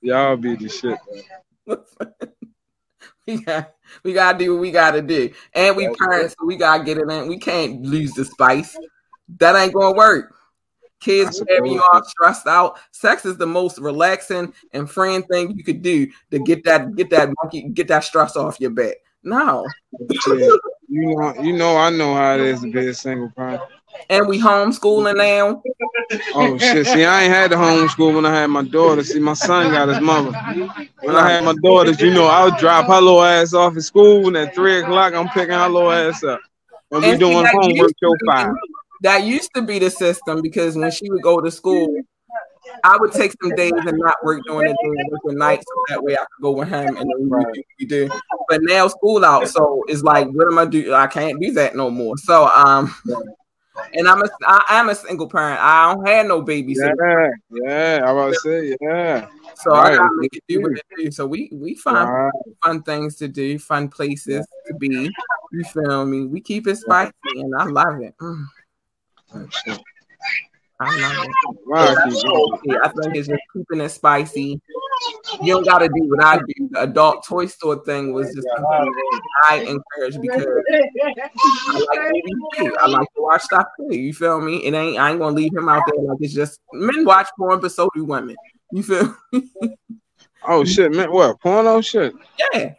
Y'all 0.00 0.36
be 0.36 0.54
the 0.54 0.68
shit. 0.68 0.98
we 3.26 3.42
got, 3.42 3.74
we 4.04 4.12
gotta 4.12 4.38
do 4.38 4.52
what 4.52 4.60
we 4.60 4.70
gotta 4.70 5.02
do, 5.02 5.32
and 5.54 5.76
we 5.76 5.88
parents, 5.88 6.36
so 6.38 6.46
we 6.46 6.56
gotta 6.56 6.84
get 6.84 6.98
it 6.98 7.10
in. 7.10 7.26
We 7.26 7.38
can't 7.38 7.82
lose 7.82 8.12
the 8.12 8.24
spice. 8.24 8.76
That 9.38 9.56
ain't 9.56 9.74
gonna 9.74 9.96
work. 9.96 10.34
Kids, 11.00 11.40
whenever 11.40 11.66
you 11.66 11.82
are 11.92 12.02
stressed 12.04 12.46
out, 12.46 12.78
sex 12.90 13.24
is 13.26 13.36
the 13.36 13.46
most 13.46 13.78
relaxing 13.78 14.52
and 14.72 14.90
freeing 14.90 15.22
thing 15.24 15.56
you 15.56 15.62
could 15.62 15.82
do 15.82 16.06
to 16.30 16.38
get 16.38 16.64
that 16.64 16.96
get 16.96 17.10
that 17.10 17.30
monkey 17.42 17.68
get 17.68 17.88
that 17.88 18.02
stress 18.02 18.36
off 18.36 18.60
your 18.60 18.70
back. 18.70 18.96
No, 19.22 19.66
you 20.88 21.16
know, 21.16 21.34
you 21.42 21.52
know, 21.52 21.76
I 21.76 21.90
know 21.90 22.14
how 22.14 22.34
it 22.34 22.40
is 22.40 22.60
to 22.60 22.70
be 22.70 22.86
a 22.86 22.94
single 22.94 23.30
parent. 23.30 23.60
And 24.08 24.28
we 24.28 24.40
homeschooling 24.40 25.16
now. 25.16 25.62
Oh 26.34 26.56
shit! 26.58 26.86
See, 26.86 27.04
I 27.04 27.24
ain't 27.24 27.32
had 27.32 27.50
to 27.50 27.56
homeschool 27.56 28.14
when 28.14 28.24
I 28.26 28.34
had 28.34 28.46
my 28.48 28.62
daughter. 28.62 29.02
See, 29.02 29.18
my 29.18 29.34
son 29.34 29.72
got 29.72 29.88
his 29.88 30.00
mother. 30.00 30.32
When 31.00 31.16
I 31.16 31.30
had 31.30 31.44
my 31.44 31.54
daughters, 31.62 32.00
you 32.00 32.12
know, 32.12 32.26
I 32.26 32.44
would 32.44 32.56
drop 32.56 32.86
her 32.86 33.00
little 33.00 33.22
ass 33.22 33.52
off 33.52 33.76
at 33.76 33.82
school, 33.82 34.28
and 34.28 34.36
at 34.36 34.54
three 34.54 34.80
o'clock, 34.80 35.14
I'm 35.14 35.28
picking 35.28 35.54
her 35.54 35.68
little 35.68 35.90
ass 35.90 36.22
up, 36.22 36.40
and 36.90 37.02
we 37.02 37.16
doing 37.16 37.46
homework 37.46 37.92
till 37.98 38.14
five 38.26 38.54
that 39.02 39.24
used 39.24 39.50
to 39.54 39.62
be 39.62 39.78
the 39.78 39.90
system 39.90 40.42
because 40.42 40.76
when 40.76 40.90
she 40.90 41.10
would 41.10 41.22
go 41.22 41.40
to 41.40 41.50
school, 41.50 42.02
I 42.84 42.96
would 42.96 43.12
take 43.12 43.32
some 43.42 43.54
days 43.54 43.72
and 43.74 43.98
not 43.98 44.16
work 44.24 44.42
during 44.46 44.68
the 44.68 44.74
day 44.74 45.00
and 45.00 45.10
work 45.10 45.20
the 45.24 45.34
night 45.34 45.60
so 45.60 45.82
that 45.88 46.02
way 46.02 46.14
I 46.14 46.20
could 46.20 46.42
go 46.42 46.50
with 46.52 46.68
him 46.68 46.96
and 46.96 47.10
then 47.10 47.30
we, 47.30 47.64
we 47.78 47.86
do. 47.86 48.08
But 48.48 48.60
now 48.62 48.88
school 48.88 49.24
out, 49.24 49.48
so 49.48 49.84
it's 49.88 50.02
like, 50.02 50.28
what 50.28 50.48
am 50.48 50.58
I 50.58 50.66
do? 50.66 50.92
I 50.92 51.06
can't 51.06 51.40
do 51.40 51.52
that 51.52 51.76
no 51.76 51.90
more. 51.90 52.16
So 52.18 52.48
um, 52.48 52.94
and 53.94 54.08
I'm 54.08 54.22
a 54.22 54.28
I 54.46 54.64
am 54.70 54.88
a 54.88 54.94
single 54.94 55.28
parent. 55.28 55.60
I 55.60 55.92
don't 55.92 56.06
have 56.06 56.26
no 56.26 56.42
babies. 56.42 56.80
Yeah, 56.82 57.30
yeah, 57.50 58.00
I 58.04 58.12
was 58.12 58.34
to 58.34 58.40
say 58.40 58.76
yeah. 58.80 59.28
So 59.56 59.72
right. 59.72 59.92
I 59.92 59.96
gotta 59.96 60.28
do 60.48 60.62
what 60.62 60.72
do. 60.96 61.10
So 61.10 61.26
we 61.26 61.50
we 61.52 61.74
find 61.74 62.08
right. 62.08 62.32
fun 62.64 62.82
things 62.82 63.16
to 63.16 63.28
do, 63.28 63.58
fun 63.58 63.88
places 63.88 64.46
to 64.66 64.74
be. 64.74 65.10
You 65.52 65.64
feel 65.64 66.04
me? 66.06 66.26
We 66.26 66.40
keep 66.40 66.66
it 66.66 66.76
spicy, 66.76 67.12
and 67.36 67.54
I 67.56 67.64
love 67.64 68.00
it. 68.00 68.14
Mm. 68.18 68.44
I 70.78 71.00
love 71.00 71.98
it. 72.64 72.78
I 72.82 72.88
think 72.88 73.16
it's 73.16 73.28
just 73.28 73.42
keeping 73.54 73.80
it 73.80 73.88
spicy. 73.88 74.60
You 75.42 75.54
don't 75.54 75.64
got 75.64 75.78
to 75.78 75.88
do 75.88 76.08
what 76.08 76.22
I 76.22 76.38
do. 76.38 76.68
The 76.70 76.82
adult 76.82 77.26
toy 77.26 77.46
store 77.46 77.82
thing 77.84 78.12
was 78.12 78.34
just 78.34 78.46
I 79.42 79.56
encourage 79.56 80.20
because 80.20 80.46
I 81.68 81.78
like 81.78 81.98
ABC. 81.98 82.70
I 82.78 82.88
like 82.88 83.08
to 83.14 83.22
watch 83.22 83.42
stuff 83.42 83.66
too. 83.78 83.96
You 83.96 84.12
feel 84.12 84.40
me? 84.40 84.64
It 84.64 84.74
ain't. 84.74 84.98
I 84.98 85.10
ain't 85.10 85.20
gonna 85.20 85.34
leave 85.34 85.54
him 85.54 85.68
out 85.68 85.82
there 85.86 86.02
like 86.02 86.18
it's 86.20 86.34
just 86.34 86.60
men 86.72 87.04
watch 87.04 87.28
porn, 87.38 87.60
but 87.60 87.72
so 87.72 87.88
do 87.94 88.04
women. 88.04 88.36
You 88.72 88.82
feel? 88.82 89.16
oh 90.46 90.64
shit, 90.64 90.92
man! 90.92 91.10
What 91.10 91.40
porno 91.40 91.80
shit? 91.80 92.14
Yeah. 92.52 92.74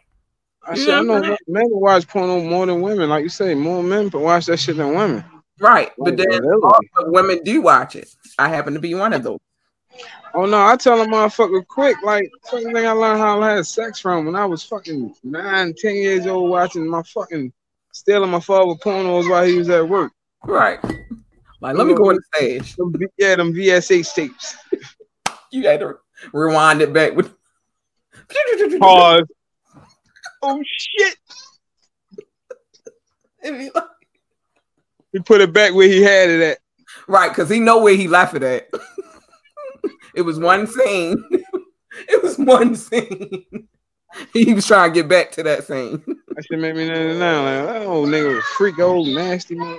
I, 0.66 0.76
said, 0.76 0.94
I 0.94 1.00
know 1.00 1.36
men 1.46 1.66
watch 1.70 2.06
porno 2.06 2.42
more 2.42 2.66
than 2.66 2.82
women. 2.82 3.08
Like 3.08 3.22
you 3.22 3.30
say, 3.30 3.54
more 3.54 3.82
men 3.82 4.10
watch 4.12 4.46
that 4.46 4.58
shit 4.58 4.76
than 4.76 4.94
women. 4.94 5.24
Right, 5.60 5.90
but 5.98 6.16
then 6.16 6.44
also 6.62 7.10
women 7.10 7.42
do 7.42 7.60
watch 7.60 7.96
it. 7.96 8.14
I 8.38 8.48
happen 8.48 8.74
to 8.74 8.80
be 8.80 8.94
one 8.94 9.12
of 9.12 9.22
those. 9.22 9.40
Oh 10.34 10.44
no, 10.46 10.64
I 10.64 10.76
tell 10.76 11.00
a 11.00 11.06
motherfucker 11.06 11.66
quick, 11.66 11.96
like 12.02 12.30
fucking 12.50 12.72
thing 12.72 12.86
I 12.86 12.92
learned 12.92 13.20
how 13.20 13.40
I 13.40 13.56
had 13.56 13.66
sex 13.66 13.98
from 13.98 14.26
when 14.26 14.36
I 14.36 14.44
was 14.44 14.62
fucking 14.62 15.14
nine, 15.24 15.74
ten 15.76 15.96
years 15.96 16.26
old 16.26 16.50
watching 16.50 16.86
my 16.86 17.02
fucking 17.02 17.52
stealing 17.92 18.30
my 18.30 18.40
father 18.40 18.74
pornos 18.74 19.28
while 19.28 19.44
he 19.44 19.56
was 19.56 19.68
at 19.70 19.88
work. 19.88 20.12
Right. 20.44 20.78
Like, 21.60 21.76
let 21.76 21.86
me 21.86 21.94
go 21.94 22.10
on 22.10 22.16
the 22.16 22.22
stage. 22.36 22.76
Yeah, 23.16 23.36
them 23.36 23.52
VSH 23.52 24.14
tapes. 24.14 24.56
you 25.50 25.66
had 25.66 25.80
to 25.80 25.98
rewind 26.32 26.82
it 26.82 26.92
back 26.92 27.16
with 27.16 27.34
pause. 28.78 29.22
oh 30.42 30.62
shit. 30.64 31.16
He 35.12 35.20
put 35.20 35.40
it 35.40 35.52
back 35.52 35.74
where 35.74 35.88
he 35.88 36.02
had 36.02 36.30
it 36.30 36.40
at. 36.40 36.58
Right, 37.06 37.28
because 37.28 37.48
he 37.48 37.60
know 37.60 37.82
where 37.82 37.94
he 37.94 38.08
left 38.08 38.34
it 38.34 38.42
at. 38.42 38.68
it 40.14 40.22
was 40.22 40.38
one 40.38 40.66
scene. 40.66 41.24
it 42.08 42.22
was 42.22 42.38
one 42.38 42.74
scene. 42.74 43.44
he 44.32 44.54
was 44.54 44.66
trying 44.66 44.92
to 44.92 44.94
get 44.94 45.08
back 45.08 45.32
to 45.32 45.42
that 45.42 45.66
scene. 45.66 46.02
That 46.06 46.44
should 46.44 46.58
make 46.58 46.76
me 46.76 46.88
know. 46.88 47.42
Like, 47.42 47.82
oh, 47.86 48.04
nigga, 48.04 48.34
was 48.36 48.44
freak 48.56 48.78
old 48.78 49.08
nasty 49.08 49.54
man. 49.54 49.78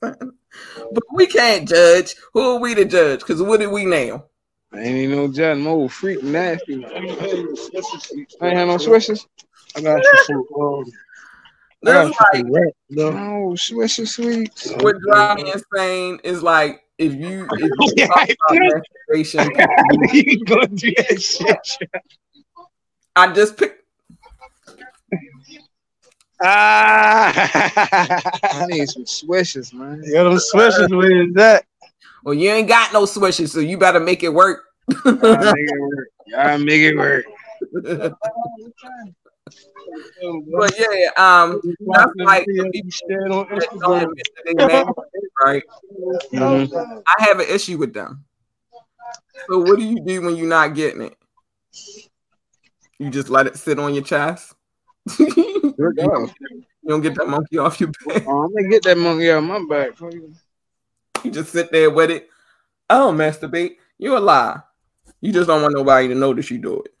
but 0.00 1.04
we 1.12 1.26
can't 1.26 1.68
judge. 1.68 2.14
Who 2.32 2.56
are 2.56 2.60
we 2.60 2.74
to 2.74 2.84
judge? 2.84 3.20
Because 3.20 3.42
what 3.42 3.60
did 3.60 3.70
we 3.70 3.84
now? 3.84 4.24
I 4.72 4.80
ain't 4.80 4.96
even 4.96 5.16
no 5.16 5.28
judge. 5.28 5.58
I'm 5.58 5.66
old 5.66 5.92
freak 5.92 6.22
nasty. 6.22 6.84
I 6.84 6.98
ain't 6.98 8.56
have 8.56 8.68
no 8.68 8.78
switches. 8.78 9.26
I 9.76 9.80
got 9.80 10.02
you 10.02 10.24
some. 10.24 10.44
Um, 10.60 10.84
There's 11.82 12.10
like 12.32 12.46
no 12.90 13.54
swisher 13.54 14.06
sweets. 14.06 14.70
What 14.76 15.00
drives 15.00 15.42
me 15.42 15.52
insane 15.52 16.20
is 16.22 16.42
like 16.42 16.82
if 16.98 17.12
you 17.14 17.48
if 17.52 17.60
you 17.60 18.06
talk 18.06 18.28
about 18.28 18.84
masturbation, 19.08 19.50
you 20.12 20.44
go 20.44 20.62
do 20.66 20.92
that 20.96 21.20
shit. 21.20 21.90
I 23.16 23.32
just 23.32 23.56
picked. 23.56 23.80
Ah, 26.44 27.32
I 28.42 28.66
need 28.66 28.88
some 28.88 29.06
swishes, 29.06 29.72
man. 29.72 30.02
Yeah, 30.04 30.24
them 30.24 30.38
swishes. 30.38 30.88
Where 30.90 31.22
is 31.22 31.34
that? 31.34 31.64
Well, 32.24 32.34
you 32.34 32.50
ain't 32.50 32.68
got 32.68 32.92
no 32.92 33.06
swishes, 33.06 33.52
so 33.52 33.60
you 33.60 33.78
better 33.78 34.00
make 34.00 34.22
it 34.22 34.28
work. 34.32 34.64
Y'all 35.04 35.14
make 35.14 35.54
it 35.56 35.80
work. 35.80 36.08
Y'all 36.26 36.58
make 36.58 36.80
it 36.80 36.96
work. 36.96 37.24
but 40.52 40.74
yeah, 40.78 41.10
um, 41.16 41.60
that's 41.80 42.12
like 42.16 42.46
right. 45.44 45.62
Mm-hmm. 46.32 46.98
I 47.06 47.14
have 47.24 47.40
an 47.40 47.46
issue 47.48 47.78
with 47.78 47.92
them. 47.92 48.24
So 49.48 49.58
what 49.58 49.78
do 49.78 49.84
you 49.84 50.00
do 50.04 50.22
when 50.22 50.36
you're 50.36 50.48
not 50.48 50.74
getting 50.74 51.02
it? 51.02 51.16
You 52.98 53.10
just 53.10 53.28
let 53.28 53.46
it 53.46 53.56
sit 53.56 53.78
on 53.78 53.94
your 53.94 54.04
chest. 54.04 54.54
you 55.18 55.74
don't 56.86 57.00
get 57.00 57.14
that 57.16 57.28
monkey 57.28 57.58
off 57.58 57.80
your 57.80 57.90
back. 58.06 58.24
Oh, 58.26 58.44
I'm 58.44 58.54
gonna 58.54 58.68
get 58.68 58.84
that 58.84 58.98
monkey 58.98 59.30
off 59.30 59.42
my 59.42 59.64
back. 59.68 59.98
You 61.24 61.30
just 61.30 61.52
sit 61.52 61.72
there 61.72 61.90
with 61.90 62.10
it. 62.10 62.28
Oh, 62.88 63.12
masturbate. 63.14 63.76
You're 63.98 64.18
a 64.18 64.20
lie. 64.20 64.60
You 65.20 65.32
just 65.32 65.46
don't 65.46 65.62
want 65.62 65.74
nobody 65.74 66.08
to 66.08 66.14
notice 66.14 66.50
you 66.50 66.58
do 66.58 66.82
it. 66.82 66.91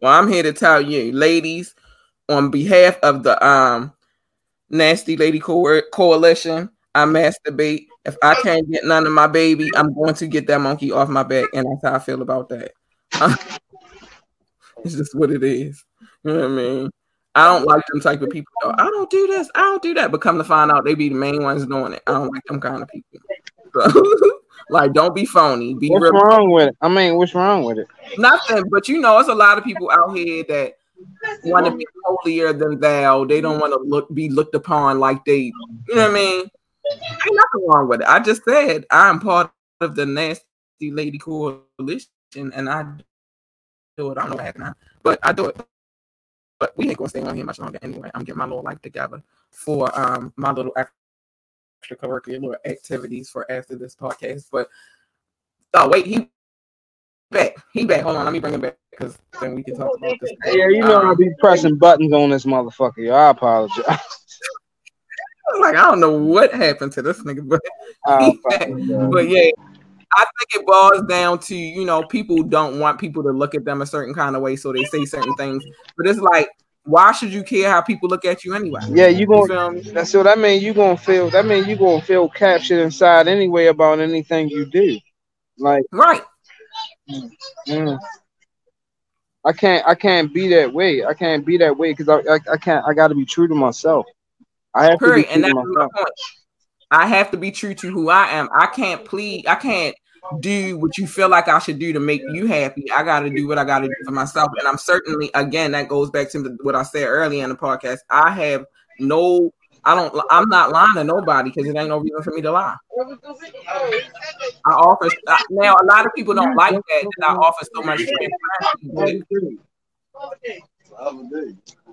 Well, 0.00 0.12
I'm 0.12 0.28
here 0.28 0.42
to 0.42 0.52
tell 0.52 0.80
you, 0.80 1.12
ladies, 1.12 1.74
on 2.28 2.50
behalf 2.50 2.98
of 3.02 3.22
the 3.22 3.44
um 3.46 3.92
nasty 4.70 5.16
lady 5.16 5.40
co- 5.40 5.82
coalition. 5.92 6.70
I 6.94 7.04
masturbate. 7.04 7.86
If 8.04 8.16
I 8.22 8.34
can't 8.36 8.70
get 8.70 8.84
none 8.84 9.06
of 9.06 9.12
my 9.12 9.26
baby, 9.26 9.70
I'm 9.76 9.92
going 9.94 10.14
to 10.14 10.26
get 10.26 10.46
that 10.46 10.60
monkey 10.60 10.92
off 10.92 11.08
my 11.08 11.22
back, 11.24 11.46
and 11.54 11.66
that's 11.66 11.84
how 11.84 11.94
I 11.96 11.98
feel 11.98 12.22
about 12.22 12.48
that. 12.50 12.72
it's 14.84 14.94
just 14.94 15.14
what 15.14 15.30
it 15.30 15.42
is. 15.42 15.84
You 16.24 16.32
know 16.32 16.40
what 16.40 16.44
I 16.44 16.48
mean? 16.48 16.90
I 17.34 17.46
don't 17.48 17.66
like 17.66 17.84
them 17.88 18.00
type 18.00 18.22
of 18.22 18.30
people. 18.30 18.52
Though. 18.62 18.74
I 18.78 18.84
don't 18.84 19.10
do 19.10 19.26
this. 19.26 19.50
I 19.54 19.60
don't 19.60 19.82
do 19.82 19.94
that. 19.94 20.10
But 20.10 20.22
come 20.22 20.38
to 20.38 20.44
find 20.44 20.70
out, 20.70 20.84
they 20.84 20.94
be 20.94 21.10
the 21.10 21.14
main 21.14 21.42
ones 21.42 21.66
doing 21.66 21.92
it. 21.92 22.02
I 22.06 22.12
don't 22.12 22.32
like 22.32 22.44
them 22.44 22.60
kind 22.60 22.82
of 22.82 22.88
people. 22.88 23.20
So, 23.74 24.40
like, 24.68 24.92
don't 24.92 25.14
be 25.14 25.24
phony. 25.24 25.74
Be 25.74 25.88
what's 25.90 26.02
real. 26.02 26.12
wrong 26.12 26.50
with 26.50 26.68
it? 26.68 26.76
I 26.80 26.88
mean, 26.88 27.16
what's 27.16 27.34
wrong 27.34 27.64
with 27.64 27.78
it? 27.78 27.86
Nothing. 28.18 28.64
But 28.70 28.88
you 28.88 29.00
know, 29.00 29.18
it's 29.18 29.28
a 29.28 29.34
lot 29.34 29.58
of 29.58 29.64
people 29.64 29.90
out 29.90 30.16
here 30.16 30.44
that 30.48 30.76
want 31.44 31.66
to 31.66 31.76
be 31.76 31.86
holier 32.04 32.52
than 32.52 32.80
thou. 32.80 33.24
They 33.24 33.40
don't 33.40 33.60
want 33.60 33.72
to 33.72 33.78
look 33.78 34.12
be 34.12 34.28
looked 34.28 34.54
upon 34.54 34.98
like 34.98 35.24
they. 35.24 35.52
You 35.88 35.94
know 35.94 36.02
what 36.02 36.10
I 36.10 36.14
mean? 36.14 36.40
Ain't 36.92 37.36
nothing 37.36 37.68
wrong 37.68 37.88
with 37.88 38.00
it. 38.00 38.06
I 38.08 38.20
just 38.20 38.44
said 38.44 38.84
I'm 38.90 39.20
part 39.20 39.50
of 39.80 39.94
the 39.94 40.06
nasty 40.06 40.44
lady 40.80 41.18
coalition, 41.18 42.08
and 42.34 42.68
I 42.68 42.84
do 43.96 44.10
it. 44.10 44.18
I 44.18 44.26
don't 44.26 44.36
know 44.36 44.62
what 44.62 44.76
but 45.02 45.18
I 45.22 45.32
do 45.32 45.46
it. 45.46 45.56
But 46.58 46.76
we 46.76 46.88
ain't 46.88 46.96
gonna 46.96 47.08
stay 47.10 47.22
on 47.22 47.36
here 47.36 47.44
much 47.44 47.58
longer 47.58 47.78
anyway. 47.82 48.10
I'm 48.14 48.24
getting 48.24 48.38
my 48.38 48.46
little 48.46 48.62
life 48.62 48.80
together 48.80 49.22
for 49.50 49.96
um 49.98 50.32
my 50.36 50.52
little 50.52 50.72
extracurricular 51.86 52.54
activities 52.64 53.28
for 53.28 53.50
after 53.50 53.76
this 53.76 53.94
podcast. 53.94 54.46
But 54.50 54.68
oh 55.74 55.88
wait, 55.88 56.06
he 56.06 56.30
back. 57.30 57.56
He 57.72 57.84
back. 57.84 58.02
Hold 58.02 58.16
on, 58.16 58.24
let 58.24 58.32
me 58.32 58.40
bring 58.40 58.54
him 58.54 58.60
back 58.60 58.78
because 58.90 59.18
then 59.40 59.54
we 59.54 59.62
can 59.62 59.76
talk 59.76 59.96
about 59.96 60.16
this. 60.20 60.32
Yeah, 60.46 60.68
you 60.68 60.80
know 60.80 61.00
um, 61.00 61.06
I'll 61.08 61.16
be 61.16 61.30
pressing 61.38 61.76
buttons 61.76 62.12
on 62.12 62.30
this 62.30 62.44
motherfucker. 62.44 63.12
I 63.12 63.30
apologize. 63.30 63.84
like 65.60 65.76
I 65.76 65.82
don't 65.82 66.00
know 66.00 66.16
what 66.16 66.52
happened 66.52 66.92
to 66.92 67.02
this 67.02 67.22
nigga, 67.22 67.46
but 67.46 67.60
but 69.10 69.28
yeah, 69.28 69.50
I 70.12 70.24
think 70.24 70.54
it 70.54 70.66
boils 70.66 71.02
down 71.08 71.38
to 71.40 71.56
you 71.56 71.84
know 71.84 72.04
people 72.04 72.42
don't 72.42 72.78
want 72.78 72.98
people 72.98 73.22
to 73.22 73.30
look 73.30 73.54
at 73.54 73.64
them 73.64 73.82
a 73.82 73.86
certain 73.86 74.14
kind 74.14 74.36
of 74.36 74.42
way, 74.42 74.56
so 74.56 74.72
they 74.72 74.84
say 74.84 75.04
certain 75.04 75.34
things. 75.34 75.64
But 75.96 76.08
it's 76.08 76.20
like, 76.20 76.48
why 76.86 77.12
should 77.12 77.32
you 77.32 77.42
care 77.42 77.70
how 77.70 77.80
people 77.80 78.08
look 78.08 78.24
at 78.24 78.44
you 78.44 78.54
anyway? 78.54 78.80
Yeah, 78.88 79.08
you 79.08 79.26
gonna. 79.26 79.74
You 79.74 79.92
that's 79.92 80.10
so 80.10 80.22
that 80.22 80.38
mean 80.38 80.62
you 80.62 80.72
gonna 80.72 80.96
feel. 80.96 81.28
That 81.30 81.44
mean 81.44 81.68
you 81.68 81.76
gonna 81.76 82.00
feel 82.00 82.28
captured 82.28 82.80
inside 82.80 83.26
anyway 83.26 83.66
about 83.66 83.98
anything 83.98 84.48
you 84.48 84.64
do. 84.66 84.98
Like 85.58 85.84
right. 85.92 86.22
Mm, 87.68 87.98
I 89.44 89.52
can't. 89.52 89.86
I 89.86 89.94
can't 89.94 90.32
be 90.32 90.48
that 90.48 90.72
way. 90.72 91.04
I 91.04 91.14
can't 91.14 91.44
be 91.44 91.58
that 91.58 91.76
way 91.76 91.92
because 91.92 92.08
I, 92.08 92.18
I, 92.32 92.38
I. 92.52 92.56
can't. 92.56 92.84
I 92.86 92.94
got 92.94 93.08
to 93.08 93.14
be 93.14 93.24
true 93.24 93.48
to 93.48 93.54
myself. 93.54 94.06
I 94.74 94.84
have 94.84 94.98
Period. 95.00 95.28
to 95.28 95.28
be 95.28 95.34
true 95.34 95.34
and 95.34 95.44
that's 95.44 95.52
to 95.52 95.54
myself. 95.54 95.92
My 95.92 95.98
point. 95.98 96.14
I 96.90 97.06
have 97.08 97.32
to 97.32 97.36
be 97.36 97.50
true 97.50 97.74
to 97.74 97.90
who 97.90 98.10
I 98.10 98.28
am. 98.28 98.48
I 98.54 98.66
can't 98.66 99.04
plead. 99.04 99.46
I 99.48 99.56
can't 99.56 99.96
do 100.40 100.78
what 100.78 100.98
you 100.98 101.06
feel 101.06 101.28
like 101.28 101.48
I 101.48 101.58
should 101.58 101.78
do 101.78 101.92
to 101.92 102.00
make 102.00 102.22
you 102.32 102.46
happy. 102.46 102.90
I 102.90 103.02
got 103.02 103.20
to 103.20 103.30
do 103.30 103.46
what 103.46 103.58
I 103.58 103.64
got 103.64 103.80
to 103.80 103.86
do 103.86 103.94
for 104.04 104.12
myself. 104.12 104.50
And 104.58 104.66
I'm 104.68 104.78
certainly, 104.78 105.30
again, 105.34 105.72
that 105.72 105.88
goes 105.88 106.10
back 106.10 106.30
to 106.30 106.56
what 106.62 106.74
I 106.74 106.82
said 106.82 107.06
earlier 107.06 107.44
in 107.44 107.50
the 107.50 107.56
podcast. 107.56 107.98
I 108.10 108.30
have 108.30 108.64
no, 108.98 109.52
I 109.84 109.94
don't, 109.94 110.20
I'm 110.30 110.48
not 110.48 110.72
lying 110.72 110.94
to 110.94 111.04
nobody 111.04 111.50
because 111.50 111.68
it 111.68 111.76
ain't 111.76 111.88
no 111.88 111.98
reason 111.98 112.22
for 112.22 112.32
me 112.32 112.42
to 112.42 112.50
lie. 112.52 112.76
I 114.66 114.70
offer, 114.70 115.08
now 115.50 115.74
a 115.80 115.86
lot 115.86 116.06
of 116.06 116.12
people 116.14 116.34
don't 116.34 116.56
like 116.56 116.74
that, 116.74 117.10
that 117.18 117.28
I 117.28 117.34
offer 117.34 117.64
so 117.74 117.82
much. 117.82 118.00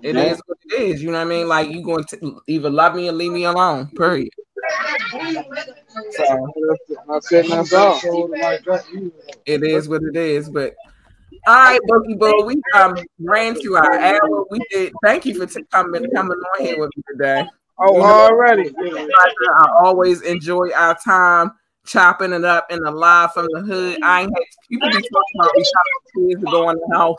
It 0.02 0.16
is 0.16 0.42
what 0.46 0.58
it 0.64 0.80
is. 0.80 1.02
You 1.02 1.10
know 1.10 1.18
what 1.18 1.26
I 1.26 1.28
mean? 1.28 1.46
Like 1.46 1.70
you 1.70 1.82
going 1.82 2.04
to 2.04 2.40
either 2.46 2.70
love 2.70 2.94
me 2.94 3.08
or 3.08 3.12
leave 3.12 3.32
me 3.32 3.44
alone. 3.44 3.88
Period. 3.88 4.30
So 6.12 6.52
it 9.46 9.62
is 9.62 9.88
what 9.88 10.02
it 10.02 10.16
is. 10.16 10.48
But 10.48 10.74
all 11.46 11.54
right, 11.54 11.80
Boogie 11.88 12.18
Bull, 12.18 12.46
we 12.46 12.60
um 12.74 12.96
ran 13.20 13.54
to 13.60 13.76
our 13.76 13.98
hour. 13.98 14.46
We 14.50 14.60
did. 14.70 14.92
Thank 15.02 15.26
you 15.26 15.34
for 15.34 15.46
t- 15.46 15.64
coming 15.70 16.10
coming 16.12 16.38
on 16.38 16.64
here 16.64 16.78
with 16.78 16.90
me 16.96 17.02
today. 17.10 17.46
Oh, 17.78 18.00
already. 18.02 18.74
I 18.80 19.68
always 19.82 20.22
enjoy 20.22 20.70
our 20.72 20.96
time 20.96 21.52
chopping 21.86 22.32
it 22.32 22.44
up 22.44 22.70
in 22.70 22.80
the 22.80 22.90
live 22.90 23.32
from 23.32 23.46
the 23.50 23.60
hood. 23.60 23.98
I 24.02 24.22
ain't 24.22 24.32
had 24.34 24.42
people 24.68 24.88
be 24.88 24.94
talking 24.94 25.10
about 25.34 25.50
we 25.56 25.64
chopping 25.64 26.28
kids 26.30 26.44
going 26.50 26.76
to 26.76 26.80
go 26.80 26.90
in 26.90 26.92
house. 26.92 27.16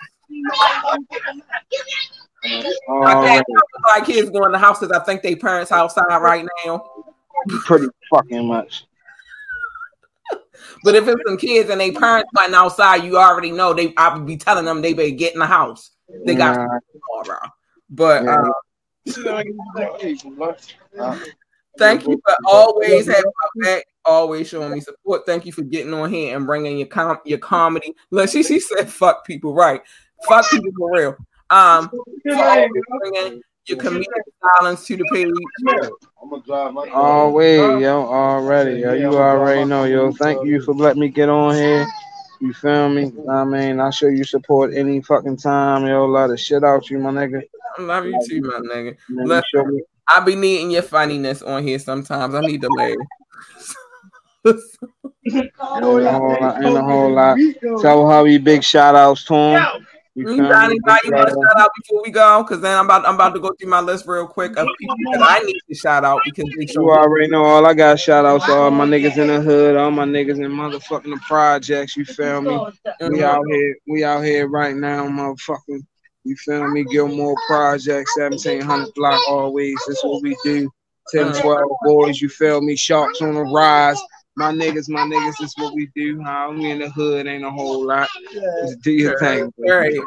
Oh, 2.88 3.04
I 3.04 3.14
can't 3.14 3.46
my 3.84 4.06
kids 4.06 4.30
going 4.30 4.52
to 4.52 4.58
houses. 4.58 4.92
I 4.92 5.00
think 5.00 5.22
they 5.22 5.36
parents 5.36 5.72
outside 5.72 6.18
right 6.22 6.48
now. 6.66 6.95
Pretty 7.66 7.88
fucking 8.12 8.46
much. 8.48 8.86
but 10.84 10.96
if 10.96 11.08
it's 11.08 11.22
some 11.26 11.38
kids 11.38 11.70
and 11.70 11.80
they 11.80 11.92
parents 11.92 12.30
fighting 12.36 12.56
outside, 12.56 13.04
you 13.04 13.18
already 13.18 13.52
know 13.52 13.74
they. 13.74 13.94
I 13.98 14.16
would 14.16 14.26
be 14.26 14.38
telling 14.38 14.66
them 14.66 14.82
they 14.82 14.94
better 14.94 15.10
get 15.12 15.34
in 15.34 15.40
the 15.40 15.46
house. 15.46 15.92
They 16.26 16.36
got 16.36 16.58
nah. 16.58 17.40
But 17.90 18.24
yeah. 18.24 18.36
uh, 18.36 18.52
thank 21.78 22.08
you 22.08 22.22
for 22.26 22.36
always 22.46 23.06
having 23.08 23.24
my 23.24 23.64
back, 23.64 23.86
always 24.04 24.48
showing 24.48 24.74
me 24.74 24.80
support. 24.80 25.26
Thank 25.26 25.46
you 25.46 25.52
for 25.52 25.62
getting 25.62 25.94
on 25.94 26.12
here 26.12 26.36
and 26.36 26.46
bringing 26.46 26.78
your 26.78 26.88
com- 26.88 27.20
your 27.26 27.40
comedy. 27.40 27.94
Look, 28.12 28.30
she 28.30 28.44
she 28.44 28.60
said 28.60 28.90
fuck 28.90 29.26
people, 29.26 29.54
right? 29.54 29.82
Fuck 30.28 30.50
people 30.50 30.72
for 30.78 30.92
real. 30.92 31.16
Um, 31.50 31.92
bringing 32.24 33.42
your 33.68 33.78
comedic 33.80 34.06
silence 34.58 34.86
to 34.88 34.98
the 34.98 35.06
page. 35.12 35.32
Oh 36.94 37.32
wait, 37.32 37.80
yo, 37.80 38.06
already, 38.06 38.82
yo, 38.82 38.94
you 38.94 39.18
already 39.18 39.66
know, 39.66 39.86
yo. 39.86 40.12
Thank 40.12 40.46
you 40.46 40.62
for 40.62 40.74
letting 40.74 41.02
me 41.02 41.10
get 41.10 41.30
on 41.30 41.56
here. 41.56 41.86
You 42.42 42.54
feel 42.54 42.90
me? 42.90 43.12
I 43.30 43.44
mean, 43.44 43.80
I 43.80 43.90
show 43.90 44.08
you 44.08 44.24
support 44.24 44.74
any 44.74 45.02
fucking 45.02 45.38
time, 45.38 45.86
yo. 45.86 46.06
A 46.06 46.08
lot 46.08 46.32
of 46.32 46.40
shit 46.40 46.64
out 46.64 46.90
you, 46.90 47.00
my 47.00 47.12
nigga. 47.12 47.42
I 47.78 47.82
love 47.82 48.06
you 48.06 48.20
too, 48.28 48.42
my 48.42 48.60
nigga. 48.60 48.98
Listen, 49.10 49.82
I 50.08 50.20
be 50.20 50.36
needing 50.36 50.72
your 50.72 50.82
funniness 50.82 51.42
on 51.42 51.64
here 51.64 51.80
sometimes. 51.80 52.36
I 52.36 52.42
need 52.42 52.62
to 52.62 52.70
laugh. 52.70 52.96
ain't, 54.46 55.52
a 55.60 55.66
whole 55.66 56.02
lot, 56.02 56.64
ain't 56.64 56.78
a 56.78 56.84
whole 56.84 57.12
lot. 57.14 57.38
Tell 57.82 58.08
Hubby 58.08 58.38
big 58.38 58.64
shout 58.64 58.96
outs 58.96 59.24
to 59.26 59.34
him. 59.34 59.88
You, 60.18 60.32
you 60.32 60.38
got 60.44 60.72
anybody 60.72 61.00
you 61.04 61.12
want 61.12 61.28
to 61.28 61.34
shout 61.34 61.60
out 61.60 61.72
before 61.76 62.02
we 62.02 62.10
go? 62.10 62.42
Because 62.42 62.62
then 62.62 62.78
I'm 62.78 62.86
about 62.86 63.06
I'm 63.06 63.16
about 63.16 63.34
to 63.34 63.40
go 63.42 63.52
through 63.60 63.70
my 63.70 63.82
list 63.82 64.08
real 64.08 64.26
quick 64.26 64.56
of 64.56 64.66
people 64.80 64.96
that 65.12 65.22
I 65.22 65.40
need 65.40 65.60
to 65.68 65.76
shout 65.76 66.06
out 66.06 66.22
because 66.24 66.50
they 66.58 66.68
You 66.74 66.90
already 66.90 67.28
know 67.28 67.44
all 67.44 67.66
I 67.66 67.74
got 67.74 68.00
shout 68.00 68.24
outs 68.24 68.48
all 68.48 68.72
my 68.72 68.86
niggas 68.86 69.18
in 69.18 69.28
the 69.28 69.42
hood, 69.42 69.76
all 69.76 69.92
my 69.92 70.06
niggas 70.06 70.38
in 70.38 70.52
motherfucking 70.52 71.14
the 71.14 71.20
projects. 71.28 71.98
You 71.98 72.06
feel 72.06 72.42
me? 72.42 72.52
Mm-hmm. 72.52 73.14
We 73.14 73.24
out 73.26 73.44
here, 73.46 73.76
we 73.88 74.04
out 74.06 74.24
here 74.24 74.48
right 74.48 74.76
now, 74.76 75.06
motherfucking. 75.08 75.86
You 76.24 76.36
feel 76.38 76.66
me? 76.70 76.86
Gilmore 76.86 77.36
Project, 77.48 78.10
1700 78.16 78.94
block 78.96 79.22
always. 79.30 79.76
That's 79.86 80.04
what 80.04 80.24
we 80.24 80.36
do. 80.46 80.72
10, 81.12 81.26
mm-hmm. 81.26 81.42
12 81.42 81.62
boys, 81.84 82.22
you 82.22 82.30
feel 82.30 82.62
me? 82.62 82.78
Sharks 82.78 83.22
on 83.22 83.36
the 83.36 83.44
rise 83.44 84.02
my 84.36 84.52
niggas, 84.52 84.90
my 84.90 85.02
niggas, 85.02 85.36
this 85.40 85.54
what 85.58 85.74
we 85.74 85.90
do. 85.96 86.22
Huh? 86.22 86.52
We 86.54 86.70
in 86.70 86.80
the 86.80 86.90
hood, 86.90 87.28
ain't 87.28 87.46
a 87.46 87.52
whole 87.52 87.86
lot. 87.86 88.10
Just 88.34 88.82
do 88.82 88.92
your 88.92 89.18
thing. 89.20 89.52
Right. 89.58 89.98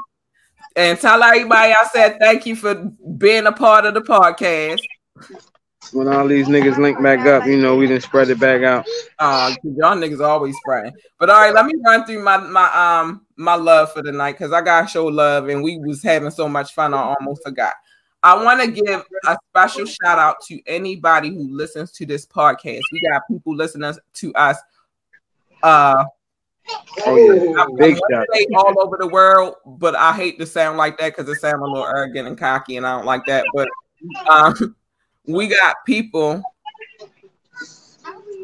And 0.77 0.99
tell 0.99 1.23
everybody 1.23 1.73
I 1.73 1.85
said 1.93 2.19
thank 2.21 2.47
you 2.47 2.55
for 2.55 2.75
being 3.17 3.47
a 3.47 3.53
part 3.53 3.85
of 3.85 3.95
the 3.95 4.01
podcast. 4.01 4.81
When 5.93 6.07
all 6.09 6.29
these 6.29 6.49
niggas 6.49 6.77
link 6.77 7.03
back 7.03 7.21
up, 7.21 7.47
you 7.47 7.57
know, 7.57 7.75
we 7.77 7.87
didn't 7.87 8.03
spread 8.03 8.29
it 8.29 8.39
back 8.39 8.63
out. 8.63 8.87
Uh, 9.19 9.55
y'all 9.63 9.97
niggas 9.97 10.21
always 10.21 10.55
spreading. 10.59 10.93
But 11.19 11.31
all 11.31 11.41
right, 11.41 11.55
let 11.55 11.65
me 11.65 11.73
run 11.85 12.05
through 12.05 12.23
my 12.23 12.37
my 12.37 12.71
um 12.75 13.27
my 13.37 13.55
love 13.55 13.93
for 13.93 14.03
the 14.03 14.13
night 14.13 14.33
because 14.33 14.53
I 14.53 14.61
gotta 14.61 14.87
show 14.87 15.07
love 15.07 15.49
and 15.49 15.63
we 15.63 15.79
was 15.79 16.03
having 16.03 16.31
so 16.31 16.49
much 16.49 16.75
fun 16.75 16.93
I 16.93 17.15
almost 17.19 17.43
forgot. 17.43 17.73
I 18.23 18.43
want 18.43 18.61
to 18.61 18.71
give 18.71 19.05
a 19.27 19.39
special 19.51 19.87
shout 19.87 20.19
out 20.19 20.37
to 20.49 20.61
anybody 20.67 21.31
who 21.31 21.55
listens 21.55 21.93
to 21.93 22.07
this 22.07 22.27
podcast. 22.27 22.81
We 22.93 23.01
got 23.11 23.23
people 23.29 23.55
listening 23.55 23.95
to 24.15 24.35
us. 24.35 24.57
Uh, 25.63 26.05
oh 27.07 27.17
yeah, 27.17 27.65
big 27.77 27.99
all 28.57 28.75
over 28.81 28.97
the 28.99 29.07
world, 29.07 29.55
but 29.65 29.95
I 29.95 30.13
hate 30.13 30.39
to 30.41 30.47
sound 30.47 30.79
like 30.79 30.99
that 30.99 31.17
because 31.17 31.29
it 31.29 31.41
sounds 31.41 31.61
a 31.61 31.65
little 31.65 31.87
arrogant 31.87 32.27
and 32.29 32.37
cocky, 32.37 32.77
and 32.77 32.87
I 32.87 32.97
don't 32.97 33.07
like 33.07 33.25
that. 33.27 33.45
But 33.55 33.69
um, 34.29 34.77
we 35.27 35.47
got 35.47 35.77
people. 35.87 36.43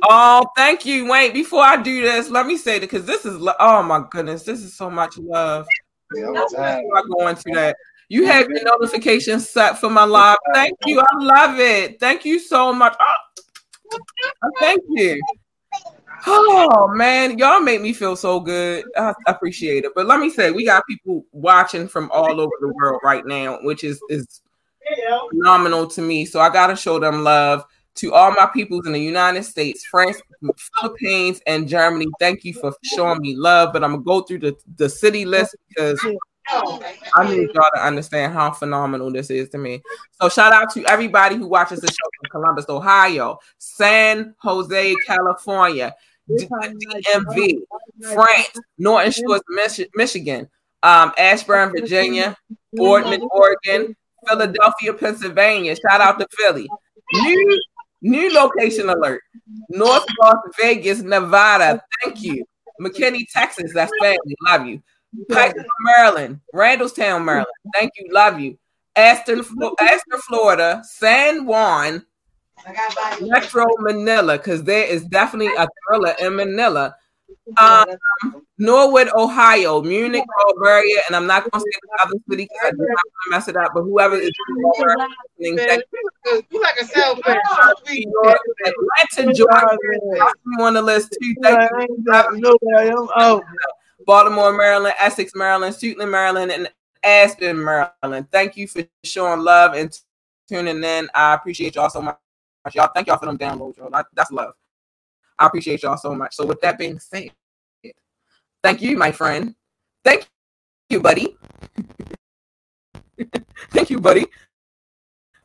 Oh, 0.09 0.46
thank 0.56 0.84
you, 0.84 1.10
Wayne. 1.10 1.32
Before 1.32 1.62
I 1.62 1.80
do 1.82 2.02
this, 2.02 2.30
let 2.30 2.46
me 2.46 2.56
say 2.56 2.78
that 2.78 2.90
because 2.90 3.06
this 3.06 3.24
is 3.24 3.44
oh 3.59 3.82
my 3.82 4.05
goodness, 4.10 4.44
this 4.44 4.60
is 4.60 4.76
so 4.76 4.88
much 4.88 5.18
love. 5.18 5.66
Yeah, 6.14 6.44
I 6.62 7.02
go 7.18 7.28
into 7.28 7.51
that. 7.55 7.76
You 8.09 8.26
have 8.26 8.48
your 8.48 8.62
notifications 8.64 9.48
set 9.48 9.78
for 9.78 9.90
my 9.90 10.05
live. 10.05 10.39
Thank 10.52 10.76
you. 10.86 11.01
I 11.01 11.06
love 11.16 11.59
it. 11.59 11.98
Thank 12.01 12.24
you 12.24 12.39
so 12.39 12.72
much. 12.72 12.97
Oh, 13.01 13.98
oh 14.43 14.51
thank 14.60 14.82
you. 14.89 15.20
Oh 16.26 16.89
man, 16.89 17.39
y'all 17.39 17.60
make 17.60 17.82
me 17.82 17.93
feel 17.93 18.16
so 18.16 18.40
good. 18.40 18.85
I 18.97 19.12
appreciate 19.26 19.85
it. 19.85 19.93
But 19.94 20.06
let 20.06 20.20
me 20.20 20.31
say, 20.31 20.51
we 20.51 20.64
got 20.64 20.86
people 20.89 21.24
watching 21.32 21.89
from 21.89 22.10
all 22.12 22.40
over 22.40 22.52
the 22.60 22.68
world 22.68 23.01
right 23.05 23.24
now, 23.26 23.59
which 23.62 23.85
is 23.85 24.01
is 24.09 24.40
phenomenal 25.31 25.86
to 25.89 26.02
me. 26.02 26.24
So 26.24 26.40
I 26.40 26.51
gotta 26.51 26.76
show 26.76 26.98
them 26.98 27.24
love 27.24 27.64
to 27.97 28.12
all 28.12 28.32
my 28.32 28.47
peoples 28.52 28.86
in 28.86 28.93
the 28.93 29.01
United 29.01 29.44
States, 29.44 29.85
France, 29.85 30.20
Philippines, 30.81 31.40
and 31.47 31.68
Germany. 31.68 32.06
Thank 32.18 32.44
you 32.44 32.55
for 32.55 32.74
showing 32.82 33.20
me 33.20 33.36
love. 33.36 33.72
But 33.72 33.85
I'm 33.85 33.93
gonna 33.93 34.02
go 34.02 34.22
through 34.22 34.40
the, 34.40 34.56
the 34.76 34.89
city 34.89 35.24
list 35.24 35.56
because 35.68 36.01
I 36.49 37.29
need 37.29 37.51
y'all 37.55 37.69
to 37.75 37.87
understand 37.87 38.33
how 38.33 38.51
phenomenal 38.53 39.11
this 39.11 39.31
is 39.31 39.49
to 39.51 39.59
me. 39.59 39.83
So 40.21 40.29
shout 40.29 40.53
out 40.53 40.71
to 40.75 40.85
everybody 40.85 41.37
who 41.37 41.47
watches 41.47 41.81
the 41.81 41.89
show 41.89 42.09
from 42.21 42.31
Columbus, 42.31 42.66
Ohio, 42.69 43.39
San 43.59 44.35
Jose, 44.39 44.95
California, 45.07 45.95
DMV, 46.31 47.59
France, 48.12 48.53
Norton 48.79 49.12
Shores, 49.12 49.43
Mich- 49.49 49.89
Michigan, 49.95 50.49
um, 50.83 51.12
Ashburn, 51.19 51.71
Virginia, 51.71 52.37
Boardman, 52.73 53.23
Oregon, 53.31 53.97
Philadelphia, 54.29 54.95
Pennsylvania. 54.95 55.77
Shout 55.77 56.01
out 56.01 56.19
to 56.19 56.27
Philly. 56.37 56.69
New 57.12 57.61
new 58.03 58.33
location 58.33 58.89
alert. 58.89 59.23
North 59.71 60.05
Las 60.21 60.37
Vegas, 60.61 61.01
Nevada. 61.01 61.83
Thank 62.03 62.23
you. 62.23 62.45
McKinney, 62.81 63.25
Texas. 63.33 63.73
That's 63.73 63.93
family. 64.01 64.37
Love 64.47 64.66
you. 64.66 64.83
Pikesville, 65.31 65.65
Maryland. 65.81 66.41
Randallstown, 66.55 67.24
Maryland. 67.24 67.47
Thank 67.74 67.93
you. 67.97 68.09
Love 68.12 68.41
you. 68.41 68.59
Aston, 68.97 69.41
Aston, 69.81 70.20
Florida. 70.28 70.82
San 70.85 71.45
Juan. 71.47 72.05
Metro 73.20 73.66
Manila, 73.81 74.39
because 74.39 74.62
there 74.65 74.85
is 74.86 75.05
definitely 75.05 75.53
a 75.57 75.66
thriller 75.86 76.15
in 76.20 76.36
Manila. 76.36 76.95
Um, 77.59 77.86
Norwood, 78.59 79.09
Ohio, 79.15 79.82
Munich, 79.82 80.24
Bulgaria, 80.47 81.01
and 81.07 81.16
I'm 81.16 81.27
not 81.27 81.43
going 81.43 81.53
to 81.53 81.59
say 81.61 81.78
the 81.82 81.99
other 82.03 82.19
city 82.31 82.45
because 82.45 82.59
I 82.65 82.70
do 82.70 82.77
not 82.78 82.89
want 82.89 83.01
to 83.24 83.31
mess 83.31 83.49
it 83.49 83.57
up. 83.57 83.73
But 83.74 83.82
whoever 83.82 84.16
is 84.16 84.31
listening, 84.57 85.59
you 86.51 86.62
like 86.62 86.77
a 86.81 86.85
cell 86.86 87.16
phone. 87.16 87.36
Atlanta, 88.65 89.35
Georgia, 89.35 89.77
I'm 90.57 90.61
on 90.61 90.74
the 90.74 90.82
list 90.82 91.16
too. 91.20 91.35
Thank 91.43 91.70
you. 91.89 92.59
Oh. 93.16 93.43
Baltimore, 94.06 94.52
Maryland, 94.52 94.94
Essex, 94.98 95.32
Maryland, 95.35 95.74
Suitland, 95.74 96.10
Maryland, 96.10 96.52
and 96.52 96.70
Aspen, 97.02 97.62
Maryland. 97.62 98.26
Thank 98.31 98.56
you 98.56 98.66
for 98.66 98.85
showing 99.02 99.40
love 99.40 99.74
and 99.74 99.97
tuning 100.48 100.82
in. 100.82 101.09
I 101.14 101.35
appreciate 101.35 101.74
y'all 101.74 101.90
so 101.90 102.02
much. 102.02 102.18
Y'all, 102.72 102.90
thank 102.94 103.06
y'all 103.06 103.18
for 103.18 103.26
them 103.26 103.39
downloads, 103.39 103.76
y'all. 103.76 103.90
That's 104.14 104.31
love. 104.31 104.55
I 105.39 105.47
appreciate 105.47 105.82
y'all 105.82 105.97
so 105.97 106.14
much. 106.14 106.35
So 106.35 106.47
with 106.47 106.60
that 106.62 106.78
being 106.78 106.98
said, 106.98 107.31
thank 108.62 108.81
you, 108.81 108.97
my 108.97 109.12
friend. 109.12 109.55
Thank 110.05 110.28
you, 110.89 111.01
buddy. 111.01 111.36
thank 113.70 113.90
you, 113.90 114.01
buddy. 114.01 114.26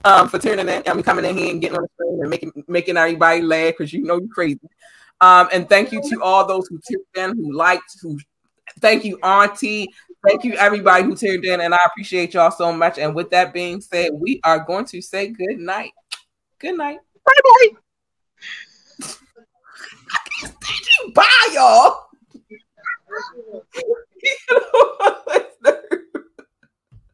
Um, 0.05 0.29
for 0.29 0.39
tuning 0.39 0.69
in. 0.69 0.83
I'm 0.85 1.03
coming 1.03 1.25
in 1.25 1.37
here 1.37 1.51
and 1.51 1.59
getting 1.59 1.77
on 1.77 1.83
the 1.83 1.89
screen 1.93 2.21
and 2.21 2.29
making 2.29 2.63
making 2.69 2.95
everybody 2.95 3.41
laugh 3.41 3.73
because 3.77 3.91
you 3.91 4.03
know 4.03 4.17
you're 4.17 4.29
crazy. 4.29 4.59
Um, 5.19 5.49
and 5.51 5.67
thank 5.67 5.91
you 5.91 6.01
to 6.09 6.23
all 6.23 6.47
those 6.47 6.67
who 6.67 6.79
tuned 6.87 7.03
in, 7.15 7.35
who 7.35 7.53
liked, 7.53 7.97
who 8.01 8.17
thank 8.79 9.05
you, 9.05 9.19
Auntie. 9.21 9.87
Thank 10.27 10.43
you, 10.43 10.55
everybody 10.55 11.05
who 11.05 11.15
tuned 11.15 11.45
in, 11.45 11.61
and 11.61 11.73
I 11.73 11.77
appreciate 11.85 12.33
y'all 12.33 12.51
so 12.51 12.73
much. 12.73 12.97
And 12.97 13.15
with 13.15 13.29
that 13.29 13.53
being 13.53 13.79
said, 13.79 14.11
we 14.13 14.41
are 14.43 14.59
going 14.59 14.83
to 14.85 15.01
say 15.01 15.27
good 15.27 15.59
night. 15.59 15.91
Good 16.59 16.77
night. 16.77 16.99
Bye 17.25 17.33
bye. 17.43 17.69
Bye, 21.13 21.49
y'all. 21.53 22.07
you 22.49 22.59
know, 25.63 25.73